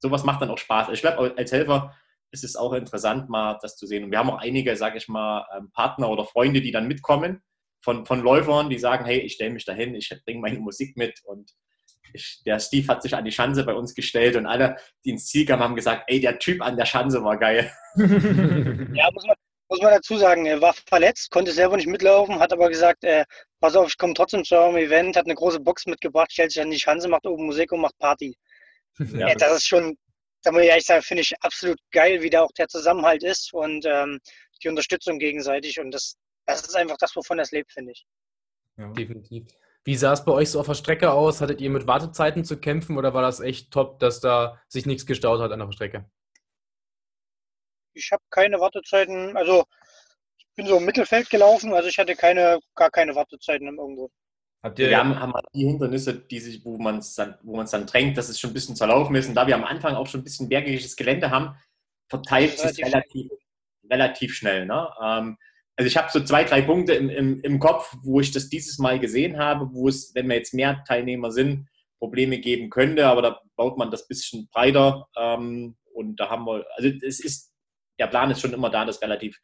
sowas 0.02 0.24
macht 0.24 0.42
dann 0.42 0.50
auch 0.50 0.58
Spaß. 0.58 0.88
Also 0.88 0.94
ich 0.94 1.02
glaube, 1.02 1.34
als 1.38 1.52
Helfer 1.52 1.94
ist 2.32 2.44
es 2.44 2.56
auch 2.56 2.74
interessant, 2.74 3.30
mal 3.30 3.58
das 3.62 3.76
zu 3.76 3.88
sehen. 3.88 4.04
Und 4.04 4.12
wir 4.12 4.20
haben 4.20 4.30
auch 4.30 4.40
einige, 4.40 4.76
sage 4.76 4.98
ich 4.98 5.08
mal, 5.08 5.46
ähm, 5.56 5.72
Partner 5.72 6.10
oder 6.10 6.26
Freunde, 6.26 6.62
die 6.62 6.72
dann 6.72 6.88
mitkommen 6.88 7.42
von, 7.82 8.06
von 8.06 8.22
Läufern, 8.22 8.70
die 8.70 8.78
sagen, 8.78 9.06
hey, 9.06 9.20
ich 9.20 9.34
stelle 9.34 9.52
mich 9.52 9.66
dahin, 9.66 9.96
ich 9.96 10.14
bringe 10.26 10.42
meine 10.42 10.60
Musik 10.60 10.96
mit 10.98 11.20
und 11.24 11.52
der 12.46 12.60
Steve 12.60 12.88
hat 12.88 13.02
sich 13.02 13.16
an 13.16 13.26
die 13.26 13.32
Schanze 13.32 13.64
bei 13.64 13.74
uns 13.74 13.94
gestellt 13.94 14.36
und 14.36 14.46
alle, 14.46 14.78
die 15.06 15.12
ins 15.12 15.28
Ziel 15.28 15.46
kamen, 15.46 15.64
haben 15.64 15.76
gesagt, 15.76 16.04
ey, 16.08 16.20
der 16.20 16.40
Typ 16.40 16.62
an 16.62 16.78
der 16.78 16.86
Schanze 16.86 17.24
war 17.24 17.38
geil. 17.38 17.72
ja, 17.96 19.10
muss 19.14 19.26
man, 19.26 19.36
muss 19.70 19.82
man 19.82 19.94
dazu 19.94 20.18
sagen, 20.18 20.46
er 20.46 20.62
war 20.62 20.74
verletzt, 20.74 21.32
konnte 21.32 21.52
selber 21.52 21.78
nicht 21.78 21.88
mitlaufen, 21.88 22.40
hat 22.40 22.52
aber 22.52 22.70
gesagt, 22.70 23.04
äh, 23.04 23.26
pass 23.60 23.76
auf, 23.76 23.88
ich 23.88 23.98
komme 23.98 24.14
trotzdem 24.14 24.44
zu 24.44 24.56
eurem 24.56 24.78
Event, 24.78 25.16
hat 25.16 25.26
eine 25.26 25.36
große 25.36 25.60
Box 25.60 25.86
mitgebracht, 25.86 26.32
stellt 26.32 26.52
sich 26.52 26.62
an 26.62 26.72
die 26.72 26.80
Schanze, 26.80 27.08
macht 27.08 27.26
oben 27.28 27.46
Musik 27.46 27.72
und 27.72 27.82
macht 27.82 27.98
Party. 28.00 28.36
Ja, 29.14 29.34
das 29.36 29.58
ist 29.58 29.68
schon, 29.68 29.98
da 30.44 30.52
muss 30.52 30.64
ich 30.64 30.70
ehrlich 30.70 30.86
sagen, 30.86 31.04
finde 31.04 31.22
ich 31.22 31.34
absolut 31.42 31.80
geil, 31.92 32.22
wie 32.22 32.30
da 32.30 32.42
auch 32.42 32.52
der 32.54 32.68
Zusammenhalt 32.68 33.24
ist 33.24 33.54
und 33.54 33.86
ähm, 33.86 34.20
die 34.64 34.70
Unterstützung 34.70 35.20
gegenseitig. 35.20 35.80
Und 35.80 35.92
das, 35.92 36.16
das 36.46 36.62
ist 36.62 36.76
einfach 36.76 36.98
das, 36.98 37.16
wovon 37.16 37.38
das 37.38 37.52
lebt, 37.52 37.72
finde 37.72 37.92
ich. 37.92 38.06
Ja. 38.78 38.92
Definitiv. 38.92 39.46
Wie 39.86 39.96
sah 39.96 40.14
es 40.14 40.26
bei 40.26 40.32
euch 40.32 40.52
so 40.52 40.60
auf 40.60 40.68
der 40.68 40.74
Strecke 40.74 41.12
aus? 41.12 41.42
Hattet 41.42 41.62
ihr 41.62 41.70
mit 41.70 41.88
Wartezeiten 41.88 42.44
zu 42.44 42.60
kämpfen 42.60 42.98
oder 42.98 43.14
war 43.14 43.22
das 43.22 43.40
echt 43.40 43.72
top, 43.72 44.00
dass 44.00 44.20
da 44.20 44.62
sich 44.68 44.86
nichts 44.86 45.06
gestaut 45.06 45.40
hat 45.40 45.52
an 45.52 45.60
der 45.60 45.72
Strecke? 45.72 46.10
Ich 47.94 48.12
habe 48.12 48.24
keine 48.30 48.60
Wartezeiten, 48.60 49.36
also 49.36 49.66
ich 50.38 50.48
bin 50.56 50.68
so 50.68 50.78
im 50.78 50.86
Mittelfeld 50.86 51.30
gelaufen, 51.30 51.74
also 51.74 51.90
ich 51.90 51.98
hatte 51.98 52.16
keine, 52.16 52.60
gar 52.76 52.92
keine 52.92 53.16
Wartezeiten 53.16 53.68
irgendwo. 53.68 54.12
Habt 54.62 54.78
ihr, 54.80 54.90
wir 54.90 54.98
haben, 54.98 55.18
haben 55.18 55.34
die 55.54 55.66
Hindernisse, 55.66 56.20
die 56.20 56.40
sich, 56.40 56.66
wo 56.66 56.78
man 56.78 56.98
es 56.98 57.16
dann, 57.16 57.38
dann 57.44 57.86
drängt, 57.86 58.18
dass 58.18 58.28
es 58.28 58.40
schon 58.40 58.50
ein 58.50 58.54
bisschen 58.54 58.76
zerlaufen 58.76 59.16
ist. 59.16 59.30
Und 59.30 59.36
da 59.36 59.48
wir 59.48 59.56
am 59.56 59.64
Anfang 59.64 59.96
auch 59.96 60.08
schon 60.08 60.20
ein 60.20 60.26
bisschen 60.26 60.50
bergiges 60.50 60.98
Gelände 60.98 61.30
haben, 61.30 61.56
verteilt 62.10 62.56
es 62.56 62.78
relativ, 62.78 62.84
relativ, 62.94 63.32
relativ 63.90 64.36
schnell. 64.36 64.66
Ne? 64.66 64.90
Ähm, 65.02 65.38
also 65.80 65.88
ich 65.88 65.96
habe 65.96 66.12
so 66.12 66.20
zwei, 66.20 66.44
drei 66.44 66.62
Punkte 66.62 66.94
im, 66.94 67.10
im, 67.10 67.40
im 67.40 67.58
Kopf, 67.58 67.96
wo 68.04 68.20
ich 68.20 68.32
das 68.32 68.50
dieses 68.50 68.80
Mal 68.80 69.00
gesehen 69.00 69.38
habe, 69.38 69.70
wo 69.72 69.88
es, 69.88 70.14
wenn 70.14 70.28
wir 70.28 70.36
jetzt 70.36 70.54
mehr 70.54 70.84
Teilnehmer 70.86 71.32
sind, 71.32 71.70
Probleme 72.00 72.40
geben 72.40 72.70
könnte, 72.70 73.08
aber 73.08 73.22
da 73.22 73.42
baut 73.56 73.78
man 73.78 73.90
das 73.90 74.06
bisschen 74.06 74.50
breiter. 74.52 75.08
Ähm, 75.18 75.78
und 75.94 76.20
da 76.20 76.30
haben 76.30 76.44
wir, 76.44 76.66
also 76.76 76.90
es 77.02 77.22
ist, 77.22 77.54
der 77.98 78.08
Plan 78.08 78.30
ist 78.30 78.42
schon 78.42 78.52
immer 78.52 78.70
da, 78.70 78.84
das 78.84 79.02
relativ 79.02 79.40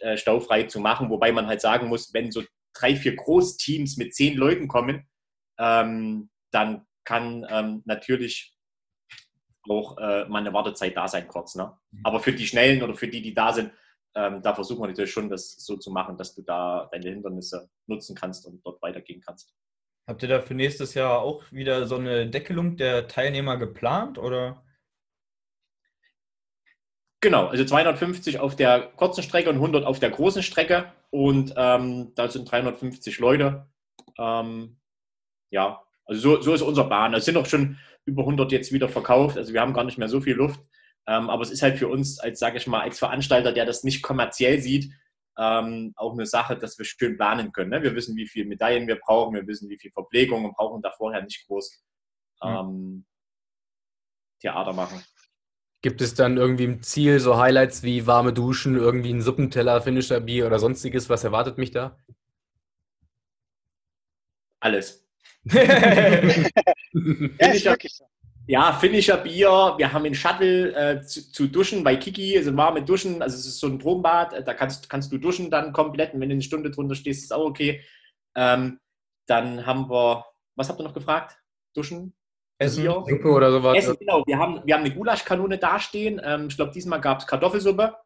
äh, 0.00 0.16
staufrei 0.16 0.62
zu 0.62 0.80
machen, 0.80 1.10
wobei 1.10 1.30
man 1.30 1.46
halt 1.46 1.60
sagen 1.60 1.88
muss, 1.88 2.14
wenn 2.14 2.30
so 2.30 2.42
drei, 2.72 2.96
vier 2.96 3.14
Großteams 3.14 3.98
mit 3.98 4.14
zehn 4.14 4.34
Leuten 4.34 4.68
kommen, 4.68 5.06
ähm, 5.58 6.30
dann 6.52 6.86
kann 7.04 7.46
ähm, 7.50 7.82
natürlich 7.84 8.56
auch 9.68 9.98
äh, 9.98 10.24
mal 10.24 10.38
eine 10.38 10.54
Wartezeit 10.54 10.96
da 10.96 11.06
sein 11.06 11.28
kurz. 11.28 11.54
Ne? 11.54 11.70
Mhm. 11.90 12.00
Aber 12.02 12.20
für 12.20 12.32
die 12.32 12.46
Schnellen 12.46 12.82
oder 12.82 12.94
für 12.94 13.08
die, 13.08 13.20
die 13.20 13.34
da 13.34 13.52
sind, 13.52 13.72
ähm, 14.16 14.40
da 14.42 14.54
versuchen 14.54 14.82
wir 14.82 14.88
natürlich 14.88 15.12
schon, 15.12 15.28
das 15.28 15.56
so 15.58 15.76
zu 15.76 15.90
machen, 15.90 16.16
dass 16.16 16.34
du 16.34 16.42
da 16.42 16.88
deine 16.90 17.10
Hindernisse 17.10 17.68
nutzen 17.86 18.16
kannst 18.16 18.46
und 18.46 18.64
dort 18.64 18.80
weitergehen 18.80 19.20
kannst. 19.20 19.54
Habt 20.06 20.22
ihr 20.22 20.28
da 20.28 20.40
für 20.40 20.54
nächstes 20.54 20.94
Jahr 20.94 21.20
auch 21.20 21.42
wieder 21.52 21.86
so 21.86 21.96
eine 21.96 22.28
Deckelung 22.30 22.76
der 22.76 23.08
Teilnehmer 23.08 23.58
geplant 23.58 24.18
oder? 24.18 24.64
Genau, 27.20 27.46
also 27.48 27.64
250 27.64 28.38
auf 28.40 28.56
der 28.56 28.92
kurzen 28.96 29.22
Strecke 29.22 29.50
und 29.50 29.56
100 29.56 29.84
auf 29.84 29.98
der 29.98 30.10
großen 30.10 30.42
Strecke. 30.42 30.92
Und 31.10 31.54
ähm, 31.56 32.12
da 32.14 32.28
sind 32.28 32.50
350 32.50 33.18
Leute. 33.18 33.66
Ähm, 34.18 34.78
ja, 35.50 35.82
also 36.04 36.36
so, 36.36 36.40
so 36.40 36.54
ist 36.54 36.62
unser 36.62 36.84
Bahn. 36.84 37.14
Es 37.14 37.24
sind 37.24 37.36
auch 37.36 37.46
schon 37.46 37.78
über 38.04 38.22
100 38.22 38.52
jetzt 38.52 38.72
wieder 38.72 38.88
verkauft. 38.88 39.36
Also 39.36 39.52
wir 39.52 39.60
haben 39.60 39.74
gar 39.74 39.84
nicht 39.84 39.98
mehr 39.98 40.08
so 40.08 40.20
viel 40.20 40.36
Luft. 40.36 40.60
Ähm, 41.06 41.30
aber 41.30 41.42
es 41.42 41.50
ist 41.50 41.62
halt 41.62 41.78
für 41.78 41.88
uns 41.88 42.18
als, 42.18 42.38
sage 42.38 42.58
ich 42.58 42.66
mal, 42.66 42.80
als 42.80 42.98
Veranstalter, 42.98 43.52
der 43.52 43.64
das 43.64 43.84
nicht 43.84 44.02
kommerziell 44.02 44.60
sieht, 44.60 44.92
ähm, 45.38 45.92
auch 45.96 46.12
eine 46.12 46.26
Sache, 46.26 46.56
dass 46.56 46.78
wir 46.78 46.84
schön 46.84 47.16
planen 47.16 47.52
können. 47.52 47.70
Ne? 47.70 47.82
Wir 47.82 47.94
wissen, 47.94 48.16
wie 48.16 48.26
viele 48.26 48.46
Medaillen 48.46 48.88
wir 48.88 48.96
brauchen, 48.96 49.34
wir 49.34 49.46
wissen, 49.46 49.68
wie 49.68 49.78
viel 49.78 49.92
Verpflegung 49.92 50.44
und 50.44 50.56
brauchen 50.56 50.82
da 50.82 50.90
vorher 50.90 51.22
nicht 51.22 51.46
groß 51.46 51.84
mhm. 52.42 53.04
Theater 54.40 54.72
machen. 54.72 55.02
Gibt 55.82 56.00
es 56.00 56.14
dann 56.14 56.36
irgendwie 56.36 56.64
im 56.64 56.82
Ziel 56.82 57.20
so 57.20 57.36
Highlights 57.36 57.82
wie 57.82 58.06
warme 58.06 58.32
Duschen, 58.32 58.76
irgendwie 58.76 59.12
ein 59.12 59.20
Suppenteller, 59.20 59.80
Finisher 59.82 60.20
Bier 60.20 60.46
oder 60.46 60.58
sonstiges? 60.58 61.08
Was 61.10 61.22
erwartet 61.22 61.58
mich 61.58 61.70
da? 61.70 61.98
Alles. 64.58 65.06
Finisher, 66.90 67.76
ja, 68.46 68.72
Finisher 68.72 69.16
Bier. 69.16 69.74
Wir 69.76 69.92
haben 69.92 70.04
einen 70.04 70.14
Shuttle 70.14 70.72
äh, 70.74 71.02
zu, 71.02 71.32
zu, 71.32 71.48
duschen 71.48 71.82
bei 71.82 71.96
Kiki, 71.96 72.36
also 72.36 72.56
warme 72.56 72.82
Duschen. 72.82 73.20
Also 73.22 73.36
es 73.36 73.46
ist 73.46 73.58
so 73.58 73.66
ein 73.66 73.78
Drogenbad. 73.78 74.46
Da 74.46 74.54
kannst, 74.54 74.88
kannst 74.88 75.10
du 75.10 75.18
duschen 75.18 75.50
dann 75.50 75.72
komplett. 75.72 76.14
Und 76.14 76.20
wenn 76.20 76.28
du 76.28 76.34
eine 76.34 76.42
Stunde 76.42 76.70
drunter 76.70 76.94
stehst, 76.94 77.24
ist 77.24 77.32
auch 77.32 77.44
okay. 77.44 77.82
Ähm, 78.36 78.78
dann 79.26 79.66
haben 79.66 79.90
wir, 79.90 80.24
was 80.54 80.68
habt 80.68 80.80
ihr 80.80 80.84
noch 80.84 80.94
gefragt? 80.94 81.36
Duschen? 81.74 82.14
Essen, 82.58 82.82
Bier. 82.82 83.04
Suppe 83.08 83.28
oder 83.30 83.50
sowas. 83.50 83.76
Essen, 83.76 83.96
genau. 83.98 84.22
Wir 84.26 84.38
haben, 84.38 84.62
wir 84.64 84.74
haben 84.74 84.84
eine 84.84 84.94
Gulaschkanone 84.94 85.58
dastehen. 85.58 86.20
Ähm, 86.24 86.46
ich 86.48 86.56
glaube, 86.56 86.72
diesmal 86.72 87.00
gab 87.00 87.18
es 87.18 87.26
Kartoffelsuppe 87.26 87.96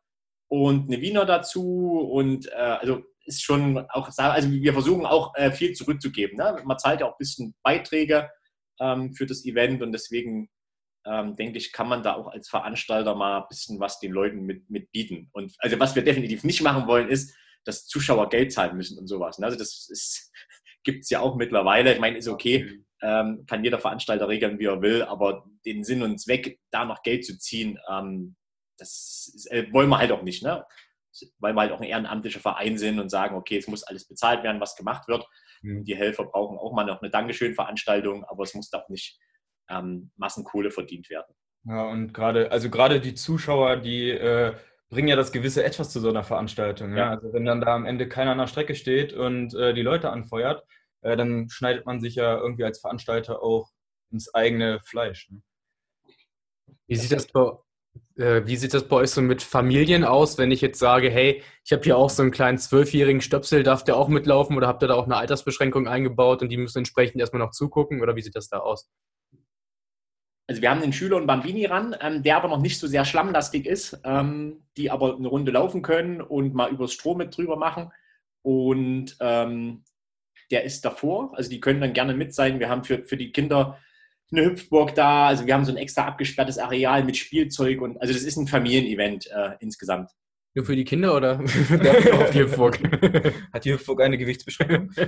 und 0.48 0.90
eine 0.90 1.02
Wiener 1.02 1.26
dazu. 1.26 2.08
Und 2.12 2.46
äh, 2.48 2.54
also 2.54 3.02
ist 3.26 3.42
schon 3.42 3.78
auch, 3.90 4.10
also 4.16 4.50
wir 4.50 4.72
versuchen 4.72 5.04
auch 5.04 5.34
äh, 5.34 5.50
viel 5.50 5.74
zurückzugeben. 5.74 6.38
Ne? 6.38 6.62
Man 6.64 6.78
zahlt 6.78 7.00
ja 7.00 7.06
auch 7.06 7.12
ein 7.12 7.18
bisschen 7.18 7.54
Beiträge 7.62 8.30
ähm, 8.80 9.12
für 9.12 9.26
das 9.26 9.44
Event 9.44 9.82
und 9.82 9.92
deswegen 9.92 10.50
ähm, 11.06 11.36
denke 11.36 11.58
ich, 11.58 11.72
kann 11.72 11.88
man 11.88 12.02
da 12.02 12.14
auch 12.14 12.28
als 12.28 12.48
Veranstalter 12.48 13.14
mal 13.14 13.42
ein 13.42 13.48
bisschen 13.48 13.80
was 13.80 14.00
den 14.00 14.12
Leuten 14.12 14.44
mit, 14.44 14.68
mit 14.68 14.90
bieten. 14.92 15.28
Und 15.32 15.54
also 15.58 15.78
was 15.78 15.94
wir 15.94 16.04
definitiv 16.04 16.44
nicht 16.44 16.62
machen 16.62 16.86
wollen, 16.86 17.08
ist, 17.08 17.34
dass 17.64 17.86
Zuschauer 17.86 18.28
Geld 18.28 18.52
zahlen 18.52 18.76
müssen 18.76 18.98
und 18.98 19.06
sowas. 19.06 19.38
Ne? 19.38 19.46
Also 19.46 19.58
das 19.58 20.30
gibt 20.84 21.04
es 21.04 21.10
ja 21.10 21.20
auch 21.20 21.36
mittlerweile. 21.36 21.92
Ich 21.92 22.00
meine, 22.00 22.18
ist 22.18 22.28
okay, 22.28 22.82
ähm, 23.02 23.44
kann 23.46 23.64
jeder 23.64 23.78
Veranstalter 23.78 24.28
regeln, 24.28 24.58
wie 24.58 24.66
er 24.66 24.82
will, 24.82 25.02
aber 25.02 25.46
den 25.64 25.84
Sinn 25.84 26.02
und 26.02 26.18
Zweck, 26.18 26.58
da 26.70 26.84
noch 26.84 27.02
Geld 27.02 27.24
zu 27.24 27.38
ziehen, 27.38 27.78
ähm, 27.90 28.36
das 28.78 29.30
ist, 29.34 29.50
äh, 29.50 29.72
wollen 29.72 29.88
wir 29.88 29.98
halt 29.98 30.12
auch 30.12 30.22
nicht, 30.22 30.42
ne? 30.42 30.64
weil 31.38 31.54
wir 31.54 31.60
halt 31.62 31.72
auch 31.72 31.80
ein 31.80 31.88
ehrenamtlicher 31.88 32.40
Verein 32.40 32.78
sind 32.78 32.98
und 33.00 33.10
sagen, 33.10 33.36
okay, 33.36 33.58
es 33.58 33.66
muss 33.66 33.82
alles 33.82 34.06
bezahlt 34.06 34.42
werden, 34.42 34.60
was 34.60 34.76
gemacht 34.76 35.08
wird. 35.08 35.26
Die 35.62 35.96
Helfer 35.96 36.24
brauchen 36.24 36.58
auch 36.58 36.72
mal 36.72 36.84
noch 36.84 37.02
eine 37.02 37.10
Dankeschön-Veranstaltung, 37.10 38.24
aber 38.24 38.44
es 38.44 38.54
muss 38.54 38.70
doch 38.70 38.88
nicht 38.88 39.18
ähm, 39.68 40.10
Massenkohle 40.16 40.70
verdient 40.70 41.10
werden. 41.10 41.34
Ja, 41.64 41.84
und 41.84 42.14
gerade, 42.14 42.50
also 42.50 42.70
gerade 42.70 43.00
die 43.00 43.14
Zuschauer, 43.14 43.76
die 43.76 44.10
äh, 44.10 44.54
bringen 44.88 45.08
ja 45.08 45.16
das 45.16 45.32
gewisse 45.32 45.62
Etwas 45.62 45.90
zu 45.90 46.00
so 46.00 46.08
einer 46.08 46.24
Veranstaltung. 46.24 46.92
Ja? 46.92 46.96
ja? 46.96 47.10
Also 47.10 47.32
wenn 47.32 47.44
dann 47.44 47.60
da 47.60 47.74
am 47.74 47.86
Ende 47.86 48.08
keiner 48.08 48.32
an 48.32 48.38
der 48.38 48.46
Strecke 48.46 48.74
steht 48.74 49.12
und 49.12 49.54
äh, 49.54 49.74
die 49.74 49.82
Leute 49.82 50.10
anfeuert, 50.10 50.64
äh, 51.02 51.16
dann 51.16 51.48
schneidet 51.48 51.86
man 51.86 52.00
sich 52.00 52.14
ja 52.14 52.38
irgendwie 52.38 52.64
als 52.64 52.80
Veranstalter 52.80 53.42
auch 53.42 53.70
ins 54.10 54.34
eigene 54.34 54.80
Fleisch. 54.80 55.30
Ne? 55.30 55.42
Wie 56.86 56.96
sieht 56.96 57.12
das 57.12 57.26
bei, 57.28 57.52
wie 58.14 58.56
sieht 58.56 58.74
das 58.74 58.86
bei 58.86 58.96
euch 58.96 59.10
so 59.10 59.22
mit 59.22 59.42
Familien 59.42 60.04
aus, 60.04 60.36
wenn 60.36 60.50
ich 60.50 60.60
jetzt 60.60 60.78
sage, 60.78 61.10
hey, 61.10 61.42
ich 61.64 61.72
habe 61.72 61.82
hier 61.82 61.96
auch 61.96 62.10
so 62.10 62.22
einen 62.22 62.30
kleinen 62.30 62.58
zwölfjährigen 62.58 63.22
Stöpsel, 63.22 63.62
darf 63.62 63.82
der 63.82 63.96
auch 63.96 64.08
mitlaufen 64.08 64.56
oder 64.58 64.68
habt 64.68 64.82
ihr 64.82 64.88
da 64.88 64.94
auch 64.94 65.06
eine 65.06 65.16
Altersbeschränkung 65.16 65.88
eingebaut 65.88 66.42
und 66.42 66.50
die 66.50 66.58
müssen 66.58 66.78
entsprechend 66.78 67.18
erstmal 67.18 67.40
noch 67.40 67.52
zugucken 67.52 68.02
oder 68.02 68.16
wie 68.16 68.22
sieht 68.22 68.36
das 68.36 68.48
da 68.48 68.58
aus? 68.58 68.90
Also 70.50 70.62
wir 70.62 70.70
haben 70.70 70.80
den 70.80 70.92
Schüler 70.92 71.16
und 71.16 71.28
Bambini 71.28 71.64
ran, 71.66 71.94
ähm, 72.00 72.24
der 72.24 72.36
aber 72.36 72.48
noch 72.48 72.60
nicht 72.60 72.80
so 72.80 72.88
sehr 72.88 73.04
schlammlastig 73.04 73.66
ist, 73.66 74.00
ähm, 74.02 74.64
die 74.76 74.90
aber 74.90 75.14
eine 75.14 75.28
Runde 75.28 75.52
laufen 75.52 75.80
können 75.80 76.20
und 76.20 76.54
mal 76.54 76.72
übers 76.72 76.92
Strom 76.92 77.18
mit 77.18 77.36
drüber 77.36 77.54
machen. 77.54 77.92
Und 78.42 79.16
ähm, 79.20 79.84
der 80.50 80.64
ist 80.64 80.84
davor. 80.84 81.30
Also 81.36 81.50
die 81.50 81.60
können 81.60 81.80
dann 81.80 81.92
gerne 81.92 82.14
mit 82.14 82.34
sein. 82.34 82.58
Wir 82.58 82.68
haben 82.68 82.82
für, 82.82 83.04
für 83.04 83.16
die 83.16 83.30
Kinder 83.30 83.78
eine 84.32 84.46
Hüpfburg 84.46 84.94
da. 84.94 85.28
Also 85.28 85.46
wir 85.46 85.54
haben 85.54 85.64
so 85.64 85.72
ein 85.72 85.76
extra 85.76 86.04
abgesperrtes 86.04 86.58
Areal 86.58 87.04
mit 87.04 87.16
Spielzeug 87.16 87.80
und 87.80 88.00
also 88.00 88.12
das 88.12 88.22
ist 88.22 88.36
ein 88.36 88.46
Familienevent 88.46 89.28
äh, 89.28 89.52
insgesamt. 89.60 90.10
Nur 90.54 90.64
für 90.64 90.74
die 90.74 90.84
Kinder 90.84 91.16
oder 91.16 91.40
auf 91.40 92.30
die 92.30 92.40
Hüpfburg? 92.40 92.78
Hat 93.52 93.64
die 93.64 93.72
Hüpfburg 93.72 94.02
eine 94.02 94.18
Gewichtsbeschränkung? 94.18 94.90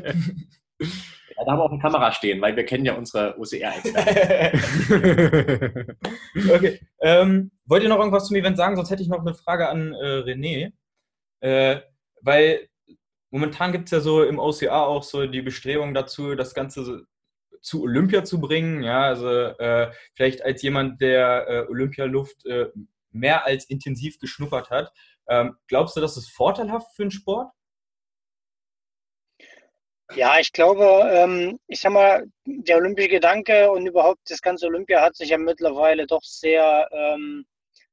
Ja, 1.34 1.46
da 1.46 1.52
haben 1.52 1.60
wir 1.60 1.64
auch 1.64 1.72
eine 1.72 1.80
Kamera 1.80 2.12
stehen, 2.12 2.42
weil 2.42 2.54
wir 2.56 2.66
kennen 2.66 2.84
ja 2.84 2.94
unsere 2.94 3.38
OCR-Experten. 3.38 5.96
okay. 6.50 6.80
Ähm, 7.00 7.50
wollt 7.64 7.82
ihr 7.82 7.88
noch 7.88 7.98
irgendwas 7.98 8.26
zum 8.26 8.36
Event 8.36 8.58
sagen? 8.58 8.76
Sonst 8.76 8.90
hätte 8.90 9.02
ich 9.02 9.08
noch 9.08 9.20
eine 9.20 9.32
Frage 9.32 9.68
an 9.68 9.94
äh, 9.94 10.18
René. 10.18 10.72
Äh, 11.40 11.80
weil 12.20 12.68
momentan 13.30 13.72
gibt 13.72 13.86
es 13.86 13.92
ja 13.92 14.00
so 14.00 14.22
im 14.22 14.38
OCR 14.38 14.86
auch 14.86 15.02
so 15.02 15.26
die 15.26 15.42
Bestrebung 15.42 15.94
dazu, 15.94 16.34
das 16.34 16.54
Ganze 16.54 16.84
so 16.84 17.00
zu 17.62 17.82
Olympia 17.82 18.24
zu 18.24 18.40
bringen. 18.40 18.82
Ja, 18.82 19.02
also 19.04 19.28
äh, 19.30 19.90
vielleicht 20.14 20.44
als 20.44 20.62
jemand, 20.62 21.00
der 21.00 21.46
äh, 21.48 21.70
Olympialuft 21.70 22.44
äh, 22.44 22.66
mehr 23.10 23.46
als 23.46 23.64
intensiv 23.64 24.18
geschnuppert 24.18 24.70
hat. 24.70 24.92
Ähm, 25.28 25.56
glaubst 25.68 25.96
du, 25.96 26.00
das 26.00 26.16
ist 26.16 26.30
vorteilhaft 26.30 26.94
für 26.94 27.04
den 27.04 27.10
Sport? 27.10 27.52
Ja, 30.14 30.38
ich 30.38 30.52
glaube, 30.52 31.08
ähm, 31.10 31.58
ich 31.68 31.80
sag 31.80 31.92
mal, 31.92 32.26
der 32.44 32.76
olympische 32.76 33.08
Gedanke 33.08 33.70
und 33.70 33.86
überhaupt 33.86 34.20
das 34.28 34.42
ganze 34.42 34.66
Olympia 34.66 35.00
hat 35.00 35.16
sich 35.16 35.30
ja 35.30 35.38
mittlerweile 35.38 36.06
doch 36.06 36.22
sehr, 36.22 36.86
ähm, 36.92 37.46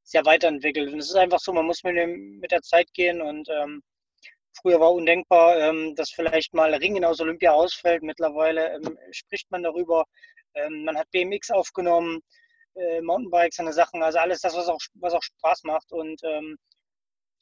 sehr 0.03 0.25
weiterentwickelt. 0.25 0.91
Und 0.91 0.99
es 0.99 1.09
ist 1.09 1.15
einfach 1.15 1.39
so, 1.39 1.53
man 1.53 1.65
muss 1.65 1.83
mit, 1.83 1.95
dem, 1.95 2.39
mit 2.39 2.51
der 2.51 2.61
Zeit 2.61 2.91
gehen 2.93 3.21
und 3.21 3.47
ähm, 3.49 3.81
früher 4.53 4.79
war 4.79 4.91
undenkbar, 4.91 5.57
ähm, 5.59 5.95
dass 5.95 6.11
vielleicht 6.11 6.53
mal 6.53 6.73
Ringen 6.73 7.05
aus 7.05 7.19
Olympia 7.19 7.51
ausfällt. 7.51 8.03
Mittlerweile 8.03 8.75
ähm, 8.75 8.97
spricht 9.11 9.49
man 9.51 9.63
darüber. 9.63 10.05
Ähm, 10.55 10.83
man 10.85 10.97
hat 10.97 11.09
BMX 11.11 11.51
aufgenommen, 11.51 12.19
äh, 12.75 13.01
Mountainbikes, 13.01 13.59
eine 13.59 13.73
Sachen, 13.73 14.03
also 14.03 14.19
alles 14.19 14.41
das, 14.41 14.55
was 14.55 14.67
auch, 14.67 14.79
was 14.95 15.13
auch 15.13 15.23
Spaß 15.23 15.63
macht. 15.63 15.91
Und 15.91 16.21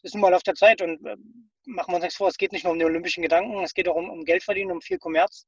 ist 0.04 0.16
nun 0.16 0.22
mal 0.22 0.34
auf 0.34 0.44
der 0.44 0.56
Zeit 0.56 0.82
und 0.82 1.06
äh, 1.06 1.18
machen 1.66 1.92
wir 1.92 1.96
uns 1.96 2.04
nichts 2.04 2.18
vor, 2.18 2.28
es 2.28 2.38
geht 2.38 2.52
nicht 2.52 2.64
nur 2.64 2.74
um 2.74 2.80
den 2.80 2.88
olympischen 2.88 3.22
Gedanken, 3.22 3.64
es 3.64 3.74
geht 3.74 3.88
auch 3.88 3.96
um, 3.96 4.10
um 4.10 4.24
Geld 4.24 4.44
verdienen, 4.44 4.72
um 4.72 4.82
viel 4.82 4.98
Kommerz. 4.98 5.46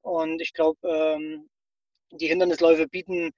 Und 0.00 0.40
ich 0.40 0.52
glaube, 0.52 0.78
ähm, 0.88 1.48
die 2.10 2.26
Hindernisläufe 2.26 2.88
bieten, 2.88 3.30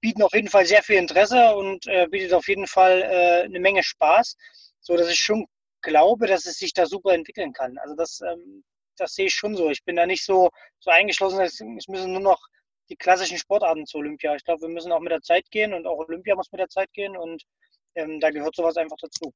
bieten 0.00 0.22
auf 0.22 0.34
jeden 0.34 0.48
Fall 0.48 0.66
sehr 0.66 0.82
viel 0.82 0.96
Interesse 0.96 1.54
und 1.56 1.86
äh, 1.86 2.06
bietet 2.08 2.34
auf 2.34 2.48
jeden 2.48 2.66
Fall 2.66 3.02
äh, 3.02 3.44
eine 3.44 3.60
Menge 3.60 3.82
Spaß, 3.82 4.36
so 4.80 4.96
dass 4.96 5.10
ich 5.10 5.18
schon 5.18 5.46
glaube, 5.88 6.26
dass 6.26 6.46
es 6.46 6.58
sich 6.58 6.72
da 6.72 6.86
super 6.86 7.12
entwickeln 7.12 7.52
kann. 7.52 7.78
Also 7.78 7.94
das, 7.96 8.20
ähm, 8.20 8.62
das 8.96 9.14
sehe 9.14 9.26
ich 9.26 9.34
schon 9.34 9.56
so. 9.56 9.70
Ich 9.70 9.84
bin 9.84 9.96
da 9.96 10.06
nicht 10.06 10.24
so, 10.24 10.50
so 10.78 10.90
eingeschlossen, 10.90 11.40
es 11.40 11.60
müssen 11.88 12.12
nur 12.12 12.20
noch 12.20 12.40
die 12.90 12.96
klassischen 12.96 13.38
Sportarten 13.38 13.86
zu 13.86 13.98
Olympia. 13.98 14.34
Ich 14.34 14.44
glaube, 14.44 14.62
wir 14.62 14.68
müssen 14.68 14.92
auch 14.92 15.00
mit 15.00 15.12
der 15.12 15.22
Zeit 15.22 15.50
gehen 15.50 15.74
und 15.74 15.86
auch 15.86 15.98
Olympia 15.98 16.34
muss 16.34 16.52
mit 16.52 16.60
der 16.60 16.68
Zeit 16.68 16.92
gehen 16.92 17.16
und 17.16 17.42
ähm, 17.94 18.20
da 18.20 18.30
gehört 18.30 18.54
sowas 18.54 18.76
einfach 18.76 18.96
dazu. 19.00 19.32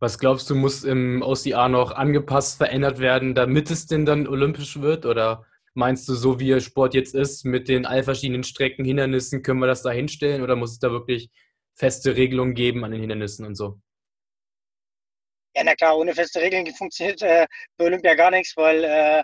Was 0.00 0.18
glaubst 0.18 0.50
du, 0.50 0.54
muss 0.54 0.84
im 0.84 1.22
OCA 1.22 1.68
noch 1.68 1.92
angepasst, 1.92 2.58
verändert 2.58 2.98
werden, 2.98 3.34
damit 3.34 3.70
es 3.70 3.86
denn 3.86 4.04
dann 4.04 4.26
olympisch 4.26 4.80
wird? 4.80 5.06
Oder 5.06 5.46
meinst 5.72 6.08
du, 6.08 6.14
so 6.14 6.40
wie 6.40 6.48
der 6.48 6.60
Sport 6.60 6.94
jetzt 6.94 7.14
ist, 7.14 7.44
mit 7.44 7.68
den 7.68 7.86
all 7.86 8.02
verschiedenen 8.02 8.42
Strecken, 8.42 8.84
Hindernissen, 8.84 9.42
können 9.42 9.60
wir 9.60 9.66
das 9.66 9.82
da 9.82 9.90
hinstellen? 9.90 10.42
Oder 10.42 10.56
muss 10.56 10.72
es 10.72 10.78
da 10.78 10.90
wirklich 10.90 11.30
feste 11.74 12.16
Regelungen 12.16 12.54
geben 12.54 12.84
an 12.84 12.90
den 12.90 13.00
Hindernissen 13.00 13.46
und 13.46 13.54
so? 13.54 13.80
Ja, 15.54 15.64
na 15.64 15.74
klar, 15.74 15.96
ohne 15.98 16.14
feste 16.14 16.40
Regeln 16.40 16.66
funktioniert 16.74 17.22
äh, 17.22 17.46
bei 17.76 17.86
Olympia 17.86 18.14
gar 18.14 18.30
nichts, 18.30 18.56
weil 18.56 18.84
äh, 18.84 19.22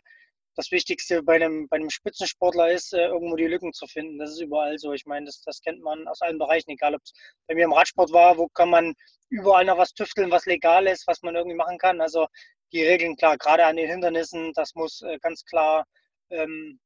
das 0.57 0.71
Wichtigste 0.71 1.23
bei 1.23 1.37
einem, 1.37 1.69
bei 1.69 1.77
einem 1.77 1.91
Spitzensportler 1.91 2.71
ist, 2.71 2.93
äh, 2.93 3.07
irgendwo 3.07 3.37
die 3.37 3.47
Lücken 3.47 3.73
zu 3.73 3.87
finden. 3.87 4.19
Das 4.19 4.31
ist 4.31 4.41
überall 4.41 4.79
so. 4.79 4.93
Ich 4.93 5.07
meine, 5.07 5.27
das, 5.27 5.43
das 5.43 5.61
kennt 5.61 5.83
man 5.83 6.07
aus 6.09 6.21
allen 6.23 6.39
Bereichen, 6.39 6.71
egal 6.71 6.95
ob 6.95 7.03
es 7.05 7.13
bei 7.47 7.55
mir 7.55 7.65
im 7.65 7.73
Radsport 7.73 8.13
war, 8.13 8.39
wo 8.39 8.49
kann 8.49 8.71
man 8.71 8.95
überall 9.29 9.65
noch 9.65 9.79
was 9.79 9.93
tüfteln, 9.93 10.31
was 10.31 10.47
legal 10.47 10.87
ist, 10.87 11.07
was 11.07 11.23
man 11.23 11.37
irgendwie 11.37 11.57
machen 11.57 11.79
kann. 11.79 12.01
Also 12.01 12.27
die 12.73 12.85
Regeln, 12.85 13.17
klar, 13.17 13.37
gerade 13.39 13.65
an 13.65 13.77
den 13.77 13.89
Hindernissen, 13.89 14.53
das 14.55 14.75
muss 14.75 15.03
äh, 15.03 15.19
ganz 15.21 15.45
klar 15.45 15.85
ähm, 16.31 16.79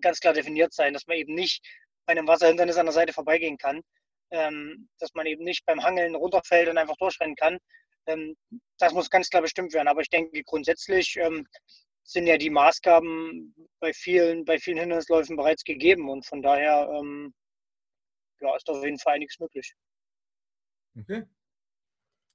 ganz 0.00 0.20
klar 0.20 0.32
definiert 0.34 0.72
sein, 0.72 0.94
dass 0.94 1.06
man 1.06 1.16
eben 1.16 1.34
nicht 1.34 1.64
bei 2.06 2.12
einem 2.12 2.28
Wasserhindernis 2.28 2.76
an 2.76 2.86
der 2.86 2.92
Seite 2.92 3.12
vorbeigehen 3.12 3.58
kann, 3.58 3.82
ähm, 4.30 4.88
dass 4.98 5.14
man 5.14 5.26
eben 5.26 5.44
nicht 5.44 5.64
beim 5.66 5.82
Hangeln 5.82 6.14
runterfällt 6.14 6.68
und 6.68 6.78
einfach 6.78 6.96
durchrennen 6.96 7.36
kann. 7.36 7.58
Ähm, 8.06 8.36
das 8.78 8.92
muss 8.92 9.10
ganz 9.10 9.28
klar 9.28 9.42
bestimmt 9.42 9.72
werden. 9.72 9.88
Aber 9.88 10.00
ich 10.00 10.10
denke 10.10 10.42
grundsätzlich 10.44 11.16
ähm, 11.16 11.46
sind 12.02 12.26
ja 12.26 12.36
die 12.36 12.50
Maßgaben 12.50 13.54
bei 13.80 13.92
vielen, 13.92 14.44
bei 14.44 14.58
vielen 14.58 14.78
Hindernisläufen 14.78 15.36
bereits 15.36 15.64
gegeben 15.64 16.08
und 16.08 16.26
von 16.26 16.42
daher 16.42 16.90
ähm, 16.94 17.32
ja, 18.40 18.56
ist 18.56 18.68
auf 18.68 18.82
jeden 18.82 18.98
Fall 18.98 19.14
einiges 19.14 19.38
möglich. 19.38 19.74
Okay. 20.98 21.24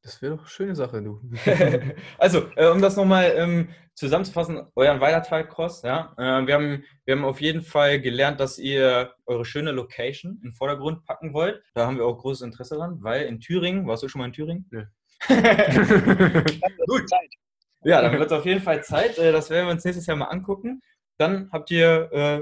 Das 0.02 0.22
wäre 0.22 0.36
doch 0.36 0.42
eine 0.42 0.50
schöne 0.50 0.76
Sache, 0.76 1.02
du. 1.02 1.20
also, 2.20 2.52
äh, 2.56 2.70
um 2.70 2.80
das 2.80 2.96
nochmal 2.96 3.34
ähm, 3.36 3.70
zusammenzufassen, 3.96 4.68
euren 4.76 5.02
Weilertal-Cross, 5.02 5.82
ja. 5.82 6.14
Äh, 6.20 6.46
wir, 6.46 6.54
haben, 6.54 6.84
wir 7.06 7.16
haben 7.16 7.26
auf 7.26 7.42
jeden 7.42 7.64
Fall 7.64 8.00
gelernt, 8.00 8.40
dass 8.40 8.60
ihr 8.60 9.16
eure 9.26 9.46
schöne 9.46 9.72
Location 9.72 10.34
in 10.36 10.50
den 10.50 10.54
Vordergrund 10.54 11.06
packen 11.06 11.34
wollt. 11.34 11.64
Da 11.74 11.88
haben 11.88 11.98
wir 11.98 12.06
auch 12.06 12.20
großes 12.20 12.44
Interesse 12.44 12.76
dran, 12.76 13.02
weil 13.02 13.26
in 13.26 13.40
Thüringen, 13.40 13.88
warst 13.88 14.04
du 14.04 14.08
schon 14.08 14.20
mal 14.20 14.28
in 14.28 14.34
Thüringen? 14.34 14.68
Nö. 14.70 14.86
Gut. 15.28 17.10
Zeit. 17.10 17.30
Ja, 17.84 18.02
dann 18.02 18.14
wird 18.14 18.26
es 18.26 18.32
auf 18.32 18.46
jeden 18.46 18.62
Fall 18.62 18.84
Zeit. 18.84 19.18
Äh, 19.18 19.32
das 19.32 19.50
werden 19.50 19.68
wir 19.68 19.74
uns 19.74 19.84
nächstes 19.86 20.06
Jahr 20.08 20.18
mal 20.18 20.26
angucken. 20.26 20.82
Dann 21.18 21.50
habt 21.52 21.72
ihr 21.72 22.12
äh, 22.12 22.42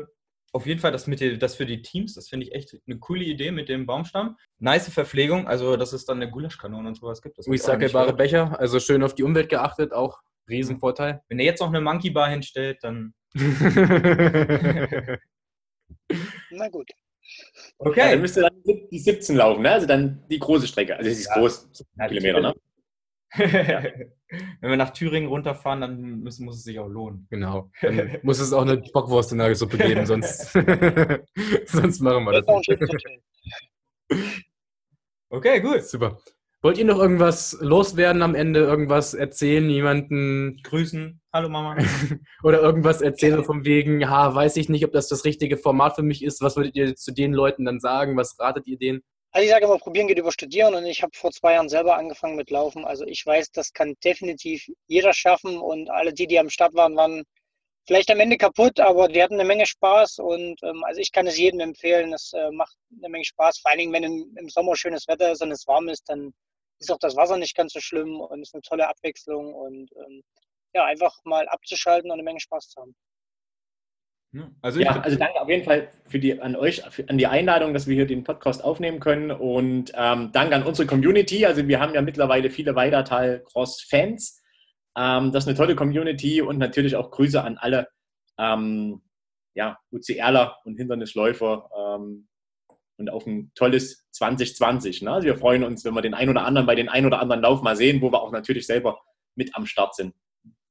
auf 0.54 0.65
jeden 0.65 0.80
Fall 0.80 0.91
das, 0.91 1.08
mit 1.08 1.19
die, 1.19 1.38
das 1.38 1.56
für 1.56 1.65
die 1.65 1.82
Teams. 1.82 2.13
Das 2.13 2.30
finde 2.30 2.46
ich 2.46 2.54
echt 2.54 2.78
eine 2.88 3.00
coole 3.00 3.24
Idee 3.24 3.52
mit 3.52 3.69
dem 3.69 3.86
Baumstamm. 3.86 4.38
Nice 4.60 4.89
Verpflegung, 4.89 5.48
also 5.48 5.76
dass 5.76 5.93
es 5.93 6.06
dann 6.06 6.22
eine 6.22 6.32
Gulaschkanone 6.32 6.88
und 6.88 6.96
sowas 6.96 7.22
gibt. 7.22 7.38
Recycelbare 7.39 8.13
Becher, 8.13 8.58
also 8.60 8.80
schön 8.80 9.04
auf 9.04 9.15
die 9.15 9.24
Umwelt 9.24 9.50
geachtet, 9.50 9.91
auch 9.91 10.22
Riesenvorteil. 10.48 11.22
Wenn 11.28 11.39
ihr 11.39 11.46
jetzt 11.46 11.60
noch 11.60 11.69
eine 11.69 11.82
Monkey 11.82 12.12
Bar 12.12 12.30
hinstellt, 12.30 12.78
dann. 12.84 13.13
Na 16.52 16.69
gut. 16.69 16.89
Okay. 17.80 18.00
Ja, 18.00 18.12
dann 18.12 18.22
müsste 18.22 18.41
dann 18.41 18.62
die 18.63 19.00
17 19.00 19.36
laufen, 19.36 19.63
ne? 19.63 19.72
Also 19.72 19.88
dann 19.88 20.24
die 20.30 20.38
große 20.39 20.67
Strecke. 20.67 20.96
Also 20.96 21.10
es 21.10 21.19
ist 21.19 21.30
ja. 21.30 21.36
groß, 21.36 21.69
Kilometer, 22.08 22.41
ne? 22.41 22.54
Wenn 24.62 24.69
wir 24.69 24.78
nach 24.78 24.91
Thüringen 24.91 25.28
runterfahren, 25.28 25.82
dann 25.82 26.19
müssen, 26.22 26.46
muss 26.46 26.58
es 26.58 26.63
sich 26.63 26.80
auch 26.80 26.88
lohnen. 26.88 27.28
Genau. 27.30 27.72
Dann 27.82 28.19
muss 28.22 28.39
es 28.39 28.54
auch 28.54 28.62
eine 28.62 28.78
Bockwurst 28.78 29.32
in 29.32 29.39
der 29.39 29.56
Suppe 29.56 29.78
geben, 29.78 30.06
sonst, 30.06 30.52
sonst 31.65 32.00
machen 32.02 32.26
wir 32.26 32.41
das 32.41 32.67
nicht. 32.67 32.80
Okay, 35.30 35.62
gut. 35.62 35.84
Super. 35.84 36.19
Wollt 36.62 36.78
ihr 36.78 36.86
noch 36.86 37.00
irgendwas 37.00 37.58
loswerden 37.60 38.22
am 38.22 38.36
Ende? 38.36 38.62
Irgendwas 38.62 39.13
erzählen? 39.13 39.69
Jemanden 39.69 40.62
grüßen? 40.63 41.19
Hallo 41.34 41.50
Mama. 41.50 41.76
Oder 42.43 42.62
irgendwas 42.62 43.02
erzählen 43.02 43.43
von 43.43 43.65
wegen, 43.65 44.00
ja, 44.00 44.34
weiß 44.34 44.56
ich 44.58 44.69
nicht, 44.69 44.86
ob 44.86 44.93
das 44.93 45.10
das 45.10 45.26
richtige 45.26 45.58
Format 45.58 45.96
für 45.96 46.04
mich 46.04 46.24
ist. 46.24 46.41
Was 46.41 46.56
würdet 46.56 46.76
ihr 46.76 46.96
zu 46.96 47.12
den 47.12 47.34
Leuten 47.34 47.65
dann 47.65 47.80
sagen? 47.80 48.15
Was 48.15 48.39
ratet 48.39 48.67
ihr 48.67 48.78
denen? 48.78 49.02
Also 49.36 49.46
ich 49.46 49.52
sage 49.52 49.65
immer, 49.65 49.80
probieren 49.80 50.08
geht 50.08 50.19
über 50.19 50.32
studieren 50.32 50.76
und 50.76 50.86
ich 50.86 51.02
habe 51.02 51.12
vor 51.15 51.32
zwei 51.32 51.54
Jahren 51.54 51.67
selber 51.67 51.98
angefangen 51.98 52.36
mit 52.36 52.52
Laufen. 52.52 52.86
Also 52.86 53.04
ich 53.08 53.26
weiß, 53.26 53.50
das 53.52 53.74
kann 53.74 53.96
definitiv 54.04 54.67
jeder 54.86 55.12
schaffen 55.12 55.58
und 55.58 55.89
alle 55.89 56.13
die, 56.13 56.28
die 56.28 56.38
am 56.38 56.52
Start 56.52 56.76
waren, 56.76 56.96
waren 56.96 57.24
vielleicht 57.88 58.12
am 58.12 58.19
Ende 58.19 58.38
kaputt, 58.38 58.80
aber 58.80 59.08
die 59.08 59.24
hatten 59.24 59.34
eine 59.34 59.46
Menge 59.46 59.65
Spaß 59.65 60.19
und 60.19 60.62
ähm, 60.62 60.84
also 60.84 61.02
ich 61.02 61.12
kann 61.12 61.26
es 61.26 61.38
jedem 61.39 61.62
empfehlen. 61.62 62.13
Es 62.13 62.32
äh, 62.34 62.52
macht 62.52 62.78
eine 62.96 63.10
Menge 63.10 63.26
Spaß, 63.26 63.58
vor 63.58 63.72
allen 63.72 63.80
Dingen, 63.80 63.93
wenn 63.93 64.04
im, 64.04 64.38
im, 64.38 64.50
Sommer 64.50 64.76
schönes 64.76 65.08
Wetter 65.08 65.32
ist 65.32 65.41
und 65.41 65.52
es 65.52 65.65
warm 65.65 65.89
ist, 65.89 66.08
dann 66.10 66.32
ist 66.80 66.91
auch 66.91 67.00
das 67.00 67.15
Wasser 67.15 67.38
nicht 67.38 67.56
ganz 67.56 67.74
so 67.74 67.80
schlimm 67.80 68.22
und 68.22 68.43
ist 68.43 68.54
eine 68.54 68.62
tolle 68.62 68.88
Abwechslung 68.88 69.52
und 69.56 69.89
ähm, 69.98 70.22
ja, 70.76 70.86
einfach 70.86 71.17
mal 71.24 71.48
abzuschalten 71.48 72.12
und 72.12 72.15
eine 72.19 72.23
Menge 72.23 72.40
Spaß 72.40 72.69
zu 72.69 72.81
haben. 72.81 72.96
Also, 74.62 74.79
ja, 74.79 75.00
also 75.00 75.17
danke 75.17 75.40
auf 75.40 75.50
jeden 75.50 75.63
Fall 75.63 75.90
für 76.08 76.19
die, 76.19 76.42
an 76.42 76.56
euch, 76.56 76.81
für, 76.90 77.08
an 77.08 77.19
die 77.19 77.27
Einladung, 77.27 77.73
dass 77.73 77.88
wir 77.88 77.96
hier 77.96 78.08
den 78.08 78.23
Podcast 78.23 78.63
aufnehmen 78.63 79.00
können 79.00 79.31
und 79.31 79.92
ähm, 79.96 80.31
danke 80.34 80.56
an 80.56 80.63
unsere 80.63 80.88
Community. 80.88 81.46
Also 81.46 81.67
wir 81.67 81.79
haben 81.79 81.94
ja 81.94 82.02
mittlerweile 82.02 82.50
viele 82.50 82.75
Weidertal-Cross-Fans. 82.75 84.42
Ähm, 84.98 85.31
das 85.31 85.44
ist 85.44 85.48
eine 85.50 85.58
tolle 85.58 85.75
Community 85.75 86.42
und 86.42 86.58
natürlich 86.58 86.96
auch 86.96 87.12
Grüße 87.12 87.44
an 87.44 87.58
alle 87.58 87.88
ähm, 88.40 89.02
ja, 89.54 89.77
UCRler 89.92 90.58
und 90.65 90.77
Hindernisläufer 90.77 91.69
ähm, 91.77 92.27
und 92.98 93.10
auf 93.12 93.27
ein 93.27 93.52
tolles 93.54 94.08
2020. 94.12 95.04
Ne? 95.04 95.12
Also 95.12 95.27
wir 95.27 95.38
freuen 95.38 95.63
uns, 95.63 95.86
wenn 95.86 95.94
wir 95.94 96.02
den 96.02 96.15
einen 96.15 96.31
oder 96.31 96.46
anderen 96.46 96.65
bei 96.65 96.75
den 96.75 96.90
ein 96.90 97.06
oder 97.06 97.19
anderen 97.19 97.42
Lauf 97.42 97.62
mal 97.62 97.75
sehen, 97.75 98.02
wo 98.02 98.12
wir 98.12 98.21
auch 98.21 98.31
natürlich 98.31 98.65
selber 98.65 99.00
mit 99.36 99.56
am 99.56 99.67
Start 99.67 99.96
sind. 99.96 100.15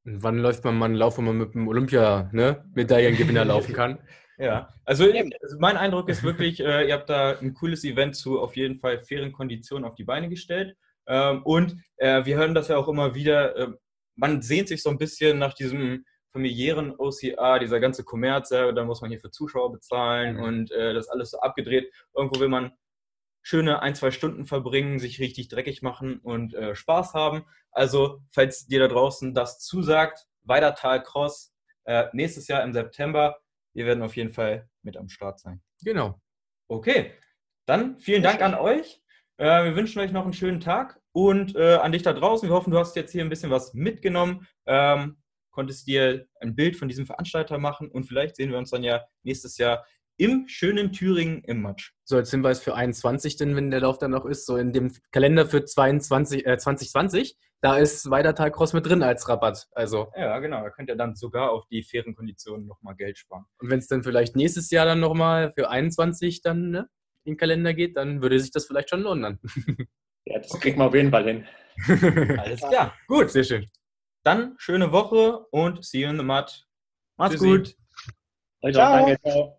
Wann 0.04 0.38
läuft 0.38 0.64
man 0.64 0.76
mal 0.76 0.86
einen 0.86 0.94
Lauf, 0.96 1.18
wo 1.18 1.22
man 1.22 1.38
mit 1.38 1.54
einem 1.54 1.68
Olympia-Medaillengewinner 1.68 3.44
ne, 3.44 3.48
laufen 3.48 3.72
kann? 3.74 3.98
Ja, 4.38 4.74
also, 4.84 5.04
also, 5.04 5.58
mein 5.58 5.76
Eindruck 5.76 6.08
ist 6.08 6.24
wirklich, 6.24 6.60
äh, 6.60 6.88
ihr 6.88 6.94
habt 6.94 7.08
da 7.08 7.38
ein 7.38 7.54
cooles 7.54 7.84
Event 7.84 8.16
zu 8.16 8.40
auf 8.40 8.56
jeden 8.56 8.80
Fall 8.80 9.00
fairen 9.00 9.32
Konditionen 9.32 9.84
auf 9.84 9.94
die 9.94 10.04
Beine 10.04 10.28
gestellt. 10.28 10.76
Ähm, 11.06 11.42
und 11.44 11.76
äh, 11.96 12.24
wir 12.24 12.36
hören 12.36 12.54
das 12.54 12.68
ja 12.68 12.76
auch 12.76 12.88
immer 12.88 13.14
wieder, 13.14 13.56
äh, 13.56 13.68
man 14.16 14.42
sehnt 14.42 14.68
sich 14.68 14.82
so 14.82 14.90
ein 14.90 14.98
bisschen 14.98 15.38
nach 15.38 15.54
diesem 15.54 16.04
familiären 16.32 16.94
OCA, 16.96 17.58
dieser 17.58 17.78
ganze 17.78 18.04
Kommerz, 18.04 18.50
ja, 18.50 18.72
da 18.72 18.84
muss 18.84 19.00
man 19.00 19.10
hier 19.10 19.20
für 19.20 19.30
Zuschauer 19.30 19.72
bezahlen 19.72 20.36
mhm. 20.36 20.42
und 20.42 20.72
äh, 20.72 20.94
das 20.94 21.08
alles 21.08 21.30
so 21.30 21.40
abgedreht. 21.40 21.92
Irgendwo 22.14 22.40
will 22.40 22.48
man 22.48 22.72
schöne 23.42 23.82
ein, 23.82 23.94
zwei 23.94 24.10
Stunden 24.10 24.46
verbringen, 24.46 24.98
sich 24.98 25.18
richtig 25.18 25.48
dreckig 25.48 25.82
machen 25.82 26.18
und 26.18 26.54
äh, 26.54 26.74
Spaß 26.74 27.14
haben. 27.14 27.44
Also, 27.70 28.22
falls 28.30 28.66
dir 28.66 28.80
da 28.80 28.88
draußen 28.88 29.34
das 29.34 29.58
zusagt, 29.58 30.26
Weidertal 30.44 31.02
Cross, 31.02 31.52
äh, 31.84 32.04
nächstes 32.12 32.48
Jahr 32.48 32.62
im 32.62 32.72
September. 32.72 33.38
Wir 33.74 33.86
werden 33.86 34.02
auf 34.02 34.16
jeden 34.16 34.32
Fall 34.32 34.68
mit 34.82 34.96
am 34.96 35.08
Start 35.08 35.40
sein. 35.40 35.62
Genau. 35.82 36.20
Okay, 36.68 37.12
dann 37.66 37.98
vielen 37.98 38.22
Dank 38.22 38.42
an 38.42 38.54
euch. 38.54 39.02
Äh, 39.38 39.64
wir 39.64 39.76
wünschen 39.76 40.00
euch 40.00 40.12
noch 40.12 40.24
einen 40.24 40.32
schönen 40.32 40.60
Tag 40.60 41.00
und 41.12 41.56
äh, 41.56 41.74
an 41.74 41.92
dich 41.92 42.02
da 42.02 42.12
draußen. 42.12 42.48
Wir 42.48 42.54
hoffen, 42.54 42.70
du 42.70 42.78
hast 42.78 42.96
jetzt 42.96 43.12
hier 43.12 43.22
ein 43.22 43.28
bisschen 43.28 43.50
was 43.50 43.74
mitgenommen, 43.74 44.46
ähm, 44.66 45.18
konntest 45.50 45.86
dir 45.86 46.26
ein 46.40 46.54
Bild 46.54 46.76
von 46.76 46.88
diesem 46.88 47.06
Veranstalter 47.06 47.58
machen 47.58 47.90
und 47.90 48.04
vielleicht 48.04 48.36
sehen 48.36 48.50
wir 48.50 48.58
uns 48.58 48.70
dann 48.70 48.84
ja 48.84 49.04
nächstes 49.22 49.58
Jahr 49.58 49.84
im 50.16 50.46
schönen 50.48 50.92
Thüringen 50.92 51.42
im 51.44 51.62
Match. 51.62 51.94
So 52.04 52.16
als 52.16 52.30
Hinweis 52.30 52.60
für 52.60 52.74
21, 52.74 53.36
denn 53.36 53.56
wenn 53.56 53.70
der 53.70 53.80
Lauf 53.80 53.98
dann 53.98 54.10
noch 54.10 54.26
ist, 54.26 54.46
so 54.46 54.56
in 54.56 54.72
dem 54.72 54.92
Kalender 55.10 55.46
für 55.46 55.64
22, 55.64 56.46
äh, 56.46 56.58
2020, 56.58 57.36
da 57.60 57.76
ist 57.76 58.10
Weidertal 58.10 58.50
Cross 58.50 58.72
mit 58.72 58.86
drin 58.86 59.02
als 59.02 59.28
Rabatt. 59.28 59.68
Also. 59.72 60.10
Ja, 60.16 60.38
genau. 60.40 60.62
Da 60.62 60.70
könnt 60.70 60.88
ihr 60.88 60.96
dann 60.96 61.14
sogar 61.14 61.52
auf 61.52 61.66
die 61.68 61.82
fairen 61.82 62.14
Konditionen 62.14 62.66
nochmal 62.66 62.96
Geld 62.96 63.18
sparen. 63.18 63.44
Und 63.58 63.70
wenn 63.70 63.78
es 63.78 63.86
dann 63.86 64.02
vielleicht 64.02 64.34
nächstes 64.34 64.70
Jahr 64.70 64.84
dann 64.84 65.00
nochmal 65.00 65.52
für 65.56 65.70
21 65.70 66.42
dann 66.42 66.70
ne, 66.70 66.88
in 67.24 67.34
den 67.34 67.36
Kalender 67.36 67.72
geht, 67.72 67.96
dann 67.96 68.20
würde 68.20 68.40
sich 68.40 68.50
das 68.50 68.66
vielleicht 68.66 68.90
schon 68.90 69.02
lohnen. 69.02 69.40
Ja, 70.24 70.38
das 70.38 70.52
kriegt 70.60 70.78
man 70.78 70.86
auf 70.86 70.94
jeden 70.94 71.10
Fall 71.10 71.24
hin. 71.24 71.46
Alles 72.38 72.60
klar. 72.60 72.94
Gut. 73.08 73.30
Sehr 73.30 73.42
schön. 73.42 73.68
Dann 74.22 74.54
schöne 74.56 74.92
Woche 74.92 75.46
und 75.50 75.84
see 75.84 76.02
you 76.02 76.08
in 76.08 76.16
the 76.16 76.22
mud. 76.22 76.64
Macht's 77.16 77.34
Tschüssi. 77.34 77.48
gut. 77.48 77.76
Ciao. 78.60 78.72
Ciao. 78.72 78.96
Danke, 78.98 79.20
ciao. 79.20 79.50